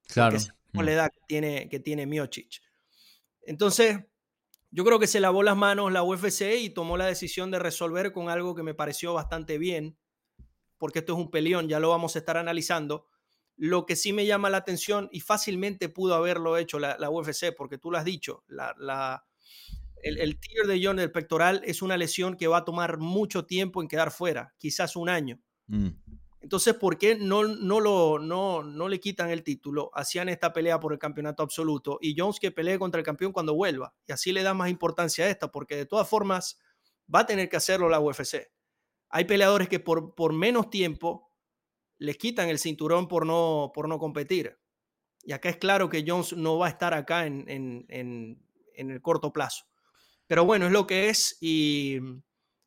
Claro. 0.08 0.38
Por 0.71 0.86
la 0.86 0.91
mm. 0.91 0.93
edad 0.93 1.10
que 1.12 1.19
tiene, 1.28 1.67
que 1.67 1.80
tiene 1.80 2.06
Miocic. 2.06 2.62
Entonces, 3.41 4.06
yo 4.69 4.86
creo 4.86 5.00
que 5.00 5.08
se 5.08 5.19
lavó 5.19 5.41
las 5.41 5.58
manos 5.58 5.91
la 5.91 6.04
UFC 6.04 6.43
y 6.60 6.69
tomó 6.69 6.95
la 6.95 7.08
decisión 7.08 7.50
de 7.50 7.58
resolver 7.58 8.12
con 8.12 8.30
algo 8.30 8.54
que 8.54 8.62
me 8.62 8.76
pareció 8.76 9.15
bastante 9.15 9.58
bien, 9.58 9.97
porque 10.78 11.00
esto 11.00 11.13
es 11.13 11.19
un 11.19 11.32
peleón, 11.32 11.69
ya 11.69 11.80
lo 11.80 11.89
vamos 11.89 12.15
a 12.15 12.19
estar 12.19 12.38
analizando 12.38 13.08
lo 13.56 13.88
que 13.88 13.95
sí 13.95 14.13
me 14.13 14.28
llama 14.28 14.52
la 14.52 14.58
atención 14.58 15.10
y 15.12 15.21
fácilmente 15.21 15.89
pudo 15.89 16.13
haberlo 16.13 16.58
hecho 16.58 16.78
la, 16.78 17.10
UFC, 17.10 17.56
porque 17.58 17.80
tú 17.80 17.89
lo 17.89 17.97
has 17.97 18.06
dicho, 18.06 18.43
la, 18.47 19.26
el, 20.04 20.19
el 20.19 20.39
tier 20.39 20.67
de 20.67 20.80
John 20.84 20.97
del 20.97 21.12
pectoral 21.12 21.63
es 21.65 21.82
una 21.82 21.97
lesión 21.97 22.38
que 22.38 22.45
va 22.45 22.58
a 22.58 22.65
tomar 22.65 23.00
mucho 23.00 23.47
tiempo 23.47 23.82
en 23.82 23.88
quedar 23.88 24.12
fuera, 24.12 24.54
quizás 24.60 24.95
un 24.95 25.10
año. 25.10 25.41
Mm. 25.65 25.88
Entonces, 26.48 26.76
¿por 26.76 26.98
qué 26.98 27.16
no, 27.16 27.44
no, 27.44 27.82
lo, 27.82 28.20
no, 28.20 28.64
no 28.64 28.88
le 28.88 29.02
quitan 29.02 29.30
el 29.32 29.44
título? 29.44 29.92
Hacían 29.94 30.30
esta 30.30 30.54
pelea 30.54 30.80
por 30.80 30.94
el 30.94 30.98
campeonato 30.98 31.44
absoluto 31.44 31.98
y 32.00 32.16
Jones 32.18 32.40
que 32.40 32.52
pelee 32.52 32.80
contra 32.80 33.00
el 33.00 33.06
campeón 33.06 33.34
cuando 33.34 33.54
vuelva. 33.54 33.94
Y 34.08 34.14
así 34.14 34.32
le 34.32 34.44
da 34.44 34.54
más 34.54 34.70
importancia 34.70 35.26
a 35.26 35.28
esta, 35.28 35.52
porque 35.52 35.76
de 35.76 35.86
todas 35.86 36.08
formas 36.08 36.58
va 37.14 37.20
a 37.20 37.26
tener 37.26 37.50
que 37.50 37.58
hacerlo 37.58 37.90
la 37.90 38.00
UFC. 38.00 38.50
Hay 39.10 39.26
peleadores 39.26 39.68
que 39.68 39.82
por, 39.82 40.16
por 40.16 40.32
menos 40.32 40.70
tiempo 40.70 41.34
les 41.98 42.16
quitan 42.18 42.48
el 42.48 42.60
cinturón 42.60 43.10
por 43.10 43.26
no, 43.26 43.74
por 43.76 43.90
no 43.90 44.00
competir. 44.00 44.58
Y 45.24 45.34
acá 45.34 45.50
es 45.50 45.58
claro 45.58 45.90
que 45.90 46.06
Jones 46.08 46.32
no 46.32 46.58
va 46.58 46.68
a 46.68 46.70
estar 46.70 46.94
acá 46.94 47.26
en, 47.26 47.44
en, 47.50 48.42
el 48.74 49.02
corto 49.02 49.34
plazo. 49.34 49.66
Pero 50.28 50.46
bueno, 50.46 50.66
es 50.66 50.72
lo 50.72 50.88
que 50.88 51.10
es 51.10 51.38
y 51.42 52.00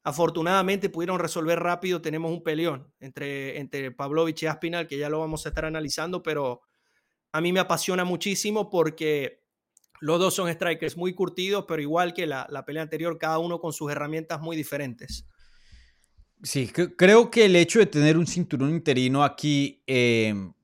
afortunadamente 0.03 0.89
pudieron 0.89 1.19
resolver 1.19 1.59
rápido. 1.59 2.01
Tenemos 2.01 2.31
un 2.31 2.43
peleón 2.43 2.93
entre, 3.01 3.59
entre 3.59 3.91
Pavlovich 3.91 4.43
y 4.43 4.47
Aspinal 4.47 4.87
que 4.87 4.99
ya 4.99 5.09
lo 5.09 5.21
vamos 5.21 5.45
a 5.47 5.51
estar 5.51 5.65
analizando, 5.65 6.23
pero 6.23 6.63
a 7.33 7.41
mí 7.41 7.53
me 7.53 7.61
apasiona 7.61 8.05
muchísimo 8.05 8.71
porque 8.71 9.41
los 10.01 10.19
dos 10.19 10.35
son 10.35 10.53
strikers 10.53 10.97
muy 10.97 11.15
curtidos, 11.15 11.65
pero 11.69 11.83
igual 11.83 12.15
que 12.15 12.27
la, 12.27 12.47
la 12.51 12.65
pelea 12.65 12.83
anterior, 12.83 13.19
cada 13.19 13.39
uno 13.39 13.61
con 13.61 13.73
sus 13.73 13.91
herramientas 13.93 14.41
muy 14.41 14.57
diferentes. 14.57 15.27
Sí, 16.43 16.69
creo 16.69 17.31
que 17.31 17.45
el 17.45 17.57
hecho 17.57 17.81
de 17.81 17.87
tener 17.87 18.17
un 18.17 18.27
cinturón 18.27 18.71
interino 18.71 19.23
aquí 19.23 19.83
em, 19.87 20.55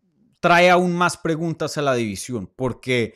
trae 0.40 0.70
aún 0.70 0.94
más 0.94 1.18
preguntas 1.18 1.76
a 1.76 1.82
la 1.82 1.94
división, 1.94 2.50
porque 2.56 3.14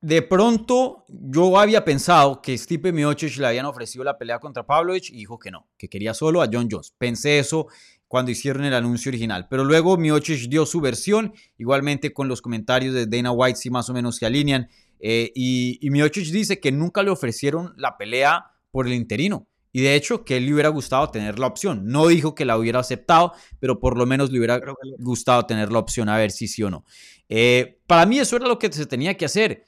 de 0.00 0.22
pronto 0.22 1.04
yo 1.08 1.58
había 1.58 1.84
pensado 1.84 2.40
que 2.42 2.56
Stipe 2.56 2.92
Miocic 2.92 3.36
le 3.38 3.46
habían 3.46 3.66
ofrecido 3.66 4.04
la 4.04 4.18
pelea 4.18 4.38
contra 4.38 4.66
Pavlovich 4.66 5.10
y 5.10 5.16
dijo 5.16 5.38
que 5.38 5.50
no, 5.50 5.68
que 5.76 5.88
quería 5.88 6.14
solo 6.14 6.42
a 6.42 6.48
John 6.52 6.68
Jones. 6.70 6.94
Pensé 6.96 7.38
eso 7.38 7.66
cuando 8.08 8.30
hicieron 8.30 8.64
el 8.64 8.74
anuncio 8.74 9.10
original, 9.10 9.48
pero 9.48 9.64
luego 9.64 9.96
Miocic 9.96 10.48
dio 10.48 10.64
su 10.64 10.80
versión, 10.80 11.34
igualmente 11.58 12.12
con 12.12 12.28
los 12.28 12.40
comentarios 12.40 12.94
de 12.94 13.06
Dana 13.06 13.32
White 13.32 13.58
si 13.58 13.70
más 13.70 13.90
o 13.90 13.94
menos 13.94 14.16
se 14.16 14.26
alinean, 14.26 14.68
eh, 15.00 15.32
y, 15.34 15.78
y 15.80 15.90
Miocic 15.90 16.26
dice 16.26 16.60
que 16.60 16.72
nunca 16.72 17.02
le 17.02 17.10
ofrecieron 17.10 17.74
la 17.76 17.96
pelea 17.96 18.52
por 18.70 18.86
el 18.86 18.94
interino 18.94 19.48
y 19.76 19.82
de 19.82 19.94
hecho, 19.94 20.24
que 20.24 20.38
él 20.38 20.46
le 20.46 20.54
hubiera 20.54 20.70
gustado 20.70 21.10
tener 21.10 21.38
la 21.38 21.48
opción. 21.48 21.82
No 21.84 22.06
dijo 22.06 22.34
que 22.34 22.46
la 22.46 22.56
hubiera 22.56 22.80
aceptado, 22.80 23.34
pero 23.60 23.78
por 23.78 23.98
lo 23.98 24.06
menos 24.06 24.32
le 24.32 24.38
hubiera 24.38 24.58
gustado 24.98 25.44
tener 25.44 25.70
la 25.70 25.80
opción 25.80 26.08
a 26.08 26.16
ver 26.16 26.30
si 26.30 26.48
sí 26.48 26.62
o 26.62 26.70
no. 26.70 26.86
Eh, 27.28 27.78
para 27.86 28.06
mí 28.06 28.18
eso 28.18 28.36
era 28.36 28.46
lo 28.46 28.58
que 28.58 28.72
se 28.72 28.86
tenía 28.86 29.18
que 29.18 29.26
hacer. 29.26 29.66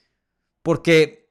Porque 0.62 1.30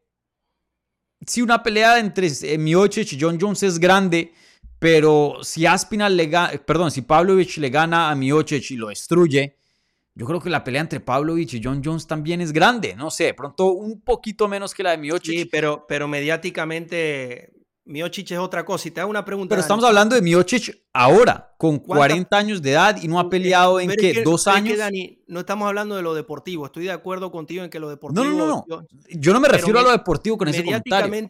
si 1.26 1.42
una 1.42 1.62
pelea 1.64 2.00
entre 2.00 2.28
eh, 2.28 2.58
Miocic 2.58 3.14
y 3.14 3.18
John 3.20 3.38
Jones 3.40 3.64
es 3.64 3.80
grande, 3.80 4.34
pero 4.80 5.40
si 5.42 5.66
Aspinal 5.66 6.16
le 6.16 6.28
gana, 6.28 6.52
perdón, 6.66 6.92
si 6.92 7.02
Pavlovich 7.02 7.58
le 7.58 7.70
gana 7.70 8.12
a 8.12 8.16
Miocic 8.16 8.72
y 8.72 8.76
lo 8.76 8.90
destruye, 8.90 9.56
yo 10.14 10.26
creo 10.26 10.40
que 10.40 10.50
la 10.50 10.64
pelea 10.64 10.82
entre 10.82 11.00
Pavlovich 11.00 11.56
y 11.56 11.62
John 11.64 11.82
Jones 11.84 12.08
también 12.08 12.42
es 12.42 12.52
grande. 12.52 12.96
No 12.96 13.12
sé, 13.12 13.34
pronto 13.34 13.72
un 13.72 14.02
poquito 14.02 14.48
menos 14.48 14.74
que 14.74 14.84
la 14.84 14.92
de 14.92 14.98
Miocic. 14.98 15.40
Sí, 15.40 15.46
pero, 15.46 15.86
pero 15.88 16.08
mediáticamente 16.08 17.57
Miocic 17.88 18.32
es 18.32 18.38
otra 18.38 18.66
cosa. 18.66 18.88
Y 18.88 18.92
te 18.92 19.02
hago 19.02 19.10
una 19.10 19.24
pregunta. 19.24 19.50
Pero 19.50 19.62
estamos 19.62 19.84
hablando 19.86 20.16
de 20.16 20.22
Miocic 20.22 20.84
ahora, 20.94 21.56
con 21.58 21.80
40 21.80 22.38
años 22.38 22.62
de 22.62 22.72
edad 22.72 23.02
y 23.02 23.08
no 23.08 23.20
ha 23.20 23.30
peleado 23.30 23.80
en 23.80 23.90
qué, 23.92 24.22
dos 24.24 24.48
años. 24.48 24.78
Dani, 24.78 25.24
no 25.28 25.40
estamos 25.40 25.68
hablando 25.68 25.96
de 25.96 26.02
lo 26.02 26.14
deportivo. 26.14 26.66
Estoy 26.66 26.86
de 26.86 26.92
acuerdo 26.92 27.32
contigo 27.32 27.64
en 27.64 27.70
que 27.70 27.80
lo 27.80 27.90
deportivo. 27.90 28.26
No, 28.26 28.32
no, 28.32 28.46
no. 28.46 28.66
no. 28.68 28.88
Yo, 29.10 29.34
no 29.34 29.40
me 29.40 29.48
refiero 29.48 29.80
a 29.80 29.84
lo 29.84 29.92
deportivo 29.92 30.38
con 30.38 30.50
ese 30.50 30.64
comentario. 30.64 31.30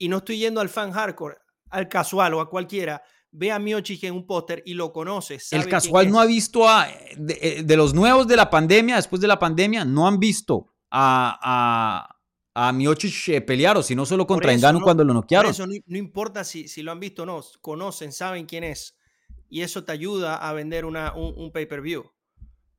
Y 0.00 0.08
no 0.08 0.18
estoy 0.18 0.38
yendo 0.38 0.60
al 0.60 0.68
fan 0.68 0.92
hardcore, 0.92 1.36
al 1.70 1.88
casual 1.88 2.34
o 2.34 2.40
a 2.40 2.48
cualquiera. 2.48 3.02
ve 3.32 3.50
a 3.50 3.58
Miocic 3.58 4.04
en 4.04 4.14
un 4.14 4.26
póster 4.26 4.62
y 4.64 4.74
lo 4.74 4.92
conoce. 4.92 5.38
El 5.50 5.66
casual 5.66 6.10
no 6.10 6.20
ha 6.20 6.26
visto 6.26 6.68
a, 6.68 6.86
de, 7.16 7.62
de, 7.64 7.76
los 7.76 7.94
nuevos 7.94 8.28
de 8.28 8.36
la 8.36 8.48
pandemia, 8.48 8.96
después 8.96 9.20
de 9.20 9.26
la 9.26 9.38
pandemia, 9.38 9.84
no 9.84 10.06
han 10.06 10.20
visto 10.20 10.72
a, 10.90 11.38
a, 11.42 12.17
a 12.60 12.72
Miocic 12.72 13.28
eh, 13.28 13.40
pelear 13.40 13.76
o 13.76 13.82
si 13.82 13.94
no 13.94 14.04
solo 14.04 14.26
contra 14.26 14.52
Engano 14.52 14.80
cuando 14.80 15.04
lo 15.04 15.14
noquearon. 15.14 15.52
eso 15.52 15.66
no, 15.66 15.96
importa 15.96 16.42
si, 16.42 16.66
si, 16.66 16.82
lo 16.82 16.90
han 16.90 16.98
visto 16.98 17.22
o 17.22 17.26
no, 17.26 17.40
conocen, 17.60 18.12
saben 18.12 18.46
quién 18.46 18.64
es. 18.64 18.98
Y 19.48 19.62
eso 19.62 19.84
te 19.84 19.92
ayuda 19.92 20.36
a 20.36 20.52
vender 20.52 20.84
una, 20.84 21.14
un, 21.14 21.52
pay-per-view. 21.52 22.10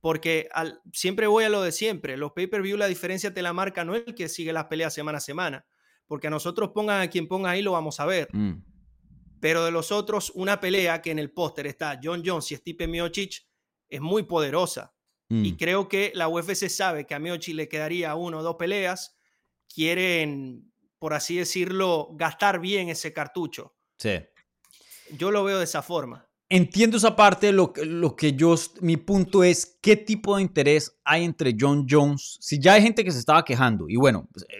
Porque 0.01 0.49
al, 0.51 0.81
siempre 0.91 1.27
voy 1.27 1.45
a 1.45 1.49
lo 1.49 1.61
de 1.61 1.71
siempre. 1.71 2.17
Los 2.17 2.33
pay-per-view, 2.33 2.77
la 2.77 2.87
diferencia 2.87 3.33
te 3.33 3.41
la 3.41 3.53
marca 3.53 3.85
no 3.85 3.95
es 3.95 4.03
el 4.05 4.15
que 4.15 4.27
sigue 4.27 4.53
las 4.53 4.65
peleas 4.65 4.93
semana 4.93 5.19
a 5.19 5.21
semana. 5.21 5.65
Porque 6.07 6.27
a 6.27 6.29
nosotros 6.29 6.71
pongan 6.73 7.01
a 7.01 7.09
quien 7.09 7.27
ponga 7.27 7.51
ahí, 7.51 7.61
lo 7.61 7.71
vamos 7.71 7.99
a 7.99 8.05
ver. 8.05 8.27
Mm. 8.33 8.61
Pero 9.39 9.63
de 9.63 9.71
los 9.71 9.91
otros, 9.91 10.31
una 10.35 10.59
pelea 10.59 11.01
que 11.01 11.11
en 11.11 11.19
el 11.19 11.31
póster 11.31 11.67
está 11.67 11.99
John 12.03 12.21
Jones 12.25 12.51
y 12.51 12.55
Stipe 12.57 12.87
Miocic 12.87 13.45
es 13.87 14.01
muy 14.01 14.23
poderosa. 14.23 14.93
Y 15.29 15.53
mm. 15.53 15.57
creo 15.57 15.87
que 15.87 16.11
la 16.15 16.27
UFC 16.27 16.67
sabe 16.69 17.05
que 17.05 17.15
a 17.15 17.19
Miochi 17.19 17.53
le 17.53 17.69
quedaría 17.69 18.15
uno 18.15 18.39
o 18.39 18.43
dos 18.43 18.55
peleas. 18.57 19.18
Quieren, 19.73 20.71
por 20.97 21.13
así 21.13 21.37
decirlo, 21.37 22.09
gastar 22.13 22.59
bien 22.59 22.89
ese 22.89 23.13
cartucho. 23.13 23.75
Sí. 23.97 24.19
Yo 25.17 25.31
lo 25.31 25.43
veo 25.43 25.57
de 25.57 25.63
esa 25.63 25.81
forma. 25.81 26.27
Entiendo 26.49 26.97
esa 26.97 27.15
parte, 27.15 27.51
lo, 27.51 27.73
lo 27.75 28.15
que 28.15 28.33
yo, 28.33 28.55
mi 28.81 28.97
punto 28.97 29.43
es, 29.43 29.77
¿qué 29.81 29.95
tipo 29.95 30.35
de 30.35 30.41
interés 30.41 30.99
hay 31.03 31.23
entre 31.23 31.55
John 31.57 31.85
Jones? 31.87 32.37
Si 32.39 32.59
ya 32.59 32.73
hay 32.73 32.81
gente 32.81 33.03
que 33.03 33.11
se 33.11 33.19
estaba 33.19 33.45
quejando, 33.45 33.87
y 33.87 33.97
bueno, 33.97 34.27
pues, 34.33 34.45
eh, 34.49 34.57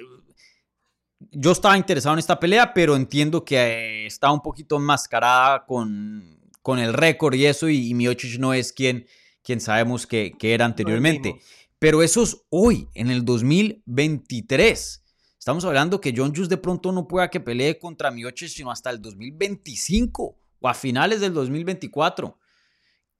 yo 1.31 1.51
estaba 1.51 1.77
interesado 1.77 2.13
en 2.13 2.19
esta 2.19 2.39
pelea, 2.39 2.73
pero 2.73 2.95
entiendo 2.95 3.43
que 3.43 4.05
está 4.05 4.31
un 4.31 4.41
poquito 4.41 4.77
enmascarada 4.77 5.65
con, 5.65 6.39
con 6.61 6.77
el 6.77 6.93
récord 6.93 7.33
y 7.33 7.47
eso, 7.47 7.67
y, 7.67 7.89
y 7.89 7.93
Miocic 7.95 8.39
no 8.39 8.53
es 8.53 8.71
quien 8.71 9.07
quien 9.49 9.61
sabemos 9.61 10.05
que, 10.05 10.35
era 10.41 10.65
anteriormente. 10.65 11.39
Pero 11.79 12.03
eso 12.03 12.23
es 12.23 12.37
hoy, 12.49 12.89
en 12.93 13.09
el 13.09 13.23
2023. 13.23 15.03
Estamos 15.39 15.63
hablando 15.63 16.01
que 16.01 16.13
John 16.15 16.35
Juice 16.35 16.49
de 16.49 16.57
pronto 16.57 16.91
no 16.91 17.07
pueda 17.07 17.29
que 17.29 17.39
pelee 17.39 17.79
contra 17.79 18.11
Miocic 18.11 18.49
sino 18.49 18.69
hasta 18.69 18.89
el 18.89 19.01
2025 19.01 20.37
o 20.59 20.69
a 20.69 20.73
finales 20.73 21.21
del 21.21 21.33
2024. 21.33 22.37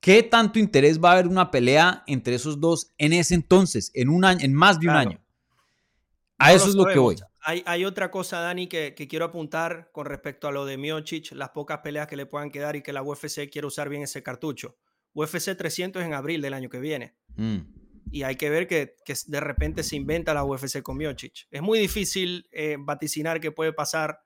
¿Qué 0.01 0.23
tanto 0.23 0.59
interés 0.59 1.01
va 1.01 1.09
a 1.09 1.13
haber 1.13 1.27
una 1.27 1.49
pelea 1.51 2.03
entre 2.07 2.35
esos 2.35 2.59
dos 2.59 2.93
en 2.97 3.13
ese 3.13 3.35
entonces, 3.35 3.91
en 3.93 4.09
un 4.09 4.25
año, 4.25 4.39
en 4.41 4.53
más 4.53 4.79
de 4.79 4.87
un 4.87 4.95
año? 4.95 5.21
A 6.37 6.53
eso 6.53 6.67
es 6.67 6.75
lo 6.75 6.85
que 6.85 6.99
voy. 6.99 7.15
Hay, 7.41 7.63
hay, 7.65 7.85
otra 7.85 8.11
cosa, 8.11 8.41
Dani, 8.41 8.67
que, 8.67 8.93
que, 8.93 9.07
quiero 9.07 9.25
apuntar 9.25 9.89
con 9.93 10.05
respecto 10.05 10.47
a 10.47 10.51
lo 10.51 10.65
de 10.65 10.77
Miocic, 10.77 11.31
las 11.31 11.49
pocas 11.49 11.79
peleas 11.79 12.07
que 12.07 12.17
le 12.17 12.25
puedan 12.25 12.51
quedar 12.51 12.75
y 12.75 12.81
que 12.81 12.91
la 12.91 13.01
UFC 13.01 13.49
quiere 13.49 13.65
usar 13.65 13.87
bien 13.87 14.03
ese 14.03 14.21
cartucho. 14.21 14.77
UFC 15.13 15.55
300 15.55 16.03
en 16.03 16.13
abril 16.13 16.41
del 16.41 16.53
año 16.53 16.69
que 16.69 16.79
viene. 16.79 17.15
Mm. 17.35 17.78
Y 18.11 18.23
hay 18.23 18.35
que 18.35 18.49
ver 18.49 18.67
que, 18.67 18.95
de 19.27 19.39
repente 19.39 19.83
se 19.83 19.95
inventa 19.95 20.33
la 20.33 20.43
UFC 20.43 20.81
con 20.81 20.97
Miocic. 20.97 21.47
Es 21.51 21.61
muy 21.61 21.79
difícil 21.79 22.47
eh, 22.51 22.77
vaticinar 22.79 23.39
qué 23.39 23.51
puede 23.51 23.73
pasar 23.73 24.19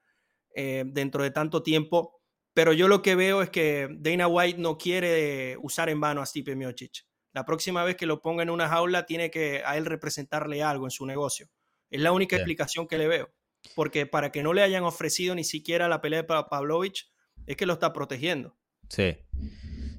eh, 0.55 0.83
dentro 0.85 1.23
de 1.23 1.31
tanto 1.31 1.63
tiempo, 1.63 2.21
pero 2.53 2.73
yo 2.73 2.87
lo 2.87 3.01
que 3.01 3.15
veo 3.15 3.41
es 3.41 3.49
que 3.49 3.89
Dana 3.91 4.27
White 4.27 4.59
no 4.59 4.77
quiere 4.77 5.57
usar 5.61 5.89
en 5.89 5.99
vano 5.99 6.21
a 6.21 6.25
Stipe 6.25 6.55
Miocic. 6.55 7.05
La 7.33 7.45
próxima 7.45 7.83
vez 7.83 7.95
que 7.95 8.05
lo 8.05 8.21
ponga 8.21 8.43
en 8.43 8.51
una 8.51 8.69
jaula, 8.69 9.05
tiene 9.05 9.31
que 9.31 9.63
a 9.65 9.75
él 9.75 9.85
representarle 9.85 10.61
algo 10.61 10.85
en 10.85 10.91
su 10.91 11.05
negocio. 11.05 11.49
Es 11.89 11.99
la 11.99 12.11
única 12.11 12.35
explicación 12.35 12.87
que 12.87 12.97
le 12.97 13.07
veo. 13.07 13.33
Porque 13.75 14.05
para 14.05 14.31
que 14.31 14.43
no 14.43 14.53
le 14.53 14.61
hayan 14.61 14.83
ofrecido 14.83 15.33
ni 15.33 15.43
siquiera 15.43 15.87
la 15.87 16.01
pelea 16.01 16.21
de 16.21 16.27
Pavlovich, 16.27 17.11
es 17.47 17.57
que 17.57 17.65
lo 17.65 17.73
está 17.73 17.91
protegiendo. 17.91 18.55
Sí. 18.89 19.17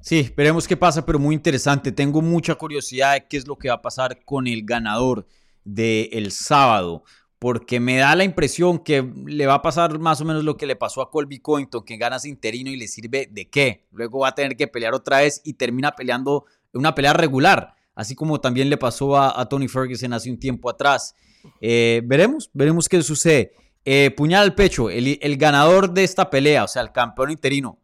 Sí, 0.05 0.31
veremos 0.37 0.67
qué 0.67 0.77
pasa, 0.77 1.03
pero 1.03 1.17
muy 1.17 1.33
interesante. 1.33 1.91
Tengo 1.91 2.21
mucha 2.21 2.53
curiosidad 2.53 3.13
de 3.13 3.25
qué 3.27 3.37
es 3.37 3.47
lo 3.47 3.57
que 3.57 3.69
va 3.69 3.73
a 3.73 3.81
pasar 3.81 4.23
con 4.23 4.45
el 4.45 4.63
ganador 4.63 5.25
del 5.63 6.31
sábado, 6.31 7.03
porque 7.39 7.79
me 7.79 7.97
da 7.97 8.15
la 8.15 8.23
impresión 8.23 8.77
que 8.77 9.01
le 9.25 9.47
va 9.47 9.55
a 9.55 9.61
pasar 9.63 9.97
más 9.97 10.21
o 10.21 10.25
menos 10.25 10.43
lo 10.43 10.57
que 10.57 10.67
le 10.67 10.75
pasó 10.75 11.01
a 11.01 11.09
Colby 11.09 11.39
Cointon, 11.39 11.83
que 11.83 11.97
gana 11.97 12.17
ese 12.17 12.29
interino 12.29 12.69
y 12.69 12.75
le 12.75 12.87
sirve 12.87 13.27
de 13.31 13.49
qué. 13.49 13.87
Luego 13.89 14.19
va 14.19 14.27
a 14.27 14.35
tener 14.35 14.55
que 14.55 14.67
pelear 14.67 14.93
otra 14.93 15.21
vez 15.21 15.41
y 15.43 15.53
termina 15.53 15.93
peleando 15.93 16.45
una 16.71 16.93
pelea 16.93 17.13
regular, 17.13 17.73
así 17.95 18.13
como 18.13 18.39
también 18.39 18.69
le 18.69 18.77
pasó 18.77 19.17
a, 19.17 19.49
Tony 19.49 19.67
Ferguson 19.67 20.13
hace 20.13 20.29
un 20.29 20.39
tiempo 20.39 20.69
atrás. 20.69 21.15
Eh, 21.59 22.03
veremos, 22.05 22.51
veremos 22.53 22.87
qué 22.87 23.01
sucede. 23.01 23.53
Eh, 23.83 24.11
puñal 24.15 24.43
al 24.43 24.53
pecho, 24.53 24.91
el, 24.91 25.17
el 25.19 25.37
ganador 25.37 25.91
de 25.91 26.03
esta 26.03 26.29
pelea, 26.29 26.65
o 26.65 26.67
sea, 26.67 26.83
el 26.83 26.91
campeón 26.91 27.31
interino, 27.31 27.79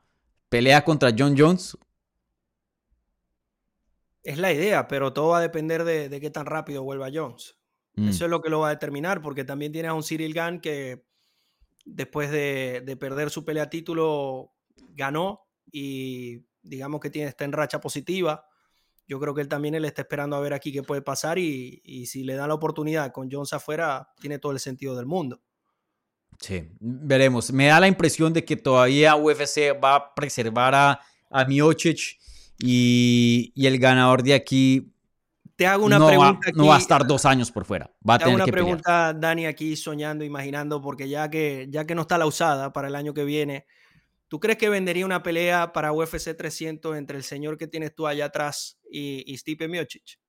pelea 0.49 0.85
contra 0.85 1.09
John 1.17 1.33
Jones 1.35 1.75
es 4.23 4.37
la 4.37 4.53
idea, 4.53 4.87
pero 4.87 5.13
todo 5.13 5.29
va 5.29 5.39
a 5.39 5.41
depender 5.41 5.83
de, 5.83 6.19
qué 6.19 6.29
tan 6.29 6.45
rápido 6.45 6.83
vuelva 6.83 7.09
Jones. 7.13 7.57
Mm. 7.95 8.09
Eso 8.09 8.25
es 8.25 8.31
lo 8.31 8.41
que 8.41 8.49
lo 8.49 8.59
va 8.59 8.67
a 8.67 8.71
determinar, 8.71 9.21
porque 9.21 9.43
también 9.43 9.71
tienes 9.71 9.89
a 9.89 9.93
un 9.93 10.03
Cyril 10.03 10.33
Gann 10.33 10.59
que 10.61 11.05
después 11.85 12.29
de, 12.31 12.97
perder 12.99 13.29
su 13.29 13.43
pelea 13.43 13.63
a 13.63 13.69
título 13.69 14.53
ganó 14.89 15.41
y 15.71 16.45
digamos 16.61 16.99
que 16.99 17.09
tiene, 17.09 17.29
está 17.29 17.45
en 17.45 17.51
racha 17.51 17.79
positiva. 17.79 18.45
Yo 19.07 19.19
creo 19.19 19.33
que 19.33 19.41
él 19.41 19.47
también 19.47 19.75
él 19.75 19.85
está 19.85 20.03
esperando 20.03 20.35
a 20.35 20.39
ver 20.39 20.53
aquí 20.53 20.71
qué 20.71 20.83
puede 20.83 21.01
pasar 21.01 21.37
y, 21.37 21.81
y 21.83 22.05
si 22.05 22.23
le 22.23 22.35
dan 22.35 22.49
la 22.49 22.53
oportunidad 22.53 23.11
con 23.11 23.29
Jones 23.29 23.51
afuera, 23.53 24.09
tiene 24.19 24.39
todo 24.39 24.51
el 24.51 24.59
sentido 24.59 24.95
del 24.95 25.05
mundo. 25.05 25.41
Sí, 26.39 26.69
veremos. 26.79 27.51
Me 27.51 27.67
da 27.67 27.79
la 27.79 27.87
impresión 27.87 28.31
de 28.33 28.45
que 28.45 28.55
todavía 28.55 29.15
UFC 29.15 29.77
va 29.83 29.95
a 29.95 30.15
preservar 30.15 30.73
a, 30.73 30.99
a 31.29 31.45
Miocic 31.45 32.19
y, 32.61 33.53
el 33.55 33.79
ganador 33.79 34.23
de 34.23 34.33
aquí 34.33 34.93
te 35.55 35.67
hago 35.67 35.85
una 35.85 36.05
pregunta. 36.05 36.47
Va, 36.47 36.51
no 36.55 36.67
va 36.67 36.75
a 36.75 36.79
estar 36.79 37.05
dos 37.05 37.25
años 37.25 37.51
por 37.51 37.65
fuera. 37.65 37.91
Va 38.07 38.15
a 38.15 38.17
te 38.17 38.23
hago 38.25 38.35
una 38.35 38.45
pregunta, 38.45 39.13
Dani, 39.13 39.45
aquí 39.45 39.75
soñando, 39.75 40.23
imaginando, 40.23 40.81
porque 40.81 41.07
ya 41.07 41.29
que, 41.29 41.67
ya 41.69 41.85
que 41.85 41.95
no 41.95 42.01
está 42.01 42.17
la 42.17 42.25
usada 42.25 42.73
para 42.73 42.87
el 42.87 42.95
año 42.95 43.13
que 43.13 43.23
viene, 43.23 43.65
¿tú 44.27 44.39
crees 44.39 44.57
que 44.57 44.69
vendería 44.69 45.05
una 45.05 45.23
pelea 45.23 45.73
para 45.73 45.91
UFC 45.91 46.35
300 46.35 46.97
entre 46.97 47.17
el 47.17 47.23
señor 47.23 47.57
que 47.57 47.67
tienes 47.67 47.93
tú 47.93 48.07
allá 48.07 48.25
atrás 48.25 48.79
y, 48.89 49.23
y 49.31 49.37
Stipe 49.37 49.67
Miocic? 49.67 50.19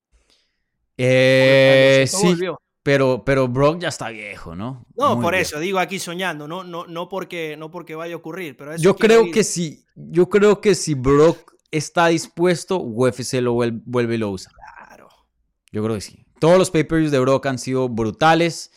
Eh, 0.97 2.05
sí, 2.07 2.35
pero, 2.83 3.23
pero 3.25 3.47
Brock 3.47 3.79
ya 3.79 3.87
está 3.87 4.09
viejo, 4.09 4.55
¿no? 4.55 4.85
No, 4.95 5.19
por 5.19 5.35
eso, 5.35 5.59
digo 5.59 5.79
aquí 5.79 5.99
soñando, 5.99 6.47
no, 6.47 6.63
no, 6.63 6.85
no, 6.85 7.07
porque, 7.07 7.55
no 7.57 7.71
porque 7.71 7.95
vaya 7.95 8.13
a 8.13 8.17
ocurrir. 8.17 8.57
Pero 8.57 8.75
yo 8.75 8.95
creo 8.95 9.31
que 9.31 9.43
sí, 9.43 9.85
yo 9.95 10.29
creo 10.29 10.59
que 10.59 10.75
si 10.75 10.93
Brock 10.93 11.52
está 11.73 12.07
dispuesto, 12.07 12.79
UFC 12.79 13.41
lo 13.41 13.53
vuelve, 13.53 14.15
y 14.15 14.17
lo 14.17 14.29
usa. 14.29 14.51
Claro. 14.51 15.09
Yo 15.71 15.83
creo 15.83 15.95
que 15.95 16.01
sí. 16.01 16.25
Todos 16.39 16.57
los 16.57 16.69
pay-per-views 16.71 17.11
de 17.11 17.19
Brock 17.19 17.47
han 17.47 17.57
sido 17.57 17.89
brutales. 17.89 18.71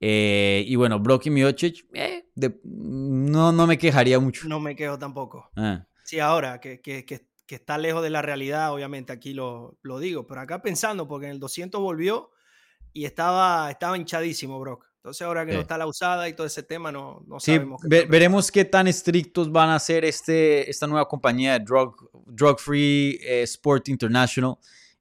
Eh, 0.00 0.64
y 0.66 0.76
bueno, 0.76 0.98
Brock 0.98 1.26
y 1.26 1.30
Miocic, 1.30 1.86
eh, 1.92 2.30
no, 2.64 3.52
no 3.52 3.66
me 3.66 3.78
quejaría 3.78 4.18
mucho. 4.18 4.48
No 4.48 4.58
me 4.58 4.74
quejo 4.74 4.98
tampoco. 4.98 5.50
Ah. 5.56 5.86
Sí, 6.04 6.18
ahora 6.18 6.60
que, 6.60 6.80
que, 6.80 7.04
que, 7.04 7.26
está 7.48 7.78
lejos 7.78 8.02
de 8.02 8.10
la 8.10 8.22
realidad, 8.22 8.72
obviamente 8.72 9.12
aquí 9.12 9.34
lo, 9.34 9.78
lo, 9.82 9.98
digo, 9.98 10.26
pero 10.26 10.40
acá 10.40 10.62
pensando, 10.62 11.06
porque 11.06 11.26
en 11.26 11.32
el 11.32 11.40
200 11.40 11.80
volvió 11.80 12.30
y 12.92 13.04
estaba, 13.04 13.70
estaba 13.70 13.96
hinchadísimo 13.96 14.58
Brock. 14.58 14.89
Entonces 15.00 15.22
ahora 15.26 15.46
que 15.46 15.54
no 15.54 15.60
está 15.60 15.78
la 15.78 15.86
usada 15.86 16.28
y 16.28 16.34
todo 16.34 16.46
ese 16.46 16.62
tema, 16.62 16.92
no, 16.92 17.24
no 17.26 17.40
sí, 17.40 17.52
sabemos. 17.52 17.80
veremos 17.82 18.52
qué 18.52 18.66
tan 18.66 18.86
estrictos 18.86 19.50
van 19.50 19.70
a 19.70 19.78
ser 19.78 20.04
este, 20.04 20.68
esta 20.68 20.86
nueva 20.86 21.08
compañía 21.08 21.58
de 21.58 21.64
Drug, 21.64 22.10
Drug 22.26 22.60
Free 22.60 23.18
eh, 23.22 23.42
Sport 23.44 23.88
International 23.88 24.58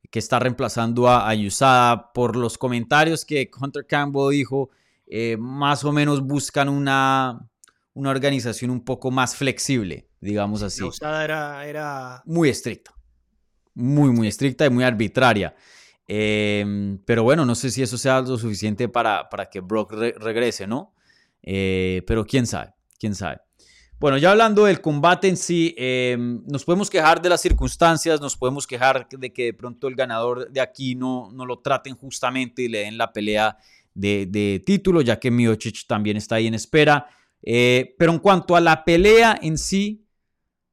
que 0.10 0.20
está 0.20 0.40
reemplazando 0.40 1.10
a, 1.10 1.30
a, 1.30 1.36
USADA. 1.36 2.14
Por 2.14 2.38
los 2.38 2.58
comentarios 2.58 3.26
que 3.26 3.52
Hunter 3.60 3.86
Campbell 3.86 4.32
dijo, 4.32 4.70
eh, 5.06 5.36
más 5.38 5.84
o 5.84 5.92
menos 5.92 6.22
buscan 6.22 6.70
una, 6.70 7.50
una 7.94 8.10
organización 8.10 8.72
un 8.72 8.86
poco 8.86 9.12
más 9.12 9.36
flexible, 9.36 10.08
digamos 10.22 10.64
así. 10.64 10.82
USADA 10.82 11.24
era, 11.26 11.66
era... 11.68 12.24
Muy 12.26 12.48
estricta. 12.48 12.94
Muy, 13.74 14.12
muy 14.12 14.30
estricta 14.30 14.66
y 14.66 14.70
muy 14.70 14.86
arbitraria. 14.86 15.54
Em, 16.12 16.98
pero 17.06 17.22
bueno, 17.22 17.46
no 17.46 17.54
sé 17.54 17.70
si 17.70 17.84
eso 17.84 17.96
sea 17.96 18.20
lo 18.22 18.36
suficiente 18.36 18.90
para, 18.90 19.30
para 19.30 19.48
que 19.48 19.60
Brock 19.60 19.94
regrese, 19.94 20.66
¿no? 20.66 20.96
Eh, 21.44 22.02
pero 22.08 22.26
quién 22.26 22.48
sabe, 22.48 22.74
quién 23.00 23.14
sabe. 23.14 23.42
Bueno, 24.00 24.18
ya 24.18 24.32
hablando 24.32 24.66
del 24.66 24.82
combate 24.82 25.28
en 25.28 25.38
sí, 25.38 25.76
em, 25.78 26.42
nos 26.48 26.66
podemos 26.66 26.90
quejar 26.90 27.22
de 27.22 27.30
las 27.30 27.42
circunstancias, 27.42 28.20
nos 28.22 28.36
podemos 28.36 28.66
quejar 28.66 29.08
de 29.08 29.32
que 29.32 29.44
de 29.44 29.54
pronto 29.54 29.88
el 29.88 29.94
ganador 29.94 30.50
de 30.50 30.62
aquí 30.62 30.96
no, 30.96 31.30
no 31.32 31.46
lo 31.46 31.60
traten 31.60 31.96
justamente 31.96 32.64
y 32.64 32.70
le 32.70 32.80
den 32.80 32.98
la 32.98 33.14
pelea 33.14 33.58
de, 33.94 34.64
título, 34.66 35.02
ya 35.02 35.20
que 35.20 35.30
Miocic 35.30 35.86
también 35.86 36.18
está 36.18 36.36
ahí 36.36 36.48
en 36.48 36.56
espera. 36.56 37.06
Eh, 37.44 37.94
pero 38.00 38.14
en 38.14 38.20
cuanto 38.20 38.56
a 38.56 38.62
la 38.62 38.84
pelea 38.84 39.38
en 39.40 39.60
sí, 39.60 40.08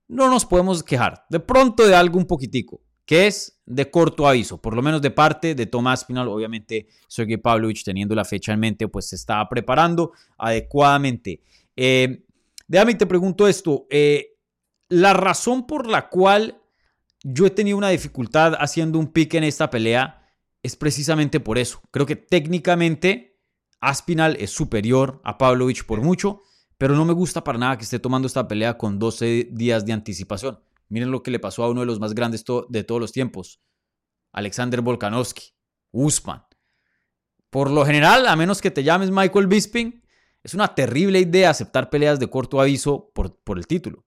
no 0.09 0.31
nos 0.31 0.47
podemos 0.47 0.83
quejar. 0.83 1.27
De 1.29 1.41
pronto 1.41 1.87
de 1.87 1.95
algo 1.95 2.17
un 2.17 2.27
poquitico 2.27 2.86
que 3.07 3.29
es 3.29 3.61
de 3.65 3.91
corto 3.91 4.29
aviso, 4.29 4.61
por 4.61 4.75
lo 4.75 4.83
menos 4.83 5.01
de 5.01 5.13
parte 5.13 5.55
de 5.55 5.67
Tomás 5.67 6.05
Pinal. 6.05 6.29
Obviamente, 6.29 6.89
Sergey 7.07 7.37
Pavlovich, 7.37 7.85
teniendo 7.85 8.15
la 8.15 8.25
fecha 8.25 8.53
en 8.53 8.61
mente, 8.61 8.89
pues 8.89 9.09
se 9.09 9.17
estaba 9.17 9.49
preparando 9.49 10.13
adecuadamente. 10.37 11.41
Eh, 11.77 12.25
déjame 12.67 12.97
te 12.97 13.07
pregunto 13.07 13.47
esto. 13.47 13.87
Eh, 13.91 14.37
la 14.89 15.15
razón 15.15 15.67
por 15.67 15.89
la 15.89 16.09
cual 16.09 16.61
yo 17.23 17.47
he 17.47 17.51
tenido 17.51 17.79
una 17.79 17.89
dificultad 17.89 18.55
haciendo 18.59 18.99
un 18.99 19.13
pick 19.13 19.35
en 19.35 19.45
esta 19.45 19.71
pelea 19.71 20.29
es 20.63 20.75
precisamente 20.77 21.39
por 21.39 21.59
eso. 21.59 21.81
Creo 21.93 22.07
que 22.07 22.17
técnicamente 22.17 23.39
Aspinal 23.81 24.37
es 24.41 24.51
superior 24.51 25.21
a 25.23 25.39
Pavlovich 25.39 25.87
por 25.87 26.01
mucho, 26.01 26.43
pero 26.77 26.97
no 26.97 27.05
me 27.05 27.13
gusta 27.13 27.45
para 27.45 27.59
nada 27.59 27.79
que 27.79 27.85
esté 27.85 28.01
tomando 28.01 28.27
esta 28.27 28.49
pelea 28.49 28.77
con 28.77 28.99
12 28.99 29.49
días 29.53 29.87
de 29.87 29.93
anticipación. 29.93 30.59
Miren 30.89 31.11
lo 31.11 31.23
que 31.23 31.31
le 31.31 31.39
pasó 31.39 31.65
a 31.65 31.71
uno 31.71 31.81
de 31.81 31.87
los 31.87 32.01
más 32.01 32.15
grandes 32.15 32.45
de 32.69 32.85
todos 32.85 33.01
los 33.01 33.13
tiempos, 33.13 33.61
Alexander 34.33 34.81
Volkanovski, 34.81 35.55
Usman. 35.91 36.45
Por 37.51 37.71
lo 37.71 37.85
general, 37.85 38.27
a 38.27 38.37
menos 38.37 38.61
que 38.61 38.71
te 38.71 38.85
llames 38.85 39.11
Michael 39.11 39.47
Bisping, 39.47 40.03
es 40.43 40.55
una 40.55 40.75
terrible 40.75 41.19
idea 41.19 41.51
aceptar 41.51 41.91
peleas 41.91 42.21
de 42.21 42.31
corto 42.31 42.61
aviso 42.61 43.11
por, 43.15 43.41
por 43.43 43.59
el 43.59 43.67
título. 43.67 44.05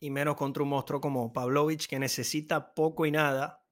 Y 0.00 0.10
menos 0.10 0.36
contra 0.36 0.62
un 0.62 0.70
monstruo 0.70 1.00
como 1.00 1.32
Pavlovich, 1.32 1.88
que 1.88 1.98
necesita 1.98 2.72
poco 2.74 3.04
y 3.04 3.10
nada 3.10 3.64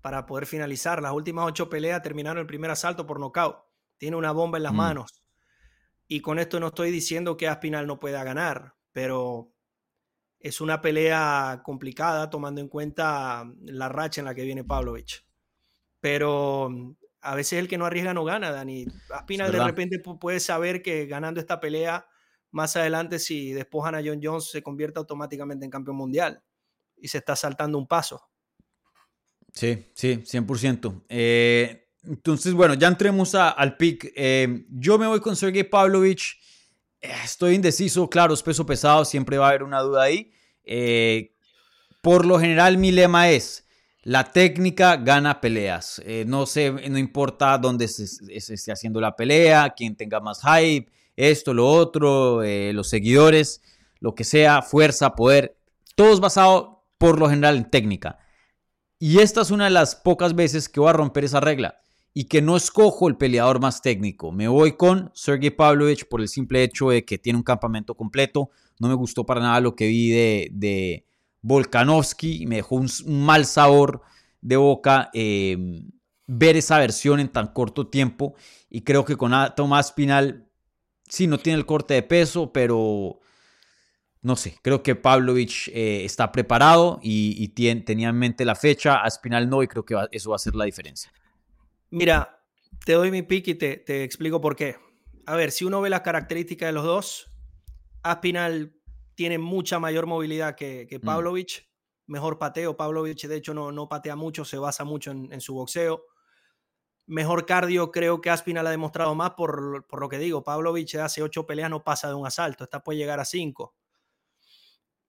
para 0.00 0.24
poder 0.24 0.46
finalizar. 0.46 1.02
Las 1.02 1.12
últimas 1.12 1.46
ocho 1.46 1.68
peleas 1.68 2.00
terminaron 2.02 2.38
el 2.38 2.46
primer 2.46 2.70
asalto 2.70 3.06
por 3.06 3.18
nocaut. 3.20 3.56
Tiene 3.98 4.16
una 4.16 4.32
bomba 4.32 4.58
en 4.58 4.62
las 4.62 4.72
mm. 4.72 4.76
manos. 4.76 5.22
Y 6.06 6.20
con 6.20 6.38
esto 6.38 6.60
no 6.60 6.68
estoy 6.68 6.90
diciendo 6.90 7.36
que 7.36 7.48
Aspinal 7.48 7.86
no 7.86 8.00
pueda 8.00 8.24
ganar, 8.24 8.76
pero 8.92 9.52
es 10.40 10.60
una 10.60 10.80
pelea 10.80 11.62
complicada 11.64 12.30
tomando 12.30 12.60
en 12.60 12.68
cuenta 12.68 13.50
la 13.64 13.88
racha 13.88 14.20
en 14.20 14.26
la 14.26 14.34
que 14.34 14.44
viene 14.44 14.64
Pavlovich. 14.64 15.24
Pero 16.00 16.68
mm, 16.70 16.92
a 17.22 17.34
veces 17.34 17.58
el 17.58 17.68
que 17.68 17.78
no 17.78 17.86
arriesga 17.86 18.14
no 18.14 18.24
gana, 18.24 18.50
Dani. 18.50 18.86
Aspinal 19.12 19.52
de 19.52 19.64
repente 19.64 19.98
puede 19.98 20.40
saber 20.40 20.82
que 20.82 21.06
ganando 21.06 21.40
esta 21.40 21.60
pelea, 21.60 22.06
más 22.50 22.76
adelante 22.76 23.18
si 23.18 23.52
despojan 23.52 23.94
a 23.94 24.02
John 24.04 24.20
Jones, 24.22 24.50
se 24.50 24.62
convierte 24.62 24.98
automáticamente 24.98 25.64
en 25.64 25.70
campeón 25.70 25.96
mundial 25.96 26.42
y 26.96 27.08
se 27.08 27.18
está 27.18 27.36
saltando 27.36 27.78
un 27.78 27.86
paso. 27.86 28.28
Sí, 29.52 29.90
sí, 29.94 30.22
100%. 30.24 31.04
Eh, 31.08 31.88
entonces, 32.04 32.52
bueno, 32.54 32.74
ya 32.74 32.88
entremos 32.88 33.34
al 33.34 33.76
pick. 33.76 34.12
Eh, 34.14 34.66
yo 34.70 34.98
me 34.98 35.06
voy 35.06 35.20
con 35.20 35.36
Sergey 35.36 35.64
Pavlovich. 35.64 36.38
Eh, 37.00 37.12
estoy 37.24 37.54
indeciso, 37.54 38.08
claro, 38.08 38.34
es 38.34 38.42
peso 38.42 38.66
pesado, 38.66 39.04
siempre 39.04 39.38
va 39.38 39.46
a 39.46 39.48
haber 39.50 39.62
una 39.62 39.80
duda 39.80 40.02
ahí. 40.02 40.32
por 42.02 42.24
lo 42.26 42.38
general, 42.38 42.78
mi 42.78 42.92
lema 42.92 43.30
es: 43.30 43.66
la 44.02 44.24
técnica 44.32 44.96
gana 44.96 45.40
peleas. 45.40 46.02
no 46.26 46.46
sé, 46.46 46.70
no 46.72 46.98
importa 46.98 47.58
dónde 47.58 47.88
se, 47.88 48.06
se, 48.06 48.54
esté 48.54 48.72
haciendo 48.72 49.00
la 49.00 49.16
pelea, 49.16 49.74
quién 49.76 49.96
tenga 49.96 50.20
más 50.20 50.40
hype, 50.42 50.90
esto, 51.16 51.54
lo 51.54 51.68
otro, 51.68 52.42
los 52.72 52.88
seguidores, 52.88 53.62
lo 54.00 54.14
que 54.14 54.24
sea, 54.24 54.62
fuerza, 54.62 55.14
poder. 55.14 55.58
Todo 55.96 56.12
es 56.12 56.20
basado 56.20 56.84
por 56.98 57.18
lo 57.18 57.28
general 57.28 57.56
en 57.56 57.70
técnica. 57.70 58.18
Y 58.98 59.20
esta 59.20 59.42
es 59.42 59.50
una 59.50 59.64
de 59.64 59.70
las 59.70 59.96
pocas 59.96 60.34
veces 60.34 60.68
que 60.68 60.80
voy 60.80 60.90
a 60.90 60.94
romper 60.94 61.24
esa 61.24 61.40
regla 61.40 61.80
y 62.14 62.24
que 62.24 62.42
no 62.42 62.56
escojo 62.56 63.08
el 63.08 63.16
peleador 63.16 63.60
más 63.60 63.82
técnico. 63.82 64.32
Me 64.32 64.48
voy 64.48 64.72
con 64.72 65.10
Sergey 65.14 65.50
Pavlovich 65.50 66.06
por 66.08 66.20
el 66.20 66.28
simple 66.28 66.62
hecho 66.62 66.90
de 66.90 67.04
que 67.04 67.18
tiene 67.18 67.36
un 67.36 67.42
campamento 67.42 67.94
completo. 67.94 68.50
No 68.78 68.88
me 68.88 68.94
gustó 68.94 69.24
para 69.24 69.40
nada 69.40 69.60
lo 69.60 69.76
que 69.76 69.86
vi 69.86 70.10
de, 70.10 70.48
de 70.52 71.04
Volkanovski. 71.42 72.46
Me 72.46 72.56
dejó 72.56 72.76
un, 72.76 72.88
mal 73.06 73.46
sabor 73.46 74.02
de 74.40 74.56
boca 74.56 75.10
em, 75.12 75.90
ver 76.26 76.56
esa 76.56 76.78
versión 76.78 77.20
en 77.20 77.28
tan 77.28 77.48
corto 77.48 77.88
tiempo. 77.88 78.34
Y 78.68 78.82
creo 78.82 79.04
que 79.04 79.16
con 79.16 79.32
Tomás 79.56 79.92
Pinal, 79.92 80.48
sí, 81.08 81.26
no 81.26 81.38
tiene 81.38 81.58
el 81.58 81.66
corte 81.66 81.94
de 81.94 82.02
peso, 82.02 82.52
pero 82.52 83.20
no 84.20 84.36
sé, 84.36 84.58
creo 84.62 84.82
que 84.82 84.96
Pavlovich 84.96 85.68
eh, 85.68 86.04
está 86.04 86.32
preparado 86.32 86.98
y, 87.02 87.48
tenía 87.48 88.08
en 88.08 88.18
mente 88.18 88.44
la 88.44 88.54
fecha, 88.54 88.96
Aspinal 88.96 89.48
no, 89.48 89.62
y 89.62 89.68
creo 89.68 89.84
que 89.84 89.96
eso 90.10 90.30
va 90.30 90.36
a 90.36 90.40
ser 90.40 90.54
la 90.54 90.64
diferencia. 90.64 91.12
Mira, 91.90 92.44
te 92.84 92.92
doy 92.92 93.10
mi 93.10 93.22
pick 93.22 93.48
y 93.48 93.54
te, 93.54 94.04
explico 94.04 94.40
por 94.40 94.56
qué. 94.56 94.76
A 95.26 95.36
ver, 95.36 95.52
si 95.52 95.64
uno 95.64 95.80
ve 95.80 95.90
las 95.90 96.02
características 96.02 96.68
de 96.68 96.72
los 96.72 96.84
dos, 96.84 97.30
Aspinal 98.02 98.74
tiene 99.14 99.38
mucha 99.38 99.78
mayor 99.78 100.06
movilidad 100.06 100.54
que, 100.54 100.86
que 100.88 100.98
mm. 100.98 101.02
Pavlovich, 101.02 101.70
mejor 102.06 102.38
pateo. 102.38 102.76
Pavlovich, 102.76 103.26
de 103.26 103.36
hecho, 103.36 103.54
no, 103.54 103.72
no 103.72 103.88
patea 103.88 104.16
mucho, 104.16 104.44
se 104.44 104.58
basa 104.58 104.84
mucho 104.84 105.10
en, 105.10 105.40
su 105.40 105.54
boxeo. 105.54 106.04
Mejor 107.06 107.46
cardio, 107.46 107.90
creo 107.90 108.20
que 108.20 108.28
Aspinal 108.28 108.66
ha 108.66 108.70
demostrado 108.70 109.14
más 109.14 109.30
por, 109.30 109.86
por 109.86 110.00
lo 110.00 110.08
que 110.08 110.18
digo. 110.18 110.42
Pavlovich 110.42 110.94
hace 110.96 111.22
ocho 111.22 111.46
peleas, 111.46 111.70
no 111.70 111.82
pasa 111.82 112.08
de 112.08 112.14
un 112.14 112.26
asalto. 112.26 112.64
Esta 112.64 112.82
puede 112.82 112.98
llegar 112.98 113.18
a 113.18 113.24
cinco. 113.24 113.74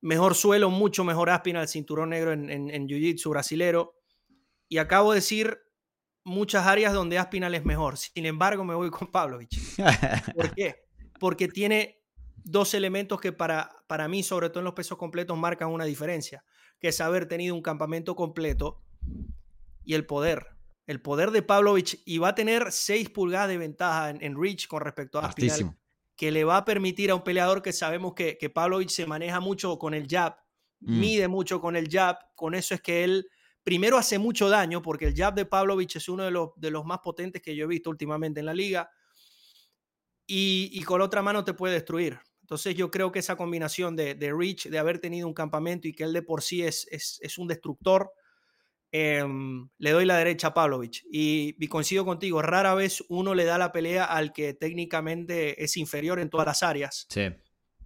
Mejor 0.01 0.33
suelo, 0.33 0.69
mucho 0.69 1.03
mejor 1.03 1.29
Aspinal, 1.29 1.67
cinturón 1.67 2.11
negro 2.11 2.31
en, 2.31 2.49
en, 2.49 2.69
en 2.69 2.87
Jiu-Jitsu 2.87 3.29
brasilero. 3.29 3.95
Y 4.69 4.77
acabo 4.77 5.11
de 5.11 5.17
decir 5.17 5.59
muchas 6.23 6.65
áreas 6.65 6.93
donde 6.93 7.17
Aspinal 7.17 7.55
es 7.55 7.65
mejor. 7.65 7.97
Sin 7.97 8.25
embargo, 8.25 8.63
me 8.63 8.75
voy 8.75 8.89
con 8.89 9.11
Pavlovich. 9.11 9.59
¿Por 10.35 10.53
qué? 10.53 10.85
Porque 11.19 11.47
tiene 11.47 12.01
dos 12.43 12.73
elementos 12.73 13.19
que 13.19 13.31
para, 13.31 13.69
para 13.87 14.07
mí, 14.07 14.23
sobre 14.23 14.49
todo 14.49 14.59
en 14.59 14.65
los 14.65 14.73
pesos 14.73 14.97
completos, 14.97 15.37
marcan 15.37 15.69
una 15.69 15.85
diferencia, 15.85 16.43
que 16.79 16.89
es 16.89 17.01
haber 17.01 17.27
tenido 17.27 17.55
un 17.55 17.61
campamento 17.61 18.15
completo 18.15 18.81
y 19.83 19.93
el 19.93 20.05
poder. 20.05 20.47
El 20.85 21.01
poder 21.01 21.31
de 21.31 21.43
Pavlovich 21.43 22.01
y 22.05 22.17
va 22.17 22.29
a 22.29 22.35
tener 22.35 22.71
6 22.71 23.11
pulgadas 23.11 23.49
de 23.49 23.57
ventaja 23.57 24.09
en, 24.09 24.41
reach 24.41 24.67
con 24.67 24.81
respecto 24.81 25.19
a 25.19 25.27
Aspinal, 25.27 25.77
que 26.15 26.31
le 26.31 26.43
va 26.43 26.57
a 26.57 26.65
permitir 26.65 27.11
a 27.11 27.15
un 27.15 27.23
peleador 27.23 27.61
que 27.61 27.73
sabemos 27.73 28.13
que, 28.13 28.37
que 28.39 28.49
Pavlovich 28.49 28.89
se 28.89 29.05
maneja 29.05 29.39
mucho 29.39 29.77
con 29.77 29.93
el 29.93 30.07
jab, 30.07 30.35
mm. 30.79 30.99
mide 30.99 31.27
mucho 31.27 31.61
con 31.61 31.75
el 31.75 31.87
jab, 31.89 32.17
con 32.33 32.55
eso 32.55 32.73
es 32.73 32.81
que 32.81 33.03
él 33.03 33.29
primero 33.63 33.97
hace 33.97 34.17
mucho 34.19 34.49
daño 34.49 34.81
porque 34.81 35.05
el 35.05 35.15
jab 35.15 35.33
de 35.35 35.45
Pavlovich 35.45 35.95
es 35.95 36.09
uno 36.09 36.23
de 36.23 36.31
los, 36.31 36.49
de 36.55 36.71
los 36.71 36.85
más 36.85 36.99
potentes 36.99 37.41
que 37.41 37.55
yo 37.55 37.65
he 37.65 37.67
visto 37.67 37.89
últimamente 37.89 38.39
en 38.39 38.45
la 38.45 38.53
liga 38.53 38.89
y, 40.31 40.83
con 40.83 41.01
otra 41.01 41.23
mano 41.23 41.43
te 41.43 41.55
puede 41.55 41.73
destruir. 41.73 42.19
Entonces 42.41 42.75
yo 42.75 42.91
creo 42.91 43.11
que 43.11 43.19
esa 43.19 43.35
combinación 43.35 43.95
de, 43.95 44.13
de 44.13 44.31
Rich, 44.31 44.69
de 44.69 44.77
haber 44.77 44.99
tenido 44.99 45.27
un 45.27 45.33
campamento 45.33 45.87
y 45.87 45.93
que 45.93 46.03
él 46.03 46.13
de 46.13 46.21
por 46.21 46.43
sí 46.43 46.61
es, 46.61 46.87
es, 46.91 47.37
un 47.39 47.47
destructor, 47.47 48.11
em, 48.91 49.69
le 49.79 49.91
doy 49.91 50.05
la 50.05 50.17
derecha 50.17 50.47
a 50.47 50.53
Pavlovich. 50.53 51.03
Y, 51.11 51.55
y, 51.59 51.67
coincido 51.67 52.05
contigo, 52.05 52.43
rara 52.43 52.75
vez 52.75 53.03
uno 53.09 53.33
le 53.33 53.45
da 53.45 53.57
la 53.57 53.71
pelea 53.71 54.05
al 54.05 54.31
que 54.31 54.53
técnicamente 54.53 55.63
es 55.63 55.77
inferior 55.77 56.19
en 56.19 56.29
todas 56.29 56.45
las 56.45 56.61
áreas. 56.61 57.07
Sí. 57.09 57.29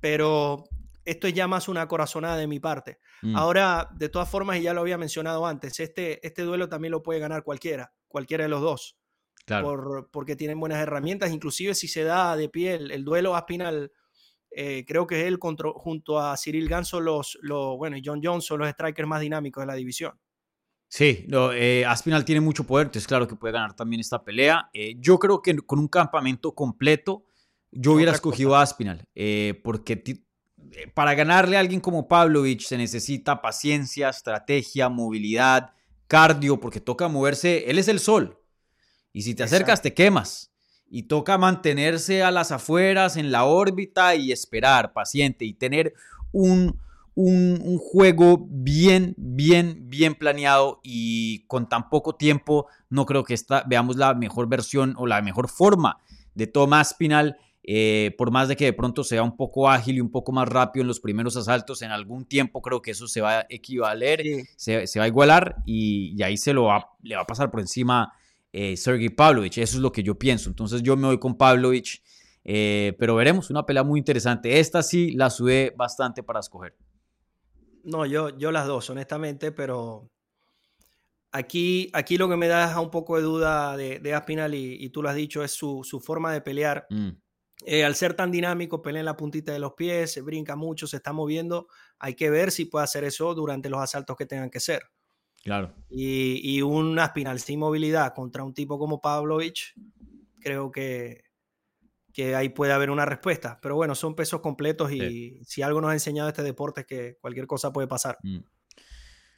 Pero 0.01 0.65
esto 1.05 1.27
es 1.27 1.33
ya 1.33 1.47
más 1.47 1.67
una 1.67 1.87
corazonada 1.87 2.37
de 2.37 2.47
mi 2.47 2.59
parte. 2.59 2.99
Mm. 3.21 3.35
Ahora, 3.35 3.89
de 3.95 4.09
todas 4.09 4.29
formas, 4.29 4.57
y 4.57 4.63
ya 4.63 4.73
lo 4.73 4.81
había 4.81 4.97
mencionado 4.97 5.45
antes, 5.45 5.79
este, 5.79 6.25
este 6.25 6.43
duelo 6.43 6.69
también 6.69 6.91
lo 6.91 7.03
puede 7.03 7.19
ganar 7.19 7.43
cualquiera, 7.43 7.93
cualquiera 8.07 8.43
de 8.43 8.49
los 8.49 8.61
dos. 8.61 8.97
Claro. 9.45 10.07
porque 10.09 10.37
tienen 10.37 10.57
buenas 10.57 10.79
herramientas, 10.79 11.29
inclusive 11.33 11.75
si 11.75 11.89
se 11.89 12.05
da 12.05 12.37
de 12.37 12.47
pie 12.47 12.75
el, 12.75 13.03
duelo 13.03 13.35
Aspinal, 13.35 13.91
eh, 14.51 14.85
creo 14.87 15.05
que 15.05 15.27
él 15.27 15.37
junto 15.37 16.17
a 16.17 16.37
Cyril 16.37 16.69
Ganso, 16.69 17.01
los, 17.01 17.37
los, 17.41 17.75
bueno, 17.75 17.97
y 17.97 18.01
John 18.05 18.21
Jones 18.23 18.45
son 18.45 18.59
los 18.59 18.69
strikers 18.69 19.07
más 19.07 19.19
dinámicos 19.19 19.63
de 19.63 19.67
la 19.67 19.73
división. 19.73 20.17
Sí, 20.87 21.27
eh, 21.55 21.83
Aspinal 21.85 22.23
tiene 22.23 22.39
mucho 22.39 22.63
poder, 22.65 22.87
entonces 22.87 23.07
claro 23.07 23.27
que 23.27 23.35
puede 23.35 23.51
ganar 23.51 23.75
también 23.75 23.99
esta 23.99 24.23
pelea. 24.23 24.69
Eh, 24.73 24.95
yo 24.99 25.19
creo 25.19 25.41
que 25.41 25.57
con 25.57 25.79
un 25.79 25.89
campamento 25.89 26.53
completo, 26.53 27.25
yo 27.69 27.93
hubiera 27.93 28.13
escogido 28.13 28.55
a 28.55 28.61
Aspinal, 28.61 29.05
porque 29.63 29.97
para 30.93 31.13
ganarle 31.15 31.57
a 31.57 31.59
alguien 31.59 31.81
como 31.81 32.07
Pavlovich 32.07 32.65
se 32.65 32.77
necesita 32.77 33.41
paciencia, 33.41 34.09
estrategia, 34.09 34.89
movilidad, 34.89 35.73
cardio, 36.07 36.59
porque 36.59 36.79
toca 36.79 37.07
moverse. 37.07 37.69
Él 37.69 37.79
es 37.79 37.87
el 37.87 37.99
sol. 37.99 38.39
Y 39.11 39.23
si 39.23 39.35
te 39.35 39.43
acercas, 39.43 39.81
te 39.81 39.93
quemas. 39.93 40.51
Y 40.89 41.03
toca 41.03 41.37
mantenerse 41.37 42.23
a 42.23 42.31
las 42.31 42.51
afueras, 42.51 43.17
en 43.17 43.31
la 43.31 43.45
órbita 43.45 44.15
y 44.15 44.31
esperar, 44.31 44.93
paciente, 44.93 45.45
y 45.45 45.53
tener 45.53 45.93
un, 46.31 46.79
un, 47.15 47.77
juego 47.77 48.47
bien, 48.49 49.15
bien, 49.17 49.89
bien 49.89 50.15
planeado. 50.15 50.81
Y 50.83 51.45
con 51.47 51.67
tan 51.69 51.89
poco 51.89 52.15
tiempo, 52.15 52.67
no 52.89 53.05
creo 53.05 53.23
que 53.23 53.33
esta, 53.33 53.63
veamos 53.67 53.95
la 53.95 54.13
mejor 54.13 54.47
versión 54.47 54.95
o 54.97 55.07
la 55.07 55.21
mejor 55.21 55.49
forma 55.49 55.99
de 56.35 56.47
Tomás 56.47 56.93
Pinal 56.93 57.37
eh, 57.65 58.13
por 58.17 58.29
más 58.29 58.49
de 58.49 58.57
que 58.57 58.65
de 58.65 58.73
pronto 58.73 59.05
sea 59.05 59.23
un 59.23 59.37
poco 59.37 59.69
ágil 59.69 59.95
y 59.95 60.01
un 60.01 60.11
poco 60.11 60.33
más 60.33 60.49
rápido 60.49 60.81
en 60.81 60.87
los 60.87 60.99
primeros 60.99 61.37
asaltos, 61.37 61.81
en 61.81 61.91
algún 61.91 62.25
tiempo 62.25 62.61
creo 62.61 62.81
que 62.81 62.91
eso 62.91 63.07
se 63.07 63.21
va 63.21 63.39
a 63.39 63.45
equivaler, 63.49 64.21
se, 64.57 64.99
va 64.99 65.05
a 65.05 65.07
igualar 65.07 65.55
y, 65.65 66.21
ahí 66.23 66.35
se 66.35 66.53
lo 66.53 66.65
va, 66.65 66.89
le 67.01 67.15
va 67.15 67.21
a 67.21 67.27
pasar 67.27 67.49
por 67.49 67.61
encima 67.61 68.13
eh, 68.51 68.75
Sergey 68.75 69.09
Pavlovich. 69.09 69.57
Eso 69.59 69.77
es 69.77 69.81
lo 69.81 69.93
que 69.93 70.03
yo 70.03 70.19
pienso. 70.19 70.49
Entonces 70.49 70.83
yo 70.83 70.97
me 70.97 71.07
voy 71.07 71.19
con 71.19 71.37
Pavlovich, 71.37 72.03
eh, 72.43 72.97
pero 72.99 73.15
veremos, 73.15 73.49
una 73.49 73.65
pelea 73.65 73.83
muy 73.83 73.97
interesante. 73.97 74.59
Esta 74.59 74.83
sí 74.83 75.11
la 75.11 75.29
sudé 75.29 75.73
bastante 75.77 76.21
para 76.21 76.41
escoger. 76.41 76.75
No, 77.85 78.05
yo, 78.05 78.37
yo 78.37 78.51
las 78.51 78.67
dos, 78.67 78.89
honestamente, 78.89 79.53
pero 79.53 80.09
aquí, 81.31 81.89
aquí 81.93 82.17
lo 82.17 82.27
que 82.27 82.35
me 82.35 82.47
da 82.49 82.77
un 82.81 82.91
poco 82.91 83.15
de 83.15 83.23
duda 83.23 83.77
de, 83.77 83.99
de 83.99 84.13
Aspinal, 84.13 84.53
y, 84.53 84.89
tú 84.89 85.01
lo 85.01 85.07
has 85.07 85.15
dicho, 85.15 85.43
es 85.43 85.51
su, 85.51 86.01
forma 86.03 86.33
de 86.33 86.41
pelear. 86.41 86.87
Mm 86.89 87.11
Eh, 87.65 87.83
al 87.83 87.95
ser 87.95 88.13
tan 88.13 88.31
dinámico, 88.31 88.81
pelea 88.81 89.01
en 89.01 89.05
la 89.05 89.17
puntita 89.17 89.51
de 89.51 89.59
los 89.59 89.73
pies, 89.73 90.11
se 90.11 90.21
brinca 90.21 90.55
mucho, 90.55 90.87
se 90.87 90.97
está 90.97 91.13
moviendo. 91.13 91.67
Hay 91.99 92.15
que 92.15 92.29
ver 92.29 92.51
si 92.51 92.65
puede 92.65 92.83
hacer 92.83 93.03
eso 93.03 93.33
durante 93.33 93.69
los 93.69 93.81
asaltos 93.81 94.15
que 94.17 94.25
tengan 94.25 94.49
que 94.49 94.59
ser. 94.59 94.83
Claro. 95.43 95.73
Y, 95.89 96.39
y 96.43 96.61
una 96.61 97.05
espinal 97.05 97.39
sin 97.39 97.59
movilidad 97.59 98.13
contra 98.13 98.43
un 98.43 98.53
tipo 98.53 98.79
como 98.79 99.01
Pavlovich, 99.01 99.73
creo 100.39 100.71
que, 100.71 101.23
que 102.13 102.35
ahí 102.35 102.49
puede 102.49 102.71
haber 102.71 102.91
una 102.91 103.05
respuesta. 103.05 103.59
Pero 103.61 103.75
bueno, 103.75 103.95
son 103.95 104.15
pesos 104.15 104.39
completos 104.41 104.91
y 104.91 105.41
si 105.43 105.61
algo 105.61 105.81
nos 105.81 105.91
ha 105.91 105.93
enseñado 105.93 106.29
este 106.29 106.43
deporte 106.43 106.81
es 106.81 106.87
que 106.87 107.17
cualquier 107.19 107.47
cosa 107.47 107.73
puede 107.73 107.87
pasar. 107.87 108.17
Mm. 108.23 108.39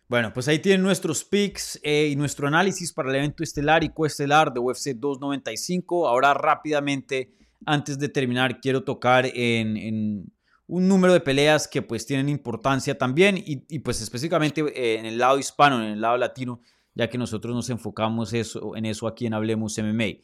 Bueno, 0.07 0.31
pues 0.33 0.47
ahí 0.47 0.59
tienen 0.59 0.83
nuestros 0.83 1.23
picks 1.23 1.79
eh, 1.81 2.09
y 2.11 2.15
nuestro 2.15 2.47
análisis 2.47 2.93
para 2.93 3.09
el 3.09 3.15
evento 3.15 3.43
estelar 3.43 3.83
y 3.83 3.89
coestelar 3.89 4.53
de 4.53 4.59
UFC 4.59 4.89
295. 4.89 6.07
Ahora 6.07 6.33
rápidamente, 6.35 7.33
antes 7.65 7.99
de 7.99 8.09
terminar, 8.09 8.59
quiero 8.61 8.83
tocar 8.83 9.25
en, 9.25 10.31
un 10.67 10.87
número 10.87 11.13
de 11.13 11.19
peleas 11.19 11.67
que 11.67 11.81
pues 11.81 12.05
tienen 12.05 12.29
importancia 12.29 12.97
también 12.97 13.35
y, 13.37 13.79
pues 13.79 14.01
específicamente 14.01 14.61
eh, 14.61 14.99
en 14.99 15.05
el 15.05 15.17
lado 15.17 15.37
hispano, 15.37 15.83
en 15.83 15.91
el 15.91 16.01
lado 16.01 16.17
latino, 16.17 16.61
ya 16.93 17.09
que 17.09 17.17
nosotros 17.17 17.53
nos 17.53 17.69
enfocamos 17.69 18.33
eso, 18.33 18.75
en 18.75 18.85
eso 18.85 19.07
aquí 19.07 19.25
en 19.25 19.33
Hablemos 19.33 19.77
MMA. 19.77 20.21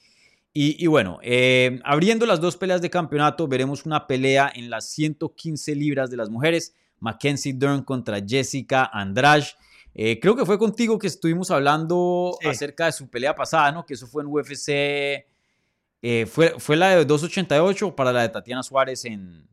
Y, 0.54 0.86
bueno, 0.88 1.18
eh, 1.24 1.80
abriendo 1.86 2.26
las 2.26 2.42
dos 2.42 2.58
peleas 2.58 2.82
de 2.82 2.89
campeonato, 2.89 3.48
veremos 3.48 3.86
una 3.86 4.06
pelea 4.06 4.52
en 4.54 4.70
las 4.70 4.89
115 4.89 5.76
libras 5.76 6.10
de 6.10 6.18
las 6.18 6.30
mujeres. 6.30 6.76
Mackenzie 7.00 7.54
Dern 7.54 7.84
contra 7.84 8.20
Jessica 8.26 8.89
Andrade. 8.92 9.46
Eh, 9.94 10.20
creo 10.20 10.36
que 10.36 10.46
fue 10.46 10.58
contigo 10.58 11.00
que 11.00 11.08
estuvimos 11.08 11.52
hablando 11.52 12.38
acerca 12.44 12.86
de 12.86 12.92
su 12.92 13.10
pelea 13.10 13.34
pasada, 13.34 13.72
¿no? 13.72 13.86
Que 13.86 13.94
eso 13.94 14.08
fue 14.08 14.24
en 14.24 14.30
UFC. 14.30 15.31
Eh, 16.02 16.26
fue, 16.26 16.56
¿Fue 16.60 16.76
la 16.76 16.89
de 16.89 17.06
288 17.06 17.95
para 17.95 18.12
la 18.12 18.24
de 18.24 18.30
Tatiana 18.30 18.64
Suárez 18.64 19.06
en, 19.06 19.47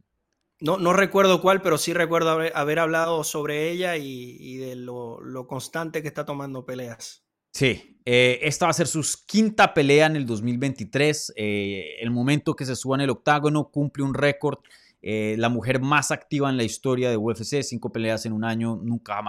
no, 0.61 0.79
no 0.79 0.93
recuerdo 0.93 1.41
cuál, 1.41 1.63
pero 1.63 1.79
sí 1.79 1.93
recuerdo 1.93 2.31
haber, 2.31 2.79
hablado 2.79 3.23
sobre 3.23 3.71
ella 3.71 3.97
y, 3.97 4.57
de 4.57 4.75
lo, 4.75 5.47
constante 5.47 6.03
que 6.03 6.09
está 6.09 6.25
tomando 6.25 6.67
peleas. 6.67 7.23
Sí, 7.53 8.01
eh, 8.05 8.41
esta 8.43 8.67
va 8.67 8.71
a 8.71 8.75
ser 8.75 8.87
su 8.87 9.05
quinta 9.27 9.73
pelea 9.73 10.07
en 10.07 10.17
el 10.17 10.27
2023. 10.27 11.35
el 11.37 12.11
momento 12.11 12.57
que 12.57 12.65
se 12.65 12.75
suba 12.77 12.97
en 12.97 13.03
el 13.03 13.11
octágono 13.11 13.71
cumple 13.71 14.03
un 14.03 14.15
récord. 14.15 14.59
la 15.01 15.49
mujer 15.49 15.81
más 15.81 16.11
activa 16.11 16.51
en 16.51 16.57
la 16.57 16.65
historia 16.65 17.11
de 17.11 17.17
UFC, 17.17 17.63
cinco 17.63 17.93
peleas 17.93 18.27
en 18.27 18.33
un 18.33 18.45
año, 18.45 18.81
nunca 18.83 19.21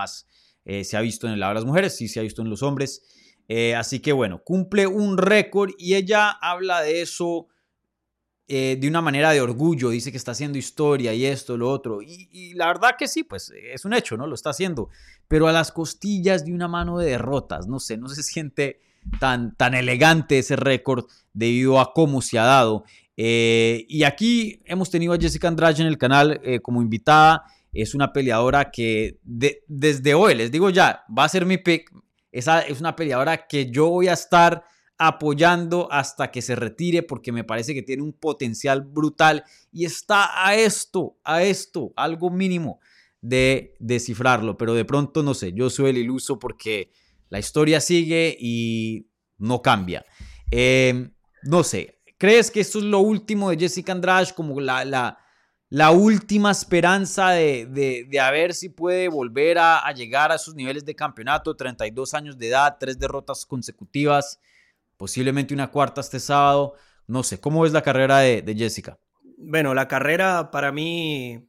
eh, 0.66 0.84
se 0.84 0.98
ha 0.98 1.02
visto 1.02 1.26
en 1.26 1.34
el 1.34 1.40
lado 1.40 1.52
de 1.52 1.56
las 1.56 1.66
mujeres, 1.66 1.96
sí 1.96 2.08
se 2.08 2.20
ha 2.20 2.24
visto 2.24 2.44
en 2.44 2.50
los 2.50 2.62
hombres. 2.62 3.02
Eh, 3.50 3.76
así 3.76 4.00
que 4.00 4.14
bueno, 4.14 4.44
cumple 4.44 4.86
un 4.86 5.18
récord 5.18 5.72
y 5.78 5.96
ella 5.96 6.30
habla 6.30 6.82
de 6.82 7.02
eso 7.02 7.48
eh, 8.48 8.78
de 8.80 8.88
una 8.88 9.02
manera 9.02 9.32
de 9.32 9.42
orgullo, 9.42 9.90
dice 9.90 10.12
que 10.12 10.18
está 10.18 10.32
haciendo 10.32 10.58
historia 10.58 11.14
y 11.14 11.26
esto, 11.26 11.58
lo 11.58 11.70
otro. 11.70 12.02
Y, 12.02 12.54
la 12.54 12.68
verdad 12.68 12.92
que 12.98 13.08
sí, 13.08 13.24
pues 13.24 13.52
es 13.52 13.86
un 13.86 13.94
hecho, 13.94 14.16
¿no? 14.18 14.28
Lo 14.28 14.36
está 14.36 14.52
haciendo. 14.52 14.90
Pero 15.28 15.48
a 15.48 15.52
las 15.52 15.72
costillas 15.72 16.46
de 16.46 16.54
una 16.54 16.68
mano 16.68 17.00
de 17.00 17.10
derrotas, 17.10 17.68
no 17.68 17.80
sé, 17.80 17.98
no 17.98 18.08
se 18.08 18.24
siente 18.24 18.80
tan, 19.20 19.56
tan 19.56 19.74
elegante 19.74 20.40
ese 20.40 20.56
récord 20.56 21.06
debido 21.34 21.80
a 21.80 21.92
cómo 21.94 22.22
se 22.22 22.38
ha 22.38 22.44
dado. 22.44 22.84
y 23.18 24.04
aquí 24.04 24.62
hemos 24.66 24.90
tenido 24.90 25.14
a 25.14 25.18
Jessica 25.18 25.48
Andrade 25.48 25.82
en 25.82 25.88
el 25.88 25.98
canal 25.98 26.40
como 26.62 26.82
invitada 26.82 27.44
es 27.72 27.94
una 27.94 28.12
peleadora 28.12 28.72
que 28.72 29.20
desde 29.24 30.14
hoy, 30.14 30.36
les 30.36 30.52
digo 30.52 30.70
ya, 30.70 31.04
va 31.16 31.26
a 31.26 31.30
ser 31.30 31.46
mi 31.46 31.58
pick. 31.58 31.92
Esa 32.32 32.62
es 32.62 32.80
una 32.80 32.96
peleadora 32.96 33.48
que 33.48 33.72
yo 33.72 33.90
voy 33.90 34.08
a 34.08 34.14
estar 34.14 34.64
apoyando 34.98 35.88
hasta 35.92 36.30
que 36.30 36.42
se 36.42 36.56
retire 36.56 37.04
porque 37.04 37.32
me 37.32 37.46
parece 37.46 37.74
que 37.74 37.82
tiene 37.82 38.04
un 38.04 38.12
potencial 38.12 38.82
brutal 38.82 39.46
y 39.72 39.86
está 39.86 40.46
a 40.46 40.56
esto, 40.56 41.18
a 41.24 41.42
esto, 41.42 41.94
algo 41.96 42.30
mínimo 42.30 42.82
de 43.22 43.76
descifrarlo, 43.80 44.58
pero 44.58 44.74
de 44.74 44.84
pronto 44.84 45.24
no 45.24 45.34
sé, 45.34 45.54
yo 45.54 45.70
soy 45.70 45.92
el 45.92 45.98
iluso 45.98 46.38
porque 46.38 46.92
la 47.30 47.40
historia 47.40 47.80
sigue 47.80 48.36
y 48.40 49.08
no 49.38 49.62
cambia. 49.62 50.06
Em, 50.52 51.14
no 51.44 51.64
sé, 51.64 52.02
¿crees 52.18 52.52
que 52.52 52.60
esto 52.60 52.80
es 52.80 52.86
lo 52.86 53.00
último 53.00 53.50
de 53.50 53.58
Jessica 53.58 53.94
Andrade 53.94 54.34
como 54.36 54.60
la, 54.60 54.84
la, 54.84 55.18
la 55.70 55.92
última 55.92 56.50
esperanza 56.50 57.30
de, 57.30 57.68
de, 58.10 58.20
a 58.20 58.32
ver 58.32 58.56
si 58.56 58.70
puede 58.70 59.08
volver 59.08 59.60
a, 59.60 59.92
llegar 59.94 60.32
a 60.32 60.40
sus 60.40 60.56
niveles 60.56 60.84
de 60.84 60.96
campeonato, 60.96 61.56
32 61.56 62.16
años 62.16 62.38
de 62.40 62.48
edad, 62.48 62.78
tres 62.80 62.98
derrotas 62.98 63.46
consecutivas, 63.46 64.40
posiblemente 64.98 65.54
una 65.54 65.70
cuarta 65.70 66.02
este 66.02 66.20
sábado. 66.20 66.74
No 67.06 67.22
sé, 67.22 67.40
¿cómo 67.40 67.68
es 67.68 67.72
la 67.72 67.84
carrera 67.84 68.20
de, 68.20 68.42
de 68.42 68.56
Jessica? 68.56 69.00
Bueno, 69.38 69.76
la 69.76 69.88
carrera 69.88 70.50
para 70.50 70.72
mí 70.72 71.48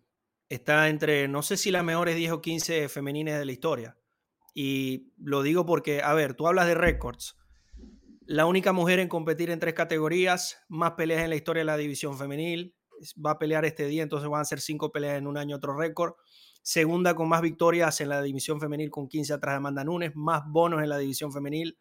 está 0.50 0.88
entre, 0.90 1.26
no 1.26 1.42
sé 1.42 1.56
si 1.56 1.70
las 1.70 1.82
mejores 1.84 2.14
10 2.14 2.32
o 2.32 2.40
15 2.42 2.90
femeninas 2.90 3.38
de 3.38 3.46
la 3.46 3.52
historia. 3.52 3.96
Y 4.52 5.12
lo 5.16 5.42
digo 5.42 5.64
porque, 5.64 6.02
a 6.02 6.12
ver, 6.12 6.34
tú 6.34 6.46
hablas 6.46 6.66
de 6.66 6.74
récords. 6.74 7.36
La 8.26 8.44
única 8.44 8.72
mujer 8.72 8.98
en 8.98 9.08
competir 9.08 9.50
en 9.50 9.60
tres 9.60 9.74
categorías, 9.74 10.58
más 10.68 10.92
peleas 10.92 11.22
en 11.22 11.30
la 11.30 11.36
historia 11.36 11.62
de 11.62 11.66
la 11.66 11.76
división 11.78 12.18
femenil, 12.18 12.76
va 13.24 13.32
a 13.32 13.38
pelear 13.38 13.64
este 13.64 13.86
día, 13.86 14.02
entonces 14.02 14.28
van 14.28 14.40
a 14.40 14.44
ser 14.44 14.60
cinco 14.60 14.92
peleas 14.92 15.18
en 15.18 15.26
un 15.26 15.36
año, 15.36 15.56
otro 15.56 15.76
récord. 15.76 16.14
Segunda 16.62 17.14
con 17.14 17.28
más 17.28 17.40
victorias 17.40 18.00
en 18.00 18.10
la 18.10 18.20
división 18.20 18.60
femenil 18.60 18.90
con 18.90 19.08
15 19.08 19.32
atrás 19.32 19.54
de 19.54 19.56
Amanda 19.56 19.84
Nunes, 19.84 20.12
más 20.14 20.42
bonos 20.46 20.82
en 20.82 20.88
la 20.88 20.98
división 20.98 21.32
femenil. 21.32 21.78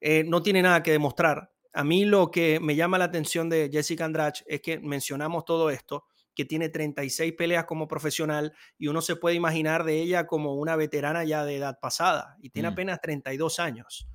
Eh, 0.00 0.24
no 0.24 0.42
tiene 0.42 0.62
nada 0.62 0.82
que 0.82 0.92
demostrar. 0.92 1.50
A 1.72 1.84
mí 1.84 2.04
lo 2.04 2.30
que 2.30 2.60
me 2.60 2.76
llama 2.76 2.98
la 2.98 3.06
atención 3.06 3.48
de 3.48 3.70
Jessica 3.72 4.04
Andrade 4.04 4.40
es 4.46 4.60
que 4.60 4.78
mencionamos 4.78 5.44
todo 5.44 5.70
esto, 5.70 6.04
que 6.34 6.44
tiene 6.44 6.68
36 6.68 7.32
peleas 7.32 7.64
como 7.64 7.88
profesional 7.88 8.52
y 8.78 8.88
uno 8.88 9.00
se 9.00 9.16
puede 9.16 9.36
imaginar 9.36 9.84
de 9.84 10.00
ella 10.00 10.26
como 10.26 10.54
una 10.54 10.76
veterana 10.76 11.24
ya 11.24 11.44
de 11.44 11.56
edad 11.56 11.78
pasada 11.80 12.36
y 12.40 12.50
tiene 12.50 12.68
mm. 12.68 12.72
apenas 12.72 13.00
32 13.00 13.58
años. 13.60 14.08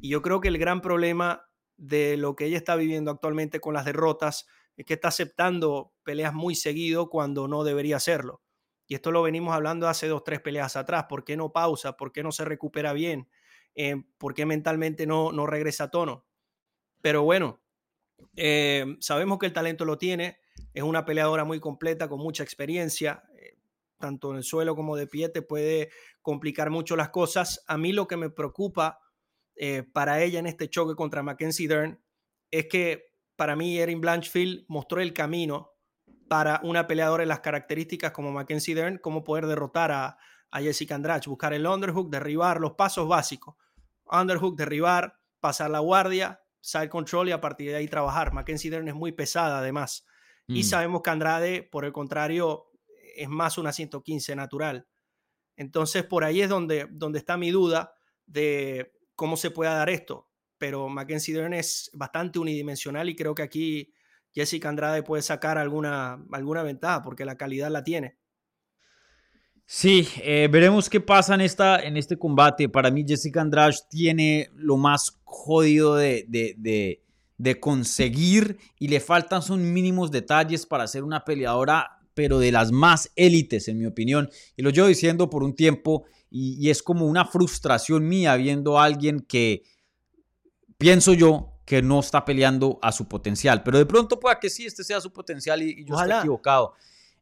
Y 0.00 0.10
yo 0.10 0.22
creo 0.22 0.40
que 0.40 0.48
el 0.48 0.58
gran 0.58 0.80
problema 0.80 1.44
de 1.76 2.16
lo 2.16 2.36
que 2.36 2.46
ella 2.46 2.56
está 2.56 2.76
viviendo 2.76 3.10
actualmente 3.10 3.60
con 3.60 3.74
las 3.74 3.84
derrotas 3.84 4.46
es 4.76 4.84
que 4.84 4.94
está 4.94 5.08
aceptando 5.08 5.92
peleas 6.02 6.34
muy 6.34 6.54
seguido 6.54 7.08
cuando 7.08 7.48
no 7.48 7.64
debería 7.64 7.96
hacerlo. 7.96 8.42
Y 8.86 8.94
esto 8.94 9.12
lo 9.12 9.22
venimos 9.22 9.54
hablando 9.54 9.88
hace 9.88 10.08
dos, 10.08 10.24
tres 10.24 10.40
peleas 10.40 10.76
atrás. 10.76 11.06
¿Por 11.08 11.24
qué 11.24 11.36
no 11.36 11.52
pausa? 11.52 11.96
¿Por 11.96 12.12
qué 12.12 12.22
no 12.22 12.32
se 12.32 12.44
recupera 12.44 12.92
bien? 12.92 13.28
Eh, 13.74 13.96
¿Por 14.18 14.34
qué 14.34 14.44
mentalmente 14.46 15.06
no, 15.06 15.32
no 15.32 15.46
regresa 15.46 15.84
a 15.84 15.90
tono? 15.90 16.26
Pero 17.00 17.22
bueno, 17.22 17.62
eh, 18.36 18.96
sabemos 19.00 19.38
que 19.38 19.46
el 19.46 19.52
talento 19.52 19.84
lo 19.84 19.96
tiene. 19.96 20.38
Es 20.74 20.82
una 20.82 21.04
peleadora 21.04 21.44
muy 21.44 21.60
completa, 21.60 22.08
con 22.08 22.20
mucha 22.20 22.42
experiencia. 22.42 23.24
Eh, 23.38 23.56
tanto 23.98 24.32
en 24.32 24.38
el 24.38 24.44
suelo 24.44 24.76
como 24.76 24.96
de 24.96 25.06
pie 25.06 25.30
te 25.30 25.40
puede 25.40 25.90
complicar 26.20 26.68
mucho 26.68 26.94
las 26.94 27.08
cosas. 27.08 27.64
A 27.66 27.78
mí 27.78 27.92
lo 27.92 28.06
que 28.06 28.16
me 28.16 28.30
preocupa 28.30 29.00
para 29.92 30.20
ella 30.20 30.40
en 30.40 30.46
este 30.46 30.68
choque 30.68 30.96
contra 30.96 31.22
Mackenzie 31.22 31.68
Dern 31.68 32.02
es 32.50 32.66
que 32.66 33.13
para 33.36 33.56
mí 33.56 33.78
Erin 33.78 34.00
Blanchfield 34.00 34.64
mostró 34.68 35.00
el 35.00 35.12
camino 35.12 35.72
para 36.28 36.60
una 36.62 36.86
peleadora 36.86 37.22
en 37.22 37.28
las 37.28 37.40
características 37.40 38.12
como 38.12 38.32
Mackenzie 38.32 38.74
Dern, 38.74 38.98
cómo 38.98 39.24
poder 39.24 39.46
derrotar 39.46 39.92
a, 39.92 40.18
Jessica 40.56 40.94
Andrade, 40.94 41.22
buscar 41.26 41.52
el 41.52 41.66
underhook, 41.66 42.10
derribar 42.10 42.60
los 42.60 42.74
pasos 42.74 43.08
básicos. 43.08 43.56
Underhook, 44.06 44.56
derribar, 44.56 45.18
pasar 45.40 45.68
la 45.68 45.80
guardia, 45.80 46.40
side 46.60 46.88
control 46.88 47.28
y 47.28 47.32
a 47.32 47.40
partir 47.40 47.70
de 47.70 47.76
ahí 47.76 47.88
trabajar. 47.88 48.32
Mackenzie 48.32 48.70
Dern 48.70 48.86
es 48.86 48.94
muy 48.94 49.10
pesada 49.10 49.58
además. 49.58 50.06
Y 50.46 50.60
mm. 50.60 50.64
sabemos 50.64 51.02
que 51.02 51.10
Andrade, 51.10 51.62
por 51.64 51.84
el 51.84 51.92
contrario, 51.92 52.66
es 53.16 53.28
más 53.28 53.58
una 53.58 53.72
115 53.72 54.36
natural. 54.36 54.86
Entonces, 55.56 56.04
por 56.04 56.22
ahí 56.22 56.40
es 56.40 56.48
donde, 56.48 56.86
donde 56.88 57.18
está 57.18 57.36
mi 57.36 57.50
duda 57.50 57.92
de 58.24 58.92
cómo 59.16 59.36
se 59.36 59.50
pueda 59.50 59.74
dar 59.74 59.90
esto 59.90 60.30
pero 60.66 60.88
Mackenzie 60.88 61.34
Dern 61.34 61.52
es 61.52 61.90
bastante 61.92 62.38
unidimensional 62.38 63.06
y 63.10 63.14
creo 63.14 63.34
que 63.34 63.42
aquí 63.42 63.92
Jessica 64.34 64.70
Andrade 64.70 65.02
puede 65.02 65.22
sacar 65.22 65.58
alguna, 65.58 66.24
alguna 66.32 66.62
ventaja 66.62 67.02
porque 67.02 67.26
la 67.26 67.36
calidad 67.36 67.70
la 67.70 67.84
tiene. 67.84 68.16
Sí, 69.66 70.08
eh, 70.22 70.48
veremos 70.50 70.88
qué 70.88 71.02
pasa 71.02 71.34
en, 71.34 71.42
esta, 71.42 71.80
en 71.80 71.98
este 71.98 72.16
combate. 72.16 72.70
Para 72.70 72.90
mí 72.90 73.04
Jessica 73.06 73.42
Andrade 73.42 73.74
tiene 73.90 74.48
lo 74.54 74.78
más 74.78 75.20
jodido 75.24 75.96
de, 75.96 76.24
de, 76.28 77.02
de, 77.36 77.60
conseguir 77.60 78.56
y 78.78 78.88
le 78.88 79.00
faltan 79.00 79.42
son 79.42 79.70
mínimos 79.70 80.10
detalles 80.10 80.64
para 80.64 80.86
ser 80.86 81.04
una 81.04 81.26
peleadora, 81.26 81.98
pero 82.14 82.38
de 82.38 82.52
las 82.52 82.72
más 82.72 83.12
élites, 83.16 83.68
en 83.68 83.76
mi 83.76 83.84
opinión. 83.84 84.30
Y 84.56 84.62
lo 84.62 84.70
llevo 84.70 84.88
diciendo 84.88 85.28
por 85.28 85.42
un 85.42 85.54
tiempo 85.54 86.04
y, 86.30 86.56
y 86.58 86.70
es 86.70 86.82
como 86.82 87.04
una 87.04 87.26
frustración 87.26 88.08
mía 88.08 88.34
viendo 88.36 88.78
a 88.78 88.84
alguien 88.84 89.20
que 89.20 89.62
pienso 90.84 91.14
yo 91.14 91.48
que 91.64 91.80
no 91.80 92.00
está 92.00 92.26
peleando 92.26 92.78
a 92.82 92.92
su 92.92 93.08
potencial. 93.08 93.62
Pero 93.62 93.78
de 93.78 93.86
pronto 93.86 94.20
pueda 94.20 94.38
que 94.38 94.50
sí, 94.50 94.66
este 94.66 94.84
sea 94.84 95.00
su 95.00 95.10
potencial 95.10 95.62
y, 95.62 95.82
yo 95.82 95.98
estoy 95.98 96.18
equivocado. 96.18 96.74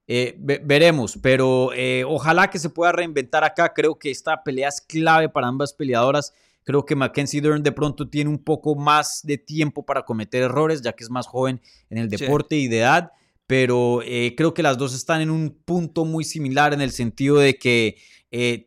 Eh, 0.08 0.36
veremos, 0.36 1.16
pero 1.22 1.72
eh, 1.72 2.02
ojalá 2.04 2.50
que 2.50 2.58
se 2.58 2.70
pueda 2.70 2.90
reinventar 2.90 3.44
acá. 3.44 3.72
Creo 3.72 3.96
que 3.96 4.10
esta 4.10 4.42
pelea 4.42 4.68
es 4.68 4.80
clave 4.80 5.28
para 5.28 5.46
ambas 5.46 5.72
peleadoras. 5.72 6.34
Creo 6.64 6.84
que 6.84 6.96
Mackenzie 6.96 7.40
Dern 7.40 7.62
de 7.62 7.70
pronto 7.70 8.08
tiene 8.08 8.30
un 8.30 8.42
poco 8.42 8.74
más 8.74 9.20
de 9.22 9.38
tiempo 9.38 9.86
para 9.86 10.02
cometer 10.04 10.42
errores, 10.42 10.82
ya 10.82 10.92
que 10.92 11.04
es 11.04 11.10
más 11.10 11.28
joven 11.28 11.60
en 11.88 11.98
el 11.98 12.08
deporte 12.08 12.56
y 12.56 12.66
de 12.66 12.78
edad, 12.78 13.12
pero 13.46 14.02
eh, 14.02 14.34
creo 14.36 14.54
que 14.54 14.64
las 14.64 14.76
dos 14.76 14.92
están 14.92 15.20
en 15.20 15.30
un 15.30 15.56
punto 15.64 16.04
muy 16.04 16.24
similar 16.24 16.74
en 16.74 16.80
el 16.80 16.90
sentido 16.90 17.36
de 17.36 17.54
que 17.58 17.96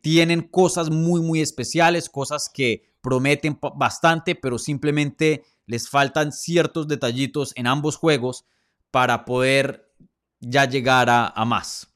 tienen 0.03 0.43
cosas 0.43 0.91
muy, 0.91 1.21
muy 1.21 1.41
especiales, 1.41 2.07
cosas 2.07 2.51
que 2.53 2.94
prometen 3.05 3.59
bastante, 3.75 4.33
pero 4.33 4.57
simplemente 4.57 5.43
les 5.67 5.87
faltan 5.87 6.31
ciertos 6.31 6.87
detallitos 6.87 7.53
en 7.55 7.67
ambos 7.67 7.97
juegos 7.97 8.47
para 8.89 9.25
poder 9.25 9.93
ya 10.39 10.65
llegar 10.65 11.07
a, 11.11 11.45
más. 11.45 11.95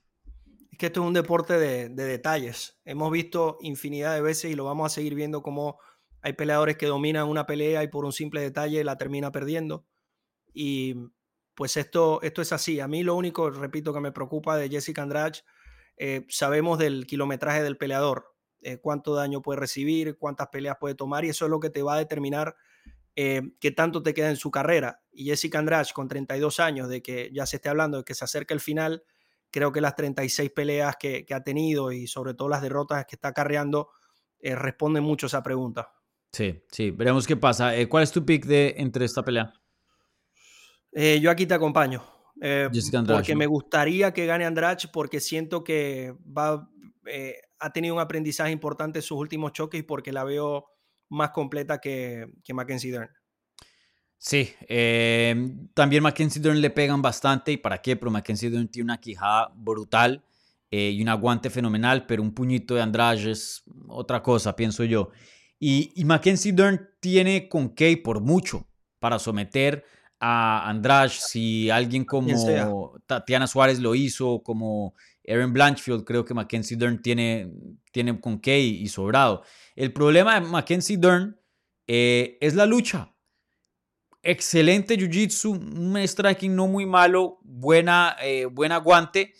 Es 0.72 0.78
que 0.78 0.86
esto 0.86 1.02
es 1.02 1.08
un 1.08 1.16
deporte 1.16 1.58
de, 1.58 1.90
detalles. 1.90 2.80
Hemos 2.86 3.12
visto 3.12 3.58
infinidad 3.62 4.14
de 4.14 4.22
veces 4.22 4.52
y 4.52 4.56
lo 4.56 4.66
vamos 4.66 4.86
a 4.86 4.94
seguir 4.94 5.16
viendo 5.16 5.42
como 5.42 5.80
hay 6.22 6.34
peleadores 6.34 6.78
que 6.78 6.86
dominan 6.86 7.28
una 7.28 7.48
pelea 7.48 7.82
y 7.82 7.88
por 7.88 8.06
un 8.06 8.14
simple 8.14 8.42
detalle 8.42 8.84
la 8.84 9.00
termina 9.00 9.32
perdiendo. 9.32 9.88
Y 10.54 10.94
pues 11.56 11.76
esto, 11.76 12.22
esto 12.22 12.44
es 12.44 12.54
así. 12.54 12.80
A 12.82 12.88
mí 12.88 13.02
lo 13.02 13.16
único, 13.16 13.50
repito, 13.50 13.96
que 13.96 14.00
me 14.00 14.12
preocupa 14.12 14.58
de 14.58 14.70
Jessica 14.70 15.02
Andrade, 15.02 15.40
eh, 15.98 16.28
sabemos 16.30 16.78
del 16.78 17.08
kilometraje 17.08 17.64
del 17.64 17.78
peleador, 17.78 18.29
eh, 18.62 18.78
cuánto 18.78 19.16
daño 19.16 19.42
puede 19.42 19.60
recibir, 19.60 20.18
cuántas 20.18 20.48
peleas 20.48 20.78
puede 20.80 20.96
tomar 20.96 21.26
y 21.26 21.30
eso 21.30 21.46
es 21.46 21.52
lo 21.52 21.60
que 21.60 21.70
te 21.70 21.82
va 21.82 21.96
a 21.96 21.98
determinar 21.98 22.56
eh, 23.22 23.42
qué 23.60 23.72
tanto 23.72 24.02
te 24.02 24.14
queda 24.14 24.30
en 24.30 24.38
su 24.38 24.50
carrera. 24.50 25.02
Y 25.12 25.26
Jessica 25.26 25.60
Andrade, 25.60 25.90
con 25.94 26.08
32 26.08 26.62
años, 26.62 26.88
de 26.88 27.02
que 27.02 27.30
ya 27.34 27.46
se 27.46 27.58
esté 27.58 27.68
hablando 27.68 27.98
de 27.98 28.04
que 28.06 28.16
se 28.16 28.24
acerca 28.24 28.54
el 28.54 28.62
final, 28.62 29.04
creo 29.52 29.74
que 29.74 29.82
las 29.82 29.98
36 29.98 30.52
peleas 30.52 30.96
que, 30.98 31.26
ha 31.30 31.44
tenido 31.44 31.92
y 31.92 32.08
sobre 32.08 32.34
todo 32.34 32.48
las 32.48 32.62
derrotas 32.62 33.06
que 33.06 33.16
está 33.16 33.34
carreando 33.34 33.90
eh, 34.40 34.56
responden 34.56 35.04
mucho 35.04 35.26
a 35.26 35.28
esa 35.28 35.44
pregunta. 35.44 35.92
Sí, 36.32 36.64
sí, 36.72 36.92
veremos 36.92 37.28
qué 37.28 37.36
pasa. 37.36 37.76
Eh, 37.76 37.90
¿Cuál 37.90 38.04
es 38.04 38.12
tu 38.14 38.26
pick 38.26 38.46
de 38.46 38.76
entre 38.78 39.04
esta 39.04 39.24
pelea? 39.24 39.54
yo 41.22 41.30
aquí 41.30 41.46
te 41.46 41.54
acompaño. 41.54 42.02
porque 43.06 43.36
me 43.36 43.48
gustaría 43.48 44.14
que 44.14 44.26
gane 44.26 44.46
Andrade 44.46 44.88
porque 44.94 45.20
siento 45.20 45.62
que 45.62 46.16
va, 46.26 46.70
ha 47.60 47.72
tenido 47.72 47.96
un 47.96 48.02
aprendizaje 48.02 48.52
importante 48.52 49.00
en 49.00 49.04
sus 49.04 49.18
últimos 49.18 49.54
choques 49.54 49.80
y 49.80 49.84
porque 49.84 50.12
la 50.12 50.24
veo 50.24 50.66
más 51.10 51.32
completa 51.32 51.80
que, 51.80 52.28
que 52.44 52.54
Mackenzie 52.54 52.92
Dern. 52.92 53.10
Sí, 54.18 54.54
eh, 54.68 55.34
también 55.74 56.04
Mackenzie 56.04 56.42
Dern 56.42 56.60
le 56.60 56.70
pegan 56.70 57.02
bastante 57.02 57.54
y 57.54 57.58
para 57.58 57.82
qué, 57.82 57.96
pero 57.96 58.12
Mackenzie 58.12 58.50
Dern 58.50 58.68
tiene 58.68 58.86
una 58.86 59.00
quijada 59.00 59.50
brutal 59.56 60.24
eh, 60.72 60.92
y 60.92 61.02
un 61.02 61.08
aguante 61.08 61.50
fenomenal, 61.50 62.06
pero 62.06 62.22
un 62.22 62.34
puñito 62.34 62.76
de 62.76 62.82
Andrade 62.82 63.32
es 63.32 63.64
otra 63.88 64.22
cosa, 64.22 64.56
pienso 64.56 64.84
yo. 64.84 65.12
Y, 65.58 65.94
y 65.96 66.04
Mackenzie 66.04 66.52
Dern 66.52 66.90
tiene 67.00 67.48
con 67.48 67.70
Kay 67.70 67.98
por 67.98 68.20
mucho 68.20 68.68
para 69.00 69.20
someter 69.20 69.86
a 70.20 70.70
Andrade, 70.70 71.10
si 71.10 71.70
alguien 71.70 72.04
como 72.04 73.00
Tatiana 73.06 73.48
Suárez 73.48 73.80
lo 73.80 73.96
hizo, 73.96 74.44
como 74.44 74.96
Aaron 75.28 75.54
Blanchfield, 75.54 76.04
creo 76.04 76.26
que 76.26 76.34
Mackenzie 76.34 76.78
Dern 76.78 77.02
tiene, 77.02 77.52
tiene 77.92 78.20
con 78.20 78.40
Kay 78.40 78.82
y 78.82 78.88
sobrado. 78.88 79.44
El 79.76 79.94
problema 79.94 80.40
de 80.40 80.42
Mackenzie 80.42 80.98
Dern 80.98 81.40
eh, 81.88 82.38
es 82.42 82.56
la 82.56 82.66
lucha. 82.66 83.16
Excelente 84.22 84.98
jiu-jitsu, 84.98 85.52
un 85.52 85.98
striking 85.98 86.56
no 86.56 86.68
muy 86.68 86.86
malo, 86.86 87.40
buena, 87.44 88.18
eh, 88.22 88.46
buen 88.46 88.72
aguante, 88.72 89.34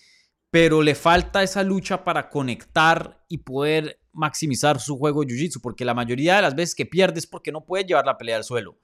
pero 0.50 0.82
le 0.82 0.96
falta 0.96 1.44
esa 1.44 1.64
lucha 1.64 2.04
para 2.04 2.30
conectar 2.30 3.24
y 3.28 3.40
poder 3.40 4.00
maximizar 4.14 4.80
su 4.80 4.98
juego 4.98 5.24
jiu-jitsu, 5.24 5.60
porque 5.62 5.86
la 5.86 5.94
mayoría 5.94 6.38
de 6.38 6.42
las 6.44 6.56
veces 6.56 6.76
que 6.76 6.86
pierde 6.86 7.20
es 7.20 7.28
porque 7.28 7.52
no 7.52 7.66
puede 7.66 7.84
llevar 7.84 8.06
la 8.06 8.18
pelea 8.18 8.38
al 8.38 8.44
suelo. 8.44 8.80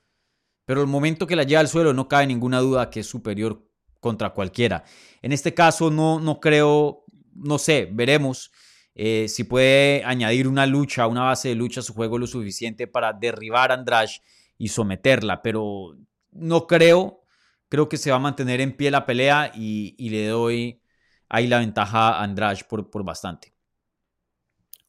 Pero 0.66 0.82
el 0.82 0.88
momento 0.88 1.28
que 1.28 1.36
la 1.36 1.44
lleva 1.44 1.62
al 1.62 1.68
suelo 1.68 1.94
no 1.94 2.08
cabe 2.08 2.28
ninguna 2.28 2.60
duda 2.60 2.90
que 2.90 3.02
es 3.02 3.08
superior 3.08 3.66
contra 4.06 4.30
cualquiera. 4.30 4.84
En 5.24 5.32
este 5.32 5.56
caso 5.56 5.90
no, 5.90 6.20
no 6.20 6.40
creo, 6.40 7.06
no 7.34 7.58
sé, 7.58 7.90
veremos 7.92 8.52
eh, 8.94 9.26
si 9.28 9.46
puede 9.46 10.04
añadir 10.06 10.48
una 10.48 10.68
lucha, 10.68 11.08
una 11.08 11.24
base 11.24 11.50
de 11.50 11.56
lucha 11.56 11.80
a 11.80 11.84
su 11.84 11.96
juego 11.96 12.20
lo 12.20 12.28
suficiente 12.28 12.86
para 12.86 13.14
derribar 13.14 13.72
a 13.72 13.74
Andrade 13.74 14.12
y 14.60 14.68
someterla, 14.68 15.42
pero 15.42 15.98
no 16.34 16.68
creo, 16.68 17.24
creo 17.68 17.90
que 17.90 17.98
se 17.98 18.12
va 18.12 18.18
a 18.18 18.20
mantener 18.20 18.62
en 18.62 18.78
pie 18.78 18.92
la 18.92 19.08
pelea 19.08 19.52
y, 19.56 19.96
le 19.98 20.28
doy 20.28 20.84
ahí 21.28 21.48
la 21.48 21.58
ventaja 21.58 22.10
a 22.10 22.22
Andrade 22.22 22.64
por, 22.70 22.92
por 22.92 23.04
bastante. 23.04 23.56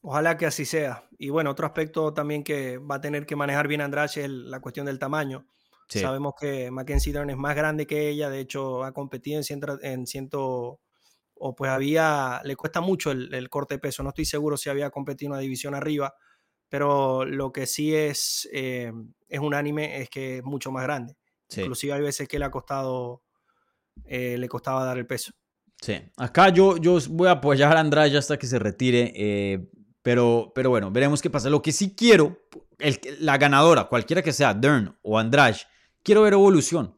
Ojalá 0.01 0.37
que 0.37 0.45
así 0.45 0.63
sea. 0.63 1.09
Y 1.17 1.29
bueno, 1.29 1.49
otro 1.49 1.65
aspecto 1.65 2.13
también 2.13 2.43
que 2.43 2.77
va 2.77 2.97
a 2.97 3.01
tener 3.01 3.25
que 3.25 3.35
manejar 3.35 3.67
bien 3.67 3.81
Andrade 3.81 4.25
es 4.25 4.29
la 4.29 4.59
cuestión 4.59 4.85
del 4.85 4.99
tamaño. 4.99 5.47
Sabemos 5.87 6.33
que 6.39 6.69
Mackenzie 6.69 7.13
Dern 7.13 7.29
es 7.29 7.37
más 7.37 7.55
grande 7.55 7.87
que 7.87 8.09
ella, 8.09 8.29
de 8.29 8.41
hecho 8.41 8.83
ha 8.83 8.91
competido 8.91 9.37
en 9.37 9.43
ciento, 9.43 9.79
en 9.81 10.05
ciento 10.05 10.81
o 11.39 11.55
pues 11.55 11.71
había, 11.71 12.41
le 12.43 12.55
cuesta 12.55 12.81
mucho 12.81 13.11
el, 13.11 13.49
corte 13.49 13.75
de 13.75 13.79
peso, 13.79 14.03
no 14.03 14.09
estoy 14.09 14.25
seguro 14.25 14.57
si 14.57 14.69
había 14.69 14.89
competido 14.89 15.31
una 15.31 15.39
división 15.39 15.75
arriba, 15.75 16.13
pero 16.69 17.25
lo 17.25 17.51
que 17.51 17.65
sí 17.65 17.93
es, 17.95 18.47
eh, 18.51 18.91
es 19.27 19.39
un 19.39 19.53
anime 19.53 20.01
es 20.01 20.09
que 20.09 20.37
es 20.37 20.43
mucho 20.43 20.71
más 20.71 20.83
grande. 20.83 21.15
Inclusive 21.55 21.93
hay 21.93 22.01
veces 22.01 22.27
que 22.27 22.39
le 22.39 22.45
ha 22.45 22.51
costado, 22.51 23.23
eh, 24.05 24.37
le 24.37 24.49
costaba 24.49 24.83
dar 24.83 24.97
el 24.97 25.07
peso. 25.07 25.31
Sí, 25.81 25.93
acá 26.17 26.49
yo, 26.49 26.77
yo 26.77 26.97
voy 27.09 27.27
a 27.29 27.31
apoyar 27.31 27.77
a 27.77 27.79
Andrade 27.79 28.17
hasta 28.17 28.37
que 28.37 28.47
se 28.47 28.59
retire, 28.59 29.13
eh, 29.15 29.69
pero, 30.01 30.51
pero 30.53 30.69
bueno, 30.69 30.91
veremos 30.91 31.21
qué 31.21 31.29
pasa. 31.29 31.49
Lo 31.49 31.61
que 31.61 31.71
sí 31.71 31.95
quiero, 31.95 32.37
el, 32.79 32.99
la 33.19 33.37
ganadora, 33.37 33.85
cualquiera 33.85 34.21
que 34.21 34.33
sea, 34.33 34.53
Dern 34.53 34.97
o 35.03 35.17
Andrade, 35.17 35.59
quiero 36.07 36.21
ver 36.21 36.31
evolución 36.31 36.97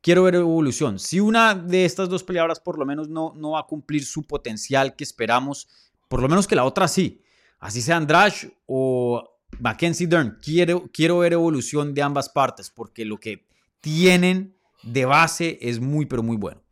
quiero 0.00 0.24
ver 0.24 0.36
evolución. 0.36 0.98
Si 0.98 1.20
una 1.20 1.54
de 1.54 1.84
estas 1.84 2.08
dos 2.08 2.24
peleadoras 2.24 2.60
por 2.60 2.78
lo 2.78 2.86
menos 2.86 3.08
no, 3.08 3.32
no 3.36 3.52
va 3.52 3.60
a 3.60 3.66
cumplir 3.66 4.04
su 4.04 4.26
potencial 4.26 4.96
que 4.96 5.04
esperamos, 5.04 5.68
por 6.08 6.20
lo 6.20 6.28
menos 6.28 6.46
que 6.46 6.56
la 6.56 6.64
otra 6.64 6.88
sí. 6.88 7.22
Así 7.58 7.82
sea 7.82 7.96
Andrade 7.96 8.56
o 8.66 9.38
Mackenzie 9.58 10.06
Dern, 10.06 10.38
quiero, 10.42 10.88
quiero 10.92 11.18
ver 11.18 11.34
evolución 11.34 11.94
de 11.94 12.02
ambas 12.02 12.28
partes 12.28 12.70
porque 12.70 13.04
lo 13.04 13.18
que 13.18 13.46
tienen 13.80 14.56
de 14.82 15.04
base 15.04 15.58
es 15.60 15.78
muy, 15.78 16.06
pero 16.06 16.22
muy 16.22 16.36
bueno. 16.36 16.62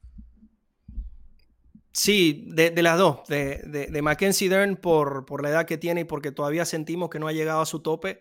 Sí, 1.92 2.44
de, 2.54 2.70
las 2.80 2.96
dos, 2.96 3.26
de, 3.26 3.88
de, 3.90 4.02
Mackenzie 4.02 4.48
Dern 4.48 4.76
por, 4.76 5.26
por, 5.26 5.42
la 5.42 5.50
edad 5.50 5.66
que 5.66 5.78
tiene 5.78 6.02
y 6.02 6.04
porque 6.04 6.30
todavía 6.30 6.64
sentimos 6.64 7.10
que 7.10 7.18
no 7.18 7.26
ha 7.26 7.32
llegado 7.32 7.60
a 7.60 7.66
su 7.66 7.80
tope, 7.80 8.20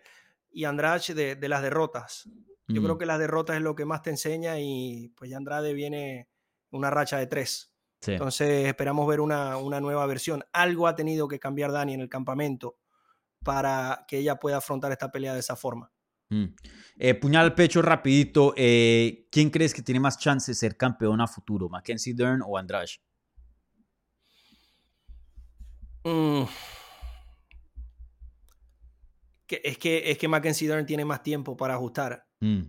y 0.50 0.64
Andrade 0.64 1.36
de, 1.36 1.48
las 1.48 1.62
derrotas. 1.62 2.28
Yo 2.68 2.82
creo 2.82 2.96
mm. 2.96 2.98
que 2.98 3.06
las 3.06 3.18
derrotas 3.18 3.56
es 3.56 3.62
lo 3.62 3.74
que 3.74 3.86
más 3.86 4.02
te 4.02 4.10
enseña 4.10 4.58
y 4.60 5.08
pues 5.16 5.30
ya 5.30 5.38
Andrade 5.38 5.72
viene 5.72 6.28
una 6.70 6.90
racha 6.90 7.16
de 7.16 7.26
tres. 7.26 7.72
Entonces 8.06 8.66
esperamos 8.66 9.08
ver 9.08 9.20
una, 9.20 9.56
nueva 9.80 10.06
versión. 10.06 10.44
Algo 10.52 10.86
ha 10.86 10.94
tenido 10.94 11.26
que 11.26 11.38
cambiar 11.38 11.72
Dani 11.72 11.94
en 11.94 12.00
el 12.00 12.08
campamento 12.08 12.78
para 13.42 14.04
que 14.06 14.18
ella 14.18 14.36
pueda 14.36 14.58
afrontar 14.58 14.92
esta 14.92 15.10
pelea 15.10 15.32
de 15.32 15.40
esa 15.40 15.56
forma. 15.56 15.90
Mm. 16.30 16.44
Eh, 16.98 17.14
puñal 17.14 17.46
al 17.46 17.54
pecho 17.54 17.80
rapidito. 17.80 18.52
Eh, 18.56 19.28
¿Quién 19.32 19.50
crees 19.50 19.72
que 19.72 19.82
tiene 19.82 20.00
más 20.00 20.18
chance 20.18 20.50
de 20.50 20.54
ser 20.54 20.76
campeón 20.76 21.20
a 21.20 21.26
futuro? 21.26 21.68
¿Mackenzie 21.68 22.14
Dern 22.14 22.42
o 22.46 22.58
Andrade? 22.58 23.00
Mm. 26.04 26.44
Es, 29.48 29.78
que, 29.78 30.10
es 30.10 30.18
que 30.18 30.28
Mackenzie 30.28 30.68
Dern 30.68 30.86
tiene 30.86 31.04
más 31.04 31.22
tiempo 31.22 31.56
para 31.56 31.74
ajustar. 31.74 32.26
Mm. 32.40 32.62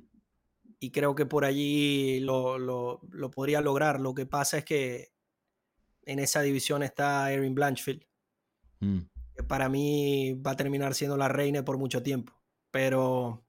Y 0.79 0.91
creo 0.91 1.13
que 1.13 1.25
por 1.25 1.45
allí 1.45 2.21
lo, 2.21 3.01
podría 3.33 3.61
lograr. 3.61 3.99
Lo 3.99 4.13
que 4.13 4.25
pasa 4.25 4.57
es 4.57 4.65
que 4.65 5.09
en 6.03 6.19
esa 6.19 6.41
división 6.41 6.83
está 6.83 7.31
Erin 7.31 7.53
Blanchfield. 7.53 8.05
Mm. 8.79 8.99
Que 9.35 9.43
para 9.43 9.69
mí 9.69 10.33
va 10.45 10.51
a 10.51 10.57
terminar 10.57 10.93
siendo 10.93 11.17
la 11.17 11.27
reina 11.27 11.65
por 11.65 11.77
mucho 11.77 12.01
tiempo. 12.01 12.33
Pero 12.71 13.45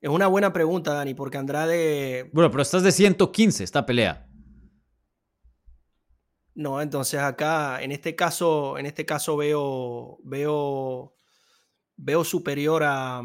es 0.00 0.08
una 0.08 0.26
buena 0.28 0.52
pregunta, 0.52 0.94
Dani, 0.94 1.14
porque 1.14 1.38
Andrade. 1.38 2.30
Bueno, 2.32 2.50
pero 2.50 2.62
estás 2.62 2.82
de 2.82 2.92
115 2.92 3.64
esta 3.64 3.84
pelea. 3.84 4.26
No, 6.54 6.80
entonces 6.80 7.20
acá, 7.20 7.82
en 7.82 7.92
este 7.92 8.14
caso, 8.14 8.76
en 8.76 8.86
este 8.86 9.06
caso 9.06 9.36
veo, 9.36 10.18
veo, 10.24 11.14
veo 12.02 12.24
superior 12.24 12.82
a, 12.84 13.18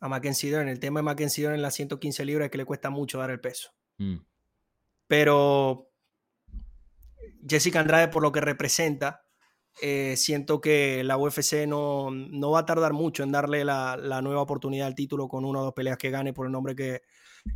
a 0.00 0.08
Mackenzie 0.08 0.50
Dern. 0.50 0.68
El 0.68 0.78
tema 0.78 1.00
de 1.00 1.04
Mackenzie 1.04 1.44
Dern 1.44 1.56
en 1.56 1.62
las 1.62 1.74
115 1.74 2.24
libras 2.24 2.46
es 2.46 2.50
que 2.50 2.58
le 2.58 2.64
cuesta 2.64 2.90
mucho 2.90 3.18
dar 3.18 3.30
el 3.30 3.40
peso. 3.40 3.70
Mm. 3.98 4.16
Pero 5.06 5.90
Jessica 7.48 7.80
Andrade, 7.80 8.08
por 8.08 8.22
lo 8.22 8.32
que 8.32 8.40
representa, 8.40 9.24
eh, 9.82 10.14
siento 10.16 10.60
que 10.60 11.02
la 11.04 11.16
UFC 11.16 11.66
no, 11.66 12.10
no, 12.10 12.50
va 12.52 12.60
a 12.60 12.66
tardar 12.66 12.92
mucho 12.92 13.22
en 13.22 13.32
darle 13.32 13.64
la, 13.64 14.20
nueva 14.22 14.42
oportunidad 14.42 14.86
al 14.86 14.94
título 14.94 15.26
con 15.28 15.44
una 15.44 15.60
o 15.60 15.64
dos 15.64 15.74
peleas 15.74 15.98
que 15.98 16.10
gane 16.10 16.32
por 16.32 16.46
el 16.46 16.52
nombre 16.52 16.76
que, 16.76 17.02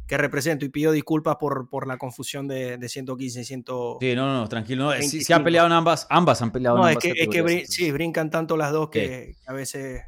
que 0.07 0.16
represento. 0.16 0.64
Y 0.64 0.68
pido 0.68 0.93
disculpas 0.93 1.36
por, 1.36 1.68
por 1.68 1.86
la 1.86 1.99
confusión 1.99 2.49
de, 2.49 2.78
de 2.78 2.89
115 2.89 3.41
y 3.41 3.45
100. 3.45 3.64
Sí, 4.01 4.14
no, 4.14 4.32
no, 4.32 4.49
tranquilo. 4.49 4.95
No, 4.95 5.03
sí, 5.03 5.32
han 5.32 5.45
peleado 5.45 5.66
en 5.66 5.72
ambas, 5.72 6.07
ambas 6.11 6.43
han 6.43 6.53
peleado 6.53 6.76
no, 6.78 6.84
en 6.84 6.91
ambas. 6.91 7.05
Es 7.05 7.14
que, 7.14 7.22
es 7.22 7.28
que 7.28 7.66
sí, 7.66 7.91
brincan 7.93 8.30
tanto 8.30 8.57
las 8.57 8.72
dos 8.72 8.91
que 8.91 9.36
a 9.47 9.53
veces 9.53 10.03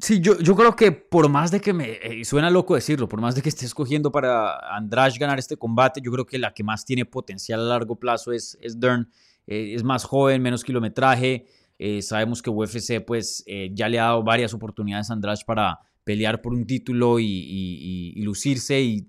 Sí, 0.00 0.20
yo, 0.20 0.38
yo 0.40 0.56
creo 0.56 0.74
que 0.74 0.90
por 0.90 1.28
más 1.28 1.52
de 1.52 1.60
que 1.60 1.72
me 1.72 1.98
eh, 2.02 2.24
suena 2.24 2.50
loco 2.50 2.74
decirlo, 2.74 3.08
por 3.08 3.20
más 3.20 3.36
de 3.36 3.42
que 3.42 3.48
esté 3.48 3.64
escogiendo 3.64 4.10
para 4.10 4.56
Andrade 4.74 5.16
ganar 5.18 5.38
este 5.38 5.56
combate, 5.56 6.00
yo 6.02 6.10
creo 6.10 6.26
que 6.26 6.36
la 6.36 6.52
que 6.52 6.64
más 6.64 6.84
tiene 6.84 7.04
potencial 7.04 7.60
a 7.60 7.64
largo 7.64 7.96
plazo 7.96 8.32
es, 8.32 8.58
es 8.60 8.80
Dern. 8.80 9.08
Eh, 9.46 9.74
es 9.74 9.84
más 9.84 10.04
joven, 10.04 10.42
menos 10.42 10.64
kilometraje. 10.64 11.46
Eh, 11.78 12.02
sabemos 12.02 12.42
que 12.42 12.50
UFC 12.50 13.04
pues 13.04 13.44
ya 13.72 13.88
le 13.88 13.98
ha 13.98 14.04
dado 14.04 14.22
varias 14.22 14.54
oportunidades 14.54 15.10
a 15.10 15.12
Andrade 15.12 15.42
para 15.46 15.78
pelear 16.04 16.42
por 16.42 16.52
un 16.52 16.66
título 16.66 17.18
y, 17.18 18.14
lucirse 18.22 18.80
y 18.80 19.08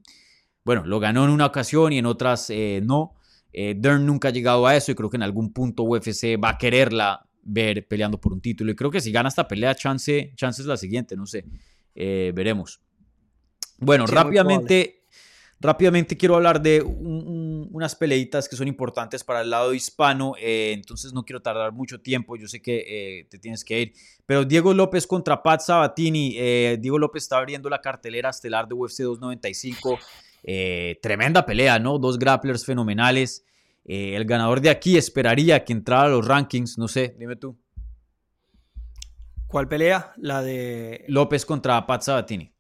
bueno, 0.64 0.86
lo 0.86 1.00
ganó 1.00 1.26
en 1.26 1.30
una 1.30 1.46
ocasión 1.46 1.93
y 1.93 2.00
en 2.00 2.06
otras 2.06 2.52
no. 2.82 3.16
Dern 3.54 4.06
nunca 4.06 4.30
ha 4.30 4.32
llegado 4.32 4.66
a 4.66 4.76
eso 4.76 4.91
y 4.91 4.96
creo 4.96 5.10
que 5.10 5.18
en 5.18 5.24
algún 5.24 5.54
punto 5.54 5.84
UFC 5.84 6.41
va 6.41 6.50
a 6.50 6.58
quererla 6.58 7.26
ver 7.46 7.88
peleando 7.88 8.20
por 8.20 8.34
un 8.34 8.41
título. 8.41 8.72
Y 8.72 8.76
creo 8.76 8.91
que 8.91 9.00
si 9.00 9.12
gana 9.12 9.30
esta 9.30 9.48
pelea, 9.48 9.74
chance, 9.76 10.34
chance 10.36 10.62
es 10.62 10.68
la 10.68 10.78
siguiente, 10.78 11.16
no 11.16 11.26
sé. 11.26 11.46
Eh, 11.93 12.34
veremos. 12.36 12.82
Bueno, 13.78 14.06
rápidamente, 14.08 15.05
rápidamente 15.60 16.18
quiero 16.18 16.36
hablar 16.36 16.62
de 16.62 16.82
unas 16.82 17.95
peleitas 17.95 18.47
que 18.47 18.56
son 18.56 18.68
importantes 18.68 19.24
para 19.24 19.41
el 19.41 19.49
lado 19.49 19.74
hispano. 19.74 20.34
Eh, 20.39 20.72
entonces 20.74 21.14
no 21.14 21.24
quiero 21.24 21.41
tardar 21.41 21.72
mucho 21.72 21.99
tiempo. 22.01 22.36
Yo 22.36 22.47
sé 22.47 22.62
que 22.62 22.86
eh, 22.88 23.28
te 23.30 23.39
tienes 23.39 23.64
que 23.64 23.82
ir. 23.82 23.93
Pero 24.26 24.45
Diego 24.45 24.74
López 24.74 25.08
contra 25.08 25.41
Pat 25.41 25.62
Sabatini. 25.62 26.32
Diego 26.78 26.97
López 26.97 27.24
está 27.24 27.38
abriendo 27.38 27.70
la 27.70 27.82
cartelera 27.82 28.30
estelar 28.30 28.68
de 28.68 28.76
UFC 28.76 28.99
295. 28.99 29.99
tremenda 31.01 31.45
pelea, 31.45 31.80
¿no? 31.80 31.99
Dos 31.99 32.18
grapplers 32.18 32.66
fenomenales. 32.66 33.45
Eh, 33.86 34.16
el 34.16 34.26
ganador 34.26 34.62
de 34.62 34.72
aquí 34.72 34.97
esperaría 34.97 35.64
que 35.64 35.72
entrara 35.72 36.03
a 36.03 36.10
los 36.10 36.28
rankings, 36.28 36.78
no 36.78 36.88
sé, 36.88 37.16
dime 37.20 37.36
tú. 37.36 37.56
¿Cuál 39.47 39.68
pelea? 39.68 40.14
La 40.18 40.41
de... 40.41 41.06
López 41.08 41.45
contra 41.45 41.86
Pat 41.86 42.01
Sabatini. 42.01 42.51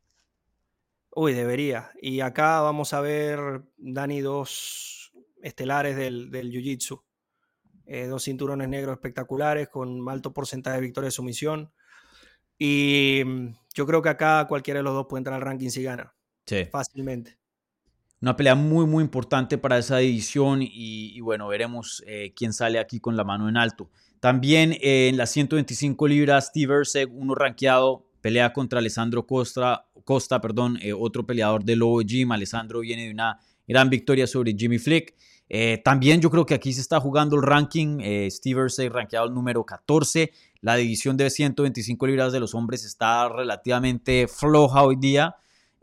Uy, 1.17 1.33
debería. 1.33 1.91
Y 2.01 2.19
acá 2.19 2.59
vamos 2.59 2.93
a 2.93 2.99
ver, 2.99 3.63
Dani, 3.77 4.19
dos 4.19 5.13
estelares 5.41 5.95
del, 5.95 6.29
del 6.29 6.51
Jiu-Jitsu. 6.51 7.01
Eh, 7.85 8.07
dos 8.07 8.23
cinturones 8.23 8.67
negros 8.67 8.95
espectaculares 8.95 9.69
con 9.69 10.09
alto 10.09 10.33
porcentaje 10.33 10.75
de 10.75 10.81
victoria 10.81 11.05
de 11.05 11.11
sumisión. 11.11 11.71
Y 12.59 13.21
mm, 13.25 13.47
yo 13.73 13.85
creo 13.85 14.01
que 14.01 14.09
acá 14.09 14.45
cualquiera 14.49 14.79
de 14.79 14.83
los 14.83 14.93
dos 14.93 15.05
puede 15.07 15.21
entrar 15.21 15.35
al 15.35 15.41
ranking 15.41 15.69
si 15.69 15.83
gana. 15.83 16.13
Sí. 16.45 16.65
Fácilmente. 16.69 17.37
Una 18.21 18.35
pelea 18.35 18.55
muy, 18.55 18.85
muy 18.85 19.01
importante 19.01 19.57
para 19.57 19.77
esa 19.77 19.97
división 19.97 20.59
y, 20.61 21.19
bueno, 21.21 21.47
veremos 21.47 22.03
eh, 22.07 22.33
quién 22.35 22.51
sale 22.51 22.77
aquí 22.79 22.99
con 22.99 23.15
la 23.15 23.23
mano 23.23 23.47
en 23.47 23.55
alto. 23.55 23.89
También 24.19 24.73
eh, 24.81 25.07
en 25.09 25.15
las 25.15 25.29
125 25.31 26.07
libras, 26.07 26.47
Steve 26.47 26.73
Erceg, 26.73 27.09
uno 27.13 27.35
rankeado, 27.35 28.05
pelea 28.25 28.51
contra 28.51 28.79
Alessandro 28.79 29.27
Costa, 29.27 29.85
Costa 30.03 30.41
perdón, 30.41 30.79
eh, 30.81 30.93
otro 30.93 31.27
peleador 31.27 31.63
de 31.63 31.75
Lobo 31.75 32.01
Gym. 32.01 32.31
Alessandro 32.31 32.79
viene 32.79 33.03
de 33.03 33.11
una 33.11 33.37
gran 33.67 33.87
victoria 33.87 34.25
sobre 34.25 34.55
Jimmy 34.57 34.79
Flick. 34.79 35.13
también 35.83 36.21
yo 36.21 36.31
creo 36.31 36.43
que 36.43 36.55
aquí 36.55 36.73
se 36.73 36.81
está 36.81 36.99
jugando 36.99 37.35
el 37.35 37.43
ranking. 37.43 37.99
Steve 38.31 38.61
Erceg 38.61 38.91
rankeado 38.91 39.27
el 39.27 39.33
número 39.35 39.63
14. 39.63 40.31
La 40.61 40.75
división 40.75 41.17
de 41.17 41.29
125 41.29 42.07
libras 42.07 42.33
de 42.33 42.39
los 42.39 42.55
hombres 42.55 42.83
está 42.83 43.29
relativamente 43.29 44.27
floja 44.27 44.81
hoy 44.81 44.95
día. 44.95 45.35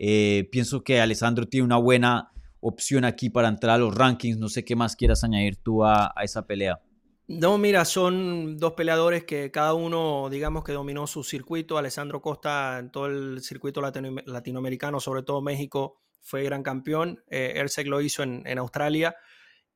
Eh, 0.05 0.49
pienso 0.51 0.83
que 0.83 1.01
Alessandro 1.01 1.47
tiene 1.47 1.65
una 1.65 1.77
buena 1.77 2.33
opción 2.59 3.05
aquí 3.05 3.31
para 3.31 3.47
entrar 3.47 3.77
a 3.77 3.79
los 3.79 3.95
rankings. 3.95 4.37
No 4.39 4.49
sé 4.49 4.65
qué 4.65 4.75
más 4.75 4.97
quieras 4.97 5.23
añadir 5.23 5.59
tú 5.59 5.85
a, 5.85 6.13
esa 6.25 6.45
pelea. 6.45 6.81
No, 7.29 7.57
mira, 7.57 7.85
son 7.85 8.59
dos 8.59 8.73
peleadores 8.73 9.25
que 9.25 9.51
cada 9.51 9.75
uno, 9.75 10.29
digamos 10.31 10.65
que 10.65 10.73
dominó 10.73 11.07
su 11.07 11.23
circuito. 11.23 11.79
Alessandro 11.79 12.21
Costa 12.21 12.79
en 12.79 12.91
todo 12.91 13.07
el 13.07 13.41
circuito 13.43 13.81
latinoamericano, 13.81 15.01
sobre 15.01 15.23
todo 15.23 15.41
México, 15.41 16.01
fue 16.21 16.43
gran 16.43 16.63
campeón. 16.63 17.23
Eh, 17.29 17.65
lo 17.85 18.01
hizo 18.01 18.23
en, 18.23 18.59
Australia. 18.59 19.15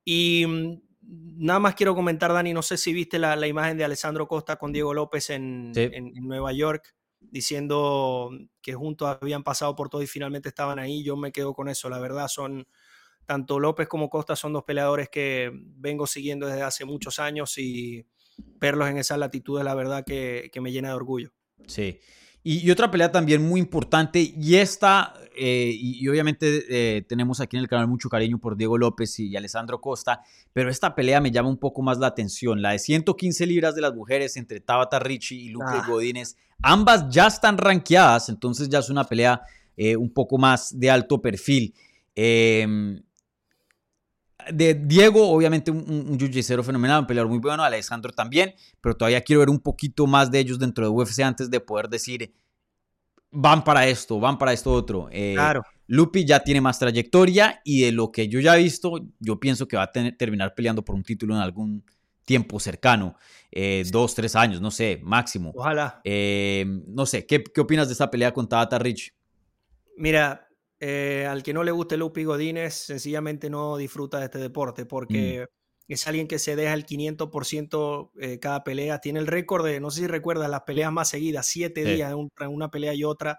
Y 0.05 0.45
mm, 0.47 0.83
nada 1.39 1.61
más 1.61 1.75
quiero 1.75 1.95
comentar, 1.95 2.33
Dani, 2.33 2.53
no 2.53 2.63
sé 2.63 2.77
si 2.77 2.93
viste 2.93 3.19
la, 3.19 3.47
imagen 3.47 3.79
de 3.79 3.85
Alessandro 3.85 4.27
Costa 4.27 4.57
con 4.57 4.73
Diego 4.73 4.93
López 4.93 5.31
en 5.31 5.73
Nueva 6.15 6.53
York 6.53 6.97
diciendo 7.31 8.31
que 8.63 8.75
juntos 8.75 9.17
habían 9.21 9.43
pasado 9.43 9.75
por 9.75 9.89
todo 9.89 10.03
y 10.03 10.07
finalmente 10.07 10.49
estaban 10.49 10.79
ahí. 10.79 11.03
Yo 11.03 11.17
me 11.17 11.33
quedo 11.33 11.55
con 11.55 11.69
eso. 11.69 11.89
La 11.89 11.99
verdad, 11.99 12.29
son 12.29 12.67
tanto 13.27 13.61
López 13.61 13.89
como 13.89 14.09
Costa 14.09 14.37
son 14.37 14.53
dos 14.53 14.65
peleadores 14.65 15.09
que 15.09 15.51
vengo 15.53 16.07
siguiendo 16.07 16.47
desde 16.47 16.63
hace 16.63 16.85
muchos 16.85 17.19
años 17.19 17.59
y 17.59 18.07
verlos 18.59 18.89
en 18.89 18.99
esa 18.99 19.17
latitud 19.17 19.59
es 19.59 19.65
la 19.65 19.75
verdad 19.75 20.05
que, 20.05 20.51
que 20.53 20.61
me 20.61 20.73
llena 20.73 20.89
de 20.89 20.95
orgullo. 20.95 21.33
Sí. 21.67 21.99
Y, 22.49 22.71
otra 22.71 22.93
pelea 22.93 23.11
también 23.11 23.43
muy 23.43 23.59
importante, 23.59 24.21
y 24.21 24.55
esta, 24.55 25.15
eh, 25.37 25.73
y, 25.75 26.07
obviamente 26.07 26.63
eh, 26.69 27.03
tenemos 27.03 27.41
aquí 27.41 27.57
en 27.57 27.63
el 27.65 27.69
canal 27.69 27.89
mucho 27.89 28.09
cariño 28.09 28.39
por 28.39 28.57
Diego 28.57 28.79
López 28.79 29.19
y, 29.19 29.37
Alessandro 29.37 29.81
Costa, 29.81 30.21
pero 30.53 30.71
esta 30.71 30.95
pelea 30.95 31.21
me 31.21 31.33
llama 31.33 31.49
un 31.49 31.57
poco 31.57 31.83
más 31.83 31.99
la 31.99 32.07
atención, 32.07 32.63
la 32.63 32.71
de 32.71 32.79
115 32.79 33.47
libras 33.47 33.75
de 33.75 33.81
las 33.81 33.95
mujeres 33.95 34.37
entre 34.37 34.61
Tabata 34.61 35.01
Ricci 35.01 35.47
y 35.47 35.49
Luque 35.49 35.67
ah. 35.71 35.85
Godínez. 35.89 36.37
Ambas 36.63 37.07
ya 37.11 37.27
están 37.27 37.59
rankeadas, 37.59 38.29
entonces 38.29 38.69
ya 38.69 38.79
es 38.79 38.91
una 38.91 39.03
pelea 39.03 39.43
eh, 39.77 39.97
un 39.97 40.15
poco 40.15 40.39
más 40.39 40.79
de 40.79 40.89
alto 40.89 41.21
perfil. 41.21 41.75
De 44.53 44.75
Diego, 44.75 45.29
obviamente 45.31 45.71
un, 45.71 45.85
un 45.89 46.65
fenomenal, 46.65 47.01
un 47.01 47.07
peleador 47.07 47.31
muy 47.31 47.39
bueno, 47.39 47.63
Alessandro 47.63 48.13
también, 48.13 48.55
pero 48.81 48.97
todavía 48.97 49.21
quiero 49.23 49.41
ver 49.41 49.51
un 49.51 49.59
poquito 49.59 50.07
más 50.07 50.31
de 50.31 50.39
ellos 50.39 50.59
dentro 50.59 50.85
de 50.85 50.91
UFC 50.91 51.21
antes 51.21 51.51
de 51.51 51.59
poder 51.59 51.89
decir, 51.89 52.33
van 53.31 53.65
para 53.65 53.87
esto, 53.87 54.21
van 54.21 54.39
para 54.39 54.53
esto 54.53 54.73
otro. 54.73 55.09
Eh, 55.11 55.35
claro. 55.35 55.63
Lupi 55.89 56.25
ya 56.25 56.41
tiene 56.41 56.61
más 56.61 56.79
trayectoria 56.79 57.61
y 57.65 57.83
de 57.83 57.93
lo 57.93 58.11
que 58.11 58.29
yo 58.29 58.41
ya 58.41 58.57
he 58.57 58.63
visto, 58.63 58.99
yo 59.21 59.39
pienso 59.39 59.69
que 59.69 59.77
va 59.77 59.85
a 59.85 59.93
terminar 59.93 60.55
peleando 60.55 60.85
por 60.85 60.95
un 60.95 61.03
título 61.03 61.35
en 61.35 61.41
algún 61.41 61.85
tiempo 62.25 62.59
cercano, 62.59 63.17
eh, 63.53 63.85
dos, 63.91 64.15
tres 64.15 64.35
años, 64.35 64.61
no 64.61 64.71
sé, 64.71 65.01
máximo. 65.03 65.53
Ojalá. 65.55 66.01
Eh, 66.05 66.65
no 66.89 67.07
sé, 67.07 67.25
¿qué, 67.25 67.43
¿qué, 67.43 67.61
opinas 67.61 67.87
de 67.87 67.93
esta 67.93 68.11
pelea 68.11 68.33
con 68.33 68.49
Tabata 68.49 68.79
Rich? 68.79 69.15
Mira, 69.97 70.46
eh, 70.81 71.27
al 71.29 71.43
que 71.43 71.53
no 71.53 71.65
le 71.65 71.73
guste 71.73 71.97
Lupi 71.97 72.25
Godínez, 72.25 72.75
sencillamente 72.75 73.51
no 73.51 73.77
disfruta 73.77 74.19
de 74.19 74.27
este 74.27 74.39
deporte 74.39 74.87
porque 74.87 75.47
mm. 75.49 75.93
es 75.93 76.07
alguien 76.07 76.29
que 76.29 76.39
se 76.39 76.57
deja 76.57 76.75
el 76.75 76.87
500% 76.87 78.11
eh, 78.21 78.39
cada 78.39 78.65
pelea. 78.65 79.01
Tiene 79.01 79.21
el 79.21 79.27
récord 79.27 79.65
de, 79.65 79.81
no 79.81 79.91
sé 79.91 80.01
si 80.01 80.07
recuerdas, 80.07 80.51
las 80.51 80.63
peleas 80.63 80.93
más 80.93 81.09
seguidas, 81.09 81.47
siete 81.47 81.85
días 81.85 82.13
en 82.13 82.49
una 82.49 82.71
pelea 82.71 82.95
y 82.95 83.05
otra, 83.05 83.39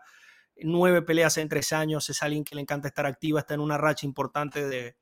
nueve 0.55 1.01
peleas 1.01 1.37
en 1.37 1.49
tres 1.49 1.73
años. 1.73 2.09
Es 2.09 2.23
alguien 2.23 2.43
que 2.43 2.55
le 2.55 2.61
encanta 2.61 2.87
estar 2.87 3.05
activa, 3.05 3.39
está 3.39 3.53
en 3.53 3.59
una 3.59 3.77
racha 3.77 4.05
importante 4.05 4.67
de, 4.67 4.95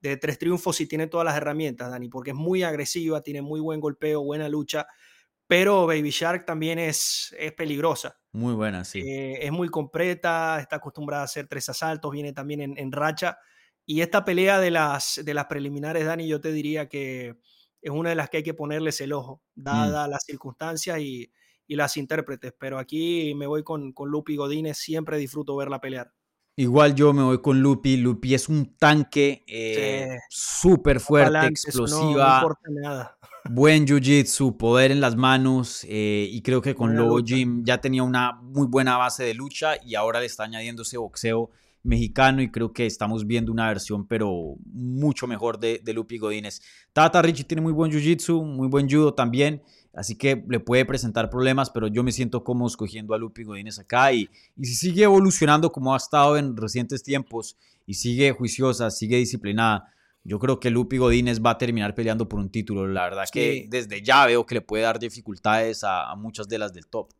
de 0.00 0.16
tres 0.16 0.38
triunfos 0.38 0.80
y 0.80 0.86
tiene 0.86 1.06
todas 1.08 1.24
las 1.24 1.36
herramientas, 1.36 1.90
Dani, 1.90 2.08
porque 2.08 2.30
es 2.30 2.36
muy 2.36 2.62
agresiva, 2.62 3.22
tiene 3.22 3.42
muy 3.42 3.60
buen 3.60 3.80
golpeo, 3.80 4.22
buena 4.22 4.48
lucha 4.48 4.86
pero 5.52 5.86
Baby 5.86 6.08
Shark 6.08 6.46
también 6.46 6.78
es, 6.78 7.36
es 7.38 7.52
peligrosa. 7.52 8.18
Muy 8.32 8.54
buena, 8.54 8.84
sí. 8.84 9.00
Eh, 9.00 9.44
es 9.44 9.52
muy 9.52 9.68
completa, 9.68 10.58
está 10.58 10.76
acostumbrada 10.76 11.22
a 11.22 11.26
hacer 11.26 11.46
tres 11.48 11.68
asaltos, 11.68 12.10
viene 12.10 12.32
también 12.32 12.74
en, 12.78 12.92
racha. 12.92 13.38
Y 13.84 14.00
esta 14.00 14.24
pelea 14.24 14.58
de 14.58 14.70
las, 14.70 15.20
de 15.22 15.34
las 15.34 15.46
preliminares, 15.46 16.06
Dani, 16.06 16.26
yo 16.26 16.40
te 16.40 16.50
diría 16.50 16.88
que 16.88 17.36
es 17.82 17.90
una 17.90 18.10
de 18.10 18.14
las 18.14 18.30
que 18.30 18.38
hay 18.38 18.42
que 18.42 18.54
ponerles 18.54 19.00
el 19.02 19.12
ojo, 19.12 19.42
mm. 19.56 19.62
dadas 19.64 20.08
las 20.08 20.24
circunstancias 20.24 20.98
y, 21.00 21.30
y, 21.66 21.76
las 21.76 21.96
intérpretes. 21.98 22.54
Pero 22.58 22.78
aquí 22.78 23.34
me 23.34 23.46
voy 23.46 23.62
con, 23.62 23.92
con 23.92 24.08
Lupi 24.08 24.36
Godínez, 24.36 24.78
siempre 24.78 25.18
disfruto 25.18 25.54
verla 25.56 25.80
pelear. 25.80 26.10
Igual 26.56 26.94
yo 26.94 27.12
me 27.12 27.22
voy 27.22 27.40
con 27.42 27.60
Lupi. 27.60 27.96
Lupi 27.98 28.34
es 28.34 28.48
un 28.48 28.76
tanque 28.76 29.44
eh, 29.46 30.18
súper 30.28 31.00
fuerte, 31.00 31.46
explosiva. 31.46 32.42
No, 32.42 32.80
nada 32.80 33.18
buen 33.50 33.86
jiu-jitsu, 33.86 34.56
poder 34.56 34.90
en 34.92 35.00
las 35.00 35.16
manos 35.16 35.84
eh, 35.88 36.28
y 36.30 36.42
creo 36.42 36.62
que 36.62 36.74
con 36.74 36.96
Lobo 36.96 37.18
Jim 37.24 37.62
ya 37.64 37.80
tenía 37.80 38.02
una 38.02 38.32
muy 38.32 38.66
buena 38.66 38.96
base 38.96 39.24
de 39.24 39.34
lucha 39.34 39.74
y 39.84 39.94
ahora 39.94 40.20
le 40.20 40.26
está 40.26 40.44
añadiendo 40.44 40.82
ese 40.82 40.96
boxeo 40.96 41.50
mexicano 41.82 42.40
y 42.40 42.50
creo 42.50 42.72
que 42.72 42.86
estamos 42.86 43.26
viendo 43.26 43.50
una 43.50 43.66
versión 43.66 44.06
pero 44.06 44.54
mucho 44.64 45.26
mejor 45.26 45.58
de, 45.58 45.80
de 45.82 45.92
Lupi 45.92 46.18
Godínez. 46.18 46.62
Tata 46.92 47.20
Richie 47.20 47.44
tiene 47.44 47.62
muy 47.62 47.72
buen 47.72 47.90
jiu-jitsu, 47.90 48.44
muy 48.44 48.68
buen 48.68 48.88
judo 48.88 49.14
también, 49.14 49.62
así 49.92 50.16
que 50.16 50.44
le 50.48 50.60
puede 50.60 50.84
presentar 50.84 51.28
problemas, 51.28 51.70
pero 51.70 51.88
yo 51.88 52.04
me 52.04 52.12
siento 52.12 52.44
cómodo 52.44 52.68
escogiendo 52.68 53.14
a 53.14 53.18
Lupi 53.18 53.42
Godínez 53.42 53.78
acá 53.80 54.12
y, 54.12 54.28
y 54.56 54.66
si 54.66 54.74
sigue 54.74 55.02
evolucionando 55.02 55.72
como 55.72 55.94
ha 55.94 55.96
estado 55.96 56.36
en 56.36 56.56
recientes 56.56 57.02
tiempos 57.02 57.56
y 57.86 57.94
sigue 57.94 58.30
juiciosa, 58.30 58.90
sigue 58.90 59.16
disciplinada, 59.16 59.92
yo 60.24 60.38
creo 60.38 60.60
que 60.60 60.70
Lupi 60.70 60.98
Godínez 60.98 61.40
va 61.44 61.50
a 61.50 61.58
terminar 61.58 61.94
peleando 61.94 62.28
por 62.28 62.38
un 62.38 62.50
título. 62.50 62.86
La 62.86 63.04
verdad 63.04 63.24
que 63.30 63.66
desde 63.68 64.02
ya 64.02 64.26
veo 64.26 64.46
que 64.46 64.56
le 64.56 64.60
puede 64.60 64.84
dar 64.84 64.98
dificultades 64.98 65.82
a, 65.84 66.14
muchas 66.16 66.48
de 66.48 66.58
las 66.58 66.72
del 66.72 66.86
top. 66.86 67.12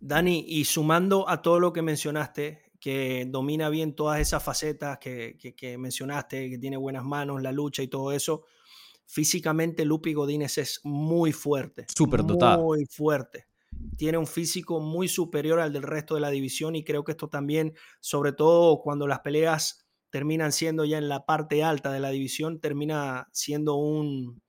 Dani, 0.00 0.44
y 0.46 0.64
sumando 0.64 1.28
a 1.28 1.42
todo 1.42 1.60
lo 1.60 1.72
que 1.72 1.82
mencionaste, 1.82 2.72
que 2.80 3.26
domina 3.28 3.68
bien 3.68 3.94
todas 3.94 4.20
esas 4.20 4.42
facetas 4.42 4.98
que, 4.98 5.76
mencionaste, 5.78 6.48
que 6.48 6.58
tiene 6.58 6.76
buenas 6.76 7.04
manos, 7.04 7.42
la 7.42 7.52
lucha 7.52 7.82
y 7.82 7.88
todo 7.88 8.12
eso, 8.12 8.44
físicamente 9.04 9.84
Lupi 9.84 10.14
Godínez 10.14 10.58
es 10.58 10.80
muy 10.84 11.32
fuerte. 11.32 11.86
Súper 11.94 12.24
dotado. 12.24 12.62
Muy 12.62 12.86
fuerte. 12.86 13.46
tiene 13.98 14.16
un 14.16 14.26
físico 14.26 14.80
muy 14.80 15.08
superior 15.08 15.60
al 15.60 15.72
del 15.72 15.82
resto 15.82 16.14
de 16.14 16.20
la 16.20 16.30
división 16.30 16.76
y 16.76 16.84
creo 16.84 17.04
que 17.04 17.12
esto 17.12 17.28
también, 17.28 17.74
sobre 18.00 18.32
todo 18.32 18.80
cuando 18.80 19.06
las 19.06 19.20
peleas 19.20 19.87
terminan 20.10 20.52
siendo 20.52 20.84
ya 20.84 20.98
en 20.98 21.08
la 21.08 21.26
parte 21.26 21.62
alta 21.62 21.92
de 21.92 22.00
la 22.00 22.10
división, 22.10 22.60
termina 22.60 23.28
siendo 23.32 23.76
un... 23.76 24.42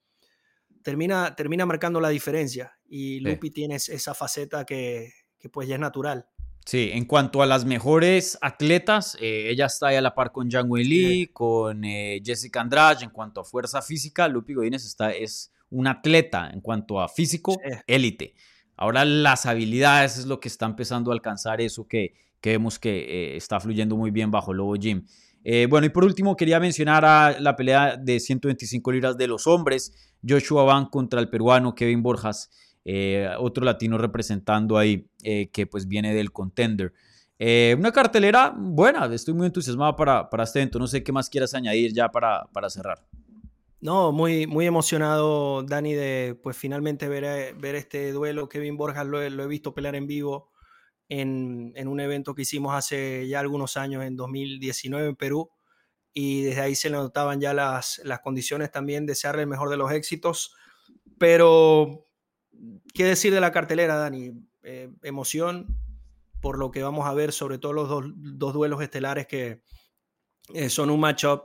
Termina, 0.83 1.35
termina 1.35 1.65
marcando 1.65 1.99
la 1.99 2.09
diferencia 2.09 2.71
y 2.87 3.19
Lupi 3.19 3.51
tiene 3.51 3.75
esa 3.75 4.13
faceta 4.13 4.65
que, 4.65 5.11
que 5.37 5.49
pues 5.49 5.67
ya 5.67 5.75
es 5.75 5.81
natural. 5.81 6.27
Sí, 6.65 6.91
en 6.93 7.05
cuanto 7.05 7.41
a 7.41 7.45
las 7.45 7.65
mejores 7.65 8.37
atletas, 8.41 9.17
eh, 9.19 9.49
ella 9.49 9.65
está 9.65 9.87
ahí 9.87 9.95
a 9.95 10.01
la 10.01 10.13
par 10.13 10.31
con 10.31 10.51
Zhang 10.51 10.69
Weili, 10.69 11.27
con 11.33 11.83
eh, 11.83 12.21
Jessica 12.23 12.61
Andrade. 12.61 13.03
En 13.03 13.09
cuanto 13.09 13.41
a 13.41 13.43
fuerza 13.43 13.81
física, 13.81 14.27
Lupi 14.27 14.53
Godínez 14.53 14.85
está, 14.85 15.11
es 15.11 15.51
un 15.69 15.87
atleta 15.87 16.49
en 16.53 16.61
cuanto 16.61 17.01
a 17.01 17.09
físico, 17.09 17.57
élite. 17.87 18.35
Ahora 18.75 19.03
las 19.03 19.45
habilidades 19.45 20.17
es 20.17 20.25
lo 20.25 20.39
que 20.39 20.47
está 20.47 20.65
empezando 20.65 21.11
a 21.11 21.13
alcanzar 21.13 21.59
eso 21.59 21.87
que, 21.87 22.13
que 22.39 22.51
vemos 22.51 22.79
que 22.79 22.99
eh, 22.99 23.35
está 23.35 23.59
fluyendo 23.59 23.97
muy 23.97 24.11
bien 24.11 24.31
bajo 24.31 24.53
Lobo 24.53 24.75
Gym. 25.49 25.69
bueno, 25.69 25.87
y 25.87 25.89
por 25.89 26.03
último 26.03 26.35
quería 26.35 26.59
mencionar 26.59 27.05
a 27.05 27.39
la 27.39 27.55
pelea 27.55 27.97
de 27.97 28.19
125 28.19 28.91
libras 28.91 29.17
de 29.17 29.27
los 29.27 29.47
hombres, 29.47 29.93
Joshua 30.27 30.63
Van 30.63 30.85
contra 30.85 31.19
el 31.19 31.29
peruano 31.29 31.75
Kevin 31.75 32.03
Borjas. 32.03 32.49
Eh, 32.85 33.29
otro 33.37 33.65
latino 33.65 33.97
representando 33.97 34.77
ahí 34.77 35.07
eh, 35.23 35.49
que 35.51 35.67
pues 35.67 35.87
viene 35.87 36.13
del 36.13 36.31
contender. 36.31 36.93
Eh, 37.37 37.75
una 37.77 37.91
cartelera 37.91 38.53
buena, 38.57 39.05
estoy 39.13 39.33
muy 39.33 39.47
entusiasmado 39.47 39.95
para, 39.95 40.29
para 40.29 40.43
este 40.43 40.59
evento, 40.59 40.79
no 40.79 40.87
sé 40.87 41.03
qué 41.03 41.11
más 41.11 41.29
quieras 41.29 41.53
añadir 41.53 41.93
ya 41.93 42.09
para, 42.09 42.45
para 42.51 42.69
cerrar. 42.69 43.05
No, 43.81 44.11
muy, 44.11 44.45
muy 44.45 44.65
emocionado, 44.65 45.63
Dani, 45.63 45.93
de 45.93 46.37
pues 46.41 46.57
finalmente 46.57 47.07
ver, 47.07 47.55
ver 47.55 47.75
este 47.75 48.11
duelo. 48.11 48.49
Kevin 48.49 48.75
Borjas 48.75 49.07
lo 49.07 49.21
he, 49.21 49.47
visto 49.47 49.73
pelear 49.73 49.95
en 49.95 50.05
vivo 50.05 50.48
en, 51.09 51.73
en, 51.75 51.87
un 51.87 51.99
evento 51.99 52.33
que 52.33 52.43
hicimos 52.43 52.73
hace 52.73 53.27
ya 53.27 53.39
algunos 53.39 53.75
años, 53.75 54.03
en 54.03 54.15
2019 54.15 55.09
en 55.09 55.15
Perú, 55.15 55.49
y 56.13 56.43
desde 56.43 56.61
ahí 56.61 56.75
se 56.75 56.89
le 56.89 56.97
notaban 56.97 57.41
ya 57.41 57.53
las, 57.53 57.99
las 58.03 58.19
condiciones 58.21 58.71
también, 58.71 59.05
desearle 59.05 59.41
el 59.41 59.47
mejor 59.47 59.69
de 59.69 59.77
los 59.77 59.91
éxitos, 59.91 60.55
pero 61.17 62.05
¿Qué 62.93 63.05
decir 63.05 63.33
de 63.33 63.41
la 63.41 63.51
cartelera, 63.51 63.95
Dani? 63.95 64.33
Eh, 64.63 64.89
emoción 65.03 65.77
por 66.41 66.57
lo 66.57 66.71
que 66.71 66.83
vamos 66.83 67.05
a 67.05 67.13
ver, 67.13 67.31
sobre 67.31 67.57
todo 67.57 67.73
los 67.73 67.89
dos, 67.89 68.53
duelos 68.53 68.81
estelares 68.81 69.27
que 69.27 69.61
eh, 70.53 70.69
son 70.69 70.89
un 70.89 70.99
matchup 70.99 71.43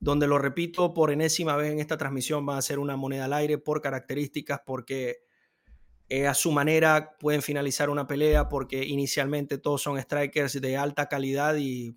donde, 0.00 0.26
lo 0.26 0.38
repito 0.38 0.94
por 0.94 1.10
enésima 1.10 1.56
vez 1.56 1.72
en 1.72 1.80
esta 1.80 1.96
transmisión, 1.96 2.48
va 2.48 2.56
a 2.56 2.62
ser 2.62 2.78
una 2.78 2.96
moneda 2.96 3.24
al 3.24 3.32
aire 3.32 3.58
por 3.58 3.80
características, 3.80 4.60
porque 4.64 5.18
eh, 6.08 6.26
a 6.26 6.34
su 6.34 6.52
manera 6.52 7.16
pueden 7.18 7.42
finalizar 7.42 7.90
una 7.90 8.06
pelea, 8.06 8.48
porque 8.48 8.84
inicialmente 8.84 9.58
todos 9.58 9.82
son 9.82 10.00
strikers 10.00 10.60
de 10.60 10.76
alta 10.76 11.06
calidad 11.06 11.56
y 11.56 11.96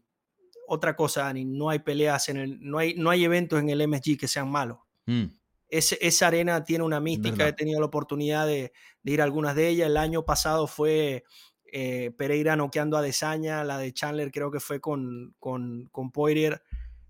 otra 0.67 0.95
cosa, 0.95 1.23
Dani, 1.23 1.45
no 1.45 1.69
hay 1.69 1.79
peleas 1.79 2.29
en 2.29 2.37
el, 2.37 2.59
no 2.61 2.77
hay, 2.77 2.93
no 2.95 3.09
hay 3.09 3.25
eventos 3.25 3.59
en 3.59 3.69
el 3.69 3.87
MSG 3.87 4.17
que 4.17 4.27
sean 4.27 4.49
malos. 4.49 4.79
Mm 5.05 5.27
esa 5.71 6.27
arena 6.27 6.63
tiene 6.65 6.83
una 6.83 6.99
mística, 6.99 7.47
he 7.47 7.53
tenido 7.53 7.79
la 7.79 7.85
oportunidad 7.85 8.45
de, 8.45 8.73
ir 9.03 9.21
a 9.21 9.23
algunas 9.23 9.55
de 9.55 9.69
ellas. 9.69 9.87
El 9.87 9.97
año 9.97 10.25
pasado 10.25 10.67
fue 10.67 11.23
eh, 11.71 12.11
Pereira 12.17 12.57
noqueando 12.57 12.97
a 12.97 13.01
Desaña, 13.01 13.63
la 13.63 13.77
de 13.77 13.93
Chandler 13.93 14.31
creo 14.31 14.51
que 14.51 14.59
fue 14.59 14.81
con, 14.81 15.33
con, 15.39 15.87
con 15.91 16.11
Poirier, 16.11 16.61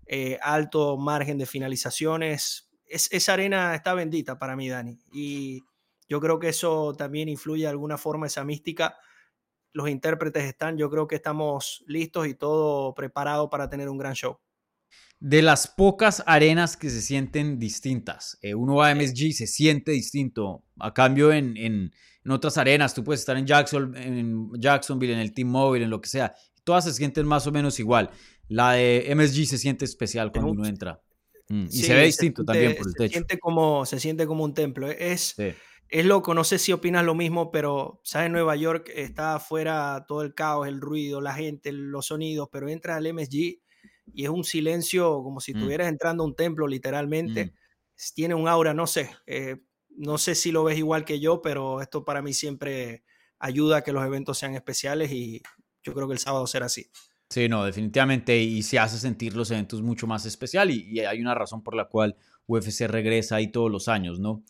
eh, 0.06 0.38
alto 0.40 0.96
margen 0.96 1.38
de 1.38 1.46
finalizaciones. 1.46 2.70
esa 2.86 3.32
arena 3.32 3.74
está 3.74 3.94
bendita 3.94 4.38
para 4.38 4.54
mí, 4.54 4.68
Dani. 4.68 4.96
Y 5.12 5.64
yo 6.12 6.20
creo 6.20 6.38
que 6.38 6.50
eso 6.50 6.92
también 6.92 7.30
influye 7.30 7.62
de 7.62 7.70
alguna 7.70 7.96
forma 7.96 8.26
esa 8.26 8.44
mística. 8.44 8.98
Los 9.72 9.88
intérpretes 9.88 10.44
están, 10.44 10.76
yo 10.76 10.90
creo 10.90 11.06
que 11.06 11.14
estamos 11.14 11.82
listos 11.86 12.26
y 12.26 12.34
todo 12.34 12.92
preparado 12.92 13.48
para 13.48 13.70
tener 13.70 13.88
un 13.88 13.96
gran 13.96 14.12
show 14.12 14.38
de 15.20 15.40
las 15.40 15.68
pocas 15.68 16.22
arenas 16.26 16.76
que 16.76 16.90
se 16.90 17.00
sienten 17.00 17.58
distintas. 17.58 18.36
Eh, 18.42 18.54
uno 18.54 18.74
va 18.74 18.90
a 18.90 18.94
MSG 18.94 19.22
y 19.22 19.32
se 19.32 19.46
siente 19.46 19.92
distinto. 19.92 20.64
A 20.80 20.92
cambio, 20.92 21.32
en, 21.32 21.56
en, 21.56 21.92
otras 22.28 22.58
arenas, 22.58 22.92
tú 22.92 23.04
puedes 23.04 23.20
estar 23.20 23.36
en, 23.38 23.46
Jackson, 23.46 23.96
en 23.96 24.50
Jacksonville, 24.58 25.14
en 25.14 25.20
el 25.20 25.32
Team 25.32 25.48
Mobile, 25.48 25.84
en 25.84 25.90
lo 25.90 26.00
que 26.00 26.08
sea. 26.08 26.34
Todas 26.64 26.84
se 26.84 26.92
sienten 26.92 27.24
más 27.24 27.46
o 27.46 27.52
menos 27.52 27.78
igual. 27.78 28.10
La 28.48 28.72
de 28.72 29.10
MSG 29.16 29.46
se 29.46 29.58
siente 29.58 29.86
especial 29.86 30.30
cuando 30.30 30.50
uno 30.50 30.66
entra. 30.66 31.00
Mm, 31.48 31.66
y 31.70 31.82
se 31.82 31.94
ve 31.94 32.04
distinto 32.04 32.44
también 32.44 32.74
por 32.76 32.88
el 32.88 32.94
techo. 32.94 33.08
Se 33.08 33.14
siente 33.14 33.38
como, 33.38 33.86
se 33.86 34.00
siente 34.00 34.26
como 34.26 34.42
un 34.42 34.54
templo. 34.54 34.90
Es, 34.90 35.36
es 35.92 36.06
loco, 36.06 36.32
no 36.32 36.42
sé 36.42 36.58
si 36.58 36.72
opinas 36.72 37.04
lo 37.04 37.14
mismo, 37.14 37.50
pero 37.50 38.00
sabes, 38.02 38.30
Nueva 38.30 38.56
York 38.56 38.90
está 38.94 39.34
afuera 39.34 40.06
todo 40.08 40.22
el 40.22 40.34
caos, 40.34 40.66
el 40.66 40.80
ruido, 40.80 41.20
la 41.20 41.34
gente, 41.34 41.70
los 41.70 42.06
sonidos, 42.06 42.48
pero 42.50 42.66
entra 42.70 42.96
al 42.96 43.12
MSG 43.12 43.60
y 44.14 44.24
es 44.24 44.30
un 44.30 44.42
silencio 44.42 45.22
como 45.22 45.40
si 45.40 45.52
mm. 45.52 45.56
estuvieras 45.58 45.88
entrando 45.88 46.22
a 46.22 46.26
un 46.26 46.34
templo 46.34 46.66
literalmente. 46.66 47.44
Mm. 47.44 47.50
Tiene 48.14 48.34
un 48.34 48.48
aura, 48.48 48.72
no 48.72 48.86
sé, 48.86 49.10
eh, 49.26 49.58
no 49.90 50.16
sé 50.16 50.34
si 50.34 50.50
lo 50.50 50.64
ves 50.64 50.78
igual 50.78 51.04
que 51.04 51.20
yo, 51.20 51.42
pero 51.42 51.82
esto 51.82 52.06
para 52.06 52.22
mí 52.22 52.32
siempre 52.32 53.04
ayuda 53.38 53.78
a 53.78 53.82
que 53.82 53.92
los 53.92 54.02
eventos 54.02 54.38
sean 54.38 54.54
especiales 54.54 55.12
y 55.12 55.42
yo 55.82 55.92
creo 55.92 56.08
que 56.08 56.14
el 56.14 56.20
sábado 56.20 56.46
será 56.46 56.66
así. 56.66 56.86
Sí, 57.28 57.50
no, 57.50 57.66
definitivamente, 57.66 58.38
y 58.38 58.62
se 58.62 58.78
hace 58.78 58.96
sentir 58.96 59.36
los 59.36 59.50
eventos 59.50 59.82
mucho 59.82 60.06
más 60.06 60.24
especial 60.24 60.70
y, 60.70 60.88
y 60.90 61.00
hay 61.00 61.20
una 61.20 61.34
razón 61.34 61.62
por 61.62 61.74
la 61.74 61.84
cual 61.84 62.16
UFC 62.46 62.86
regresa 62.86 63.36
ahí 63.36 63.48
todos 63.48 63.70
los 63.70 63.88
años, 63.88 64.18
¿no? 64.20 64.42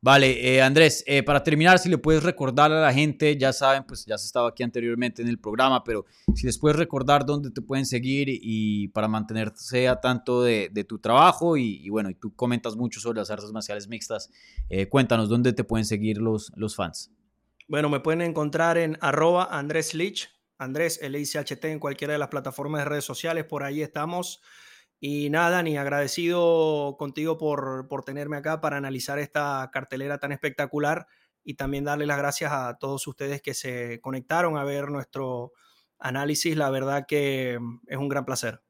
Vale, 0.00 0.54
eh, 0.54 0.62
Andrés, 0.62 1.02
eh, 1.08 1.24
para 1.24 1.42
terminar, 1.42 1.80
si 1.80 1.88
le 1.88 1.98
puedes 1.98 2.22
recordar 2.22 2.70
a 2.70 2.80
la 2.80 2.92
gente, 2.92 3.36
ya 3.36 3.52
saben, 3.52 3.82
pues 3.82 4.06
ya 4.06 4.14
has 4.14 4.24
estado 4.24 4.46
aquí 4.46 4.62
anteriormente 4.62 5.22
en 5.22 5.28
el 5.28 5.40
programa, 5.40 5.82
pero 5.82 6.06
si 6.36 6.46
les 6.46 6.56
puedes 6.56 6.76
recordar 6.76 7.26
dónde 7.26 7.50
te 7.50 7.62
pueden 7.62 7.84
seguir 7.84 8.28
y, 8.30 8.88
para 8.88 9.08
mantenerse 9.08 9.88
a 9.88 10.00
tanto 10.00 10.42
de, 10.42 10.70
tu 10.88 11.00
trabajo 11.00 11.56
y, 11.56 11.88
bueno, 11.88 12.10
y 12.10 12.14
tú 12.14 12.32
comentas 12.34 12.76
mucho 12.76 13.00
sobre 13.00 13.18
las 13.18 13.30
artes 13.30 13.50
marciales 13.50 13.88
mixtas, 13.88 14.30
eh, 14.70 14.88
cuéntanos 14.88 15.28
dónde 15.28 15.52
te 15.52 15.64
pueden 15.64 15.84
seguir 15.84 16.18
los, 16.18 16.52
los 16.54 16.76
fans. 16.76 17.10
Bueno, 17.66 17.88
me 17.88 17.98
pueden 17.98 18.22
encontrar 18.22 18.78
en 18.78 18.98
arroba 19.00 19.48
Andrés 19.50 19.94
Lich, 19.94 20.30
Andrés 20.58 21.00
L-I-C-H-T 21.02 21.72
en 21.72 21.80
cualquiera 21.80 22.12
de 22.12 22.18
las 22.20 22.28
plataformas 22.28 22.82
de 22.82 22.84
redes 22.84 23.04
sociales, 23.04 23.44
por 23.44 23.64
ahí 23.64 23.82
estamos. 23.82 24.40
Y 25.00 25.30
nada, 25.30 25.62
ni 25.62 25.76
agradecido 25.76 26.96
contigo 26.98 27.38
por, 27.38 27.86
por 27.88 28.04
tenerme 28.04 28.36
acá 28.36 28.60
para 28.60 28.76
analizar 28.76 29.18
esta 29.18 29.70
cartelera 29.72 30.18
tan 30.18 30.32
espectacular 30.32 31.06
y 31.44 31.54
también 31.54 31.84
darle 31.84 32.04
las 32.04 32.18
gracias 32.18 32.52
a 32.52 32.76
todos 32.78 33.06
ustedes 33.06 33.40
que 33.40 33.54
se 33.54 34.00
conectaron 34.00 34.58
a 34.58 34.64
ver 34.64 34.90
nuestro 34.90 35.52
análisis. 35.98 36.56
La 36.56 36.70
verdad 36.70 37.06
que 37.06 37.58
mm, 37.60 37.80
es 37.86 37.96
un 37.96 38.08
gran 38.08 38.24
placer. 38.24 38.60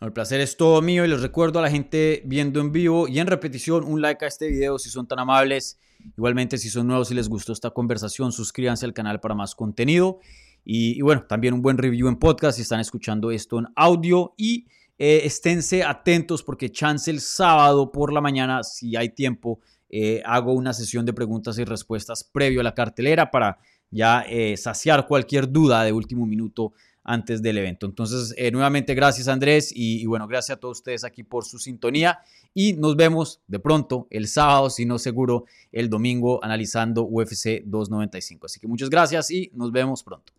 El 0.00 0.12
placer 0.12 0.40
es 0.40 0.56
todo 0.56 0.80
mío 0.80 1.04
y 1.04 1.08
les 1.08 1.20
recuerdo 1.20 1.58
a 1.58 1.62
la 1.62 1.70
gente 1.70 2.22
viendo 2.24 2.60
en 2.60 2.70
vivo 2.70 3.08
y 3.08 3.18
en 3.18 3.26
repetición 3.26 3.82
un 3.82 4.00
like 4.00 4.24
a 4.24 4.28
este 4.28 4.48
video 4.48 4.78
si 4.78 4.90
son 4.90 5.08
tan 5.08 5.18
amables. 5.18 5.80
Igualmente 6.16 6.56
si 6.56 6.70
son 6.70 6.86
nuevos 6.86 7.10
y 7.10 7.14
les 7.14 7.28
gustó 7.28 7.52
esta 7.52 7.70
conversación, 7.70 8.30
suscríbanse 8.30 8.86
al 8.86 8.94
canal 8.94 9.18
para 9.18 9.34
más 9.34 9.56
contenido. 9.56 10.20
Y, 10.64 10.96
y 10.96 11.02
bueno, 11.02 11.26
también 11.28 11.54
un 11.54 11.62
buen 11.62 11.78
review 11.78 12.06
en 12.06 12.16
podcast 12.16 12.56
si 12.56 12.62
están 12.62 12.78
escuchando 12.78 13.32
esto 13.32 13.58
en 13.58 13.66
audio 13.74 14.34
y 14.36 14.68
eh, 14.98 15.20
esténse 15.24 15.84
atentos 15.84 16.42
porque 16.42 16.72
chance 16.72 17.08
el 17.10 17.20
sábado 17.20 17.92
por 17.92 18.12
la 18.12 18.20
mañana, 18.20 18.64
si 18.64 18.96
hay 18.96 19.10
tiempo, 19.10 19.60
eh, 19.88 20.22
hago 20.26 20.52
una 20.52 20.74
sesión 20.74 21.06
de 21.06 21.12
preguntas 21.12 21.58
y 21.58 21.64
respuestas 21.64 22.24
previo 22.24 22.60
a 22.60 22.64
la 22.64 22.74
cartelera 22.74 23.30
para 23.30 23.58
ya 23.90 24.22
eh, 24.28 24.56
saciar 24.56 25.06
cualquier 25.06 25.50
duda 25.50 25.84
de 25.84 25.92
último 25.92 26.26
minuto 26.26 26.72
antes 27.04 27.40
del 27.40 27.58
evento. 27.58 27.86
Entonces, 27.86 28.34
nuevamente 28.52 28.94
gracias 28.94 29.28
Andrés 29.28 29.72
y, 29.74 30.02
y, 30.02 30.06
bueno, 30.06 30.26
gracias 30.26 30.56
a 30.58 30.60
todos 30.60 30.78
ustedes 30.78 31.04
aquí 31.04 31.22
por 31.22 31.44
su 31.44 31.58
sintonía 31.58 32.18
y 32.52 32.74
nos 32.74 32.96
vemos 32.96 33.40
de 33.46 33.60
pronto 33.60 34.08
el 34.10 34.26
sábado, 34.26 34.68
si 34.68 34.84
no 34.84 34.98
seguro 34.98 35.46
el 35.72 35.88
domingo 35.88 36.44
analizando 36.44 37.04
UFC 37.04 37.62
295. 37.64 38.46
Así 38.46 38.60
que 38.60 38.66
muchas 38.66 38.90
gracias 38.90 39.30
y 39.30 39.50
nos 39.54 39.72
vemos 39.72 40.02
pronto. 40.02 40.37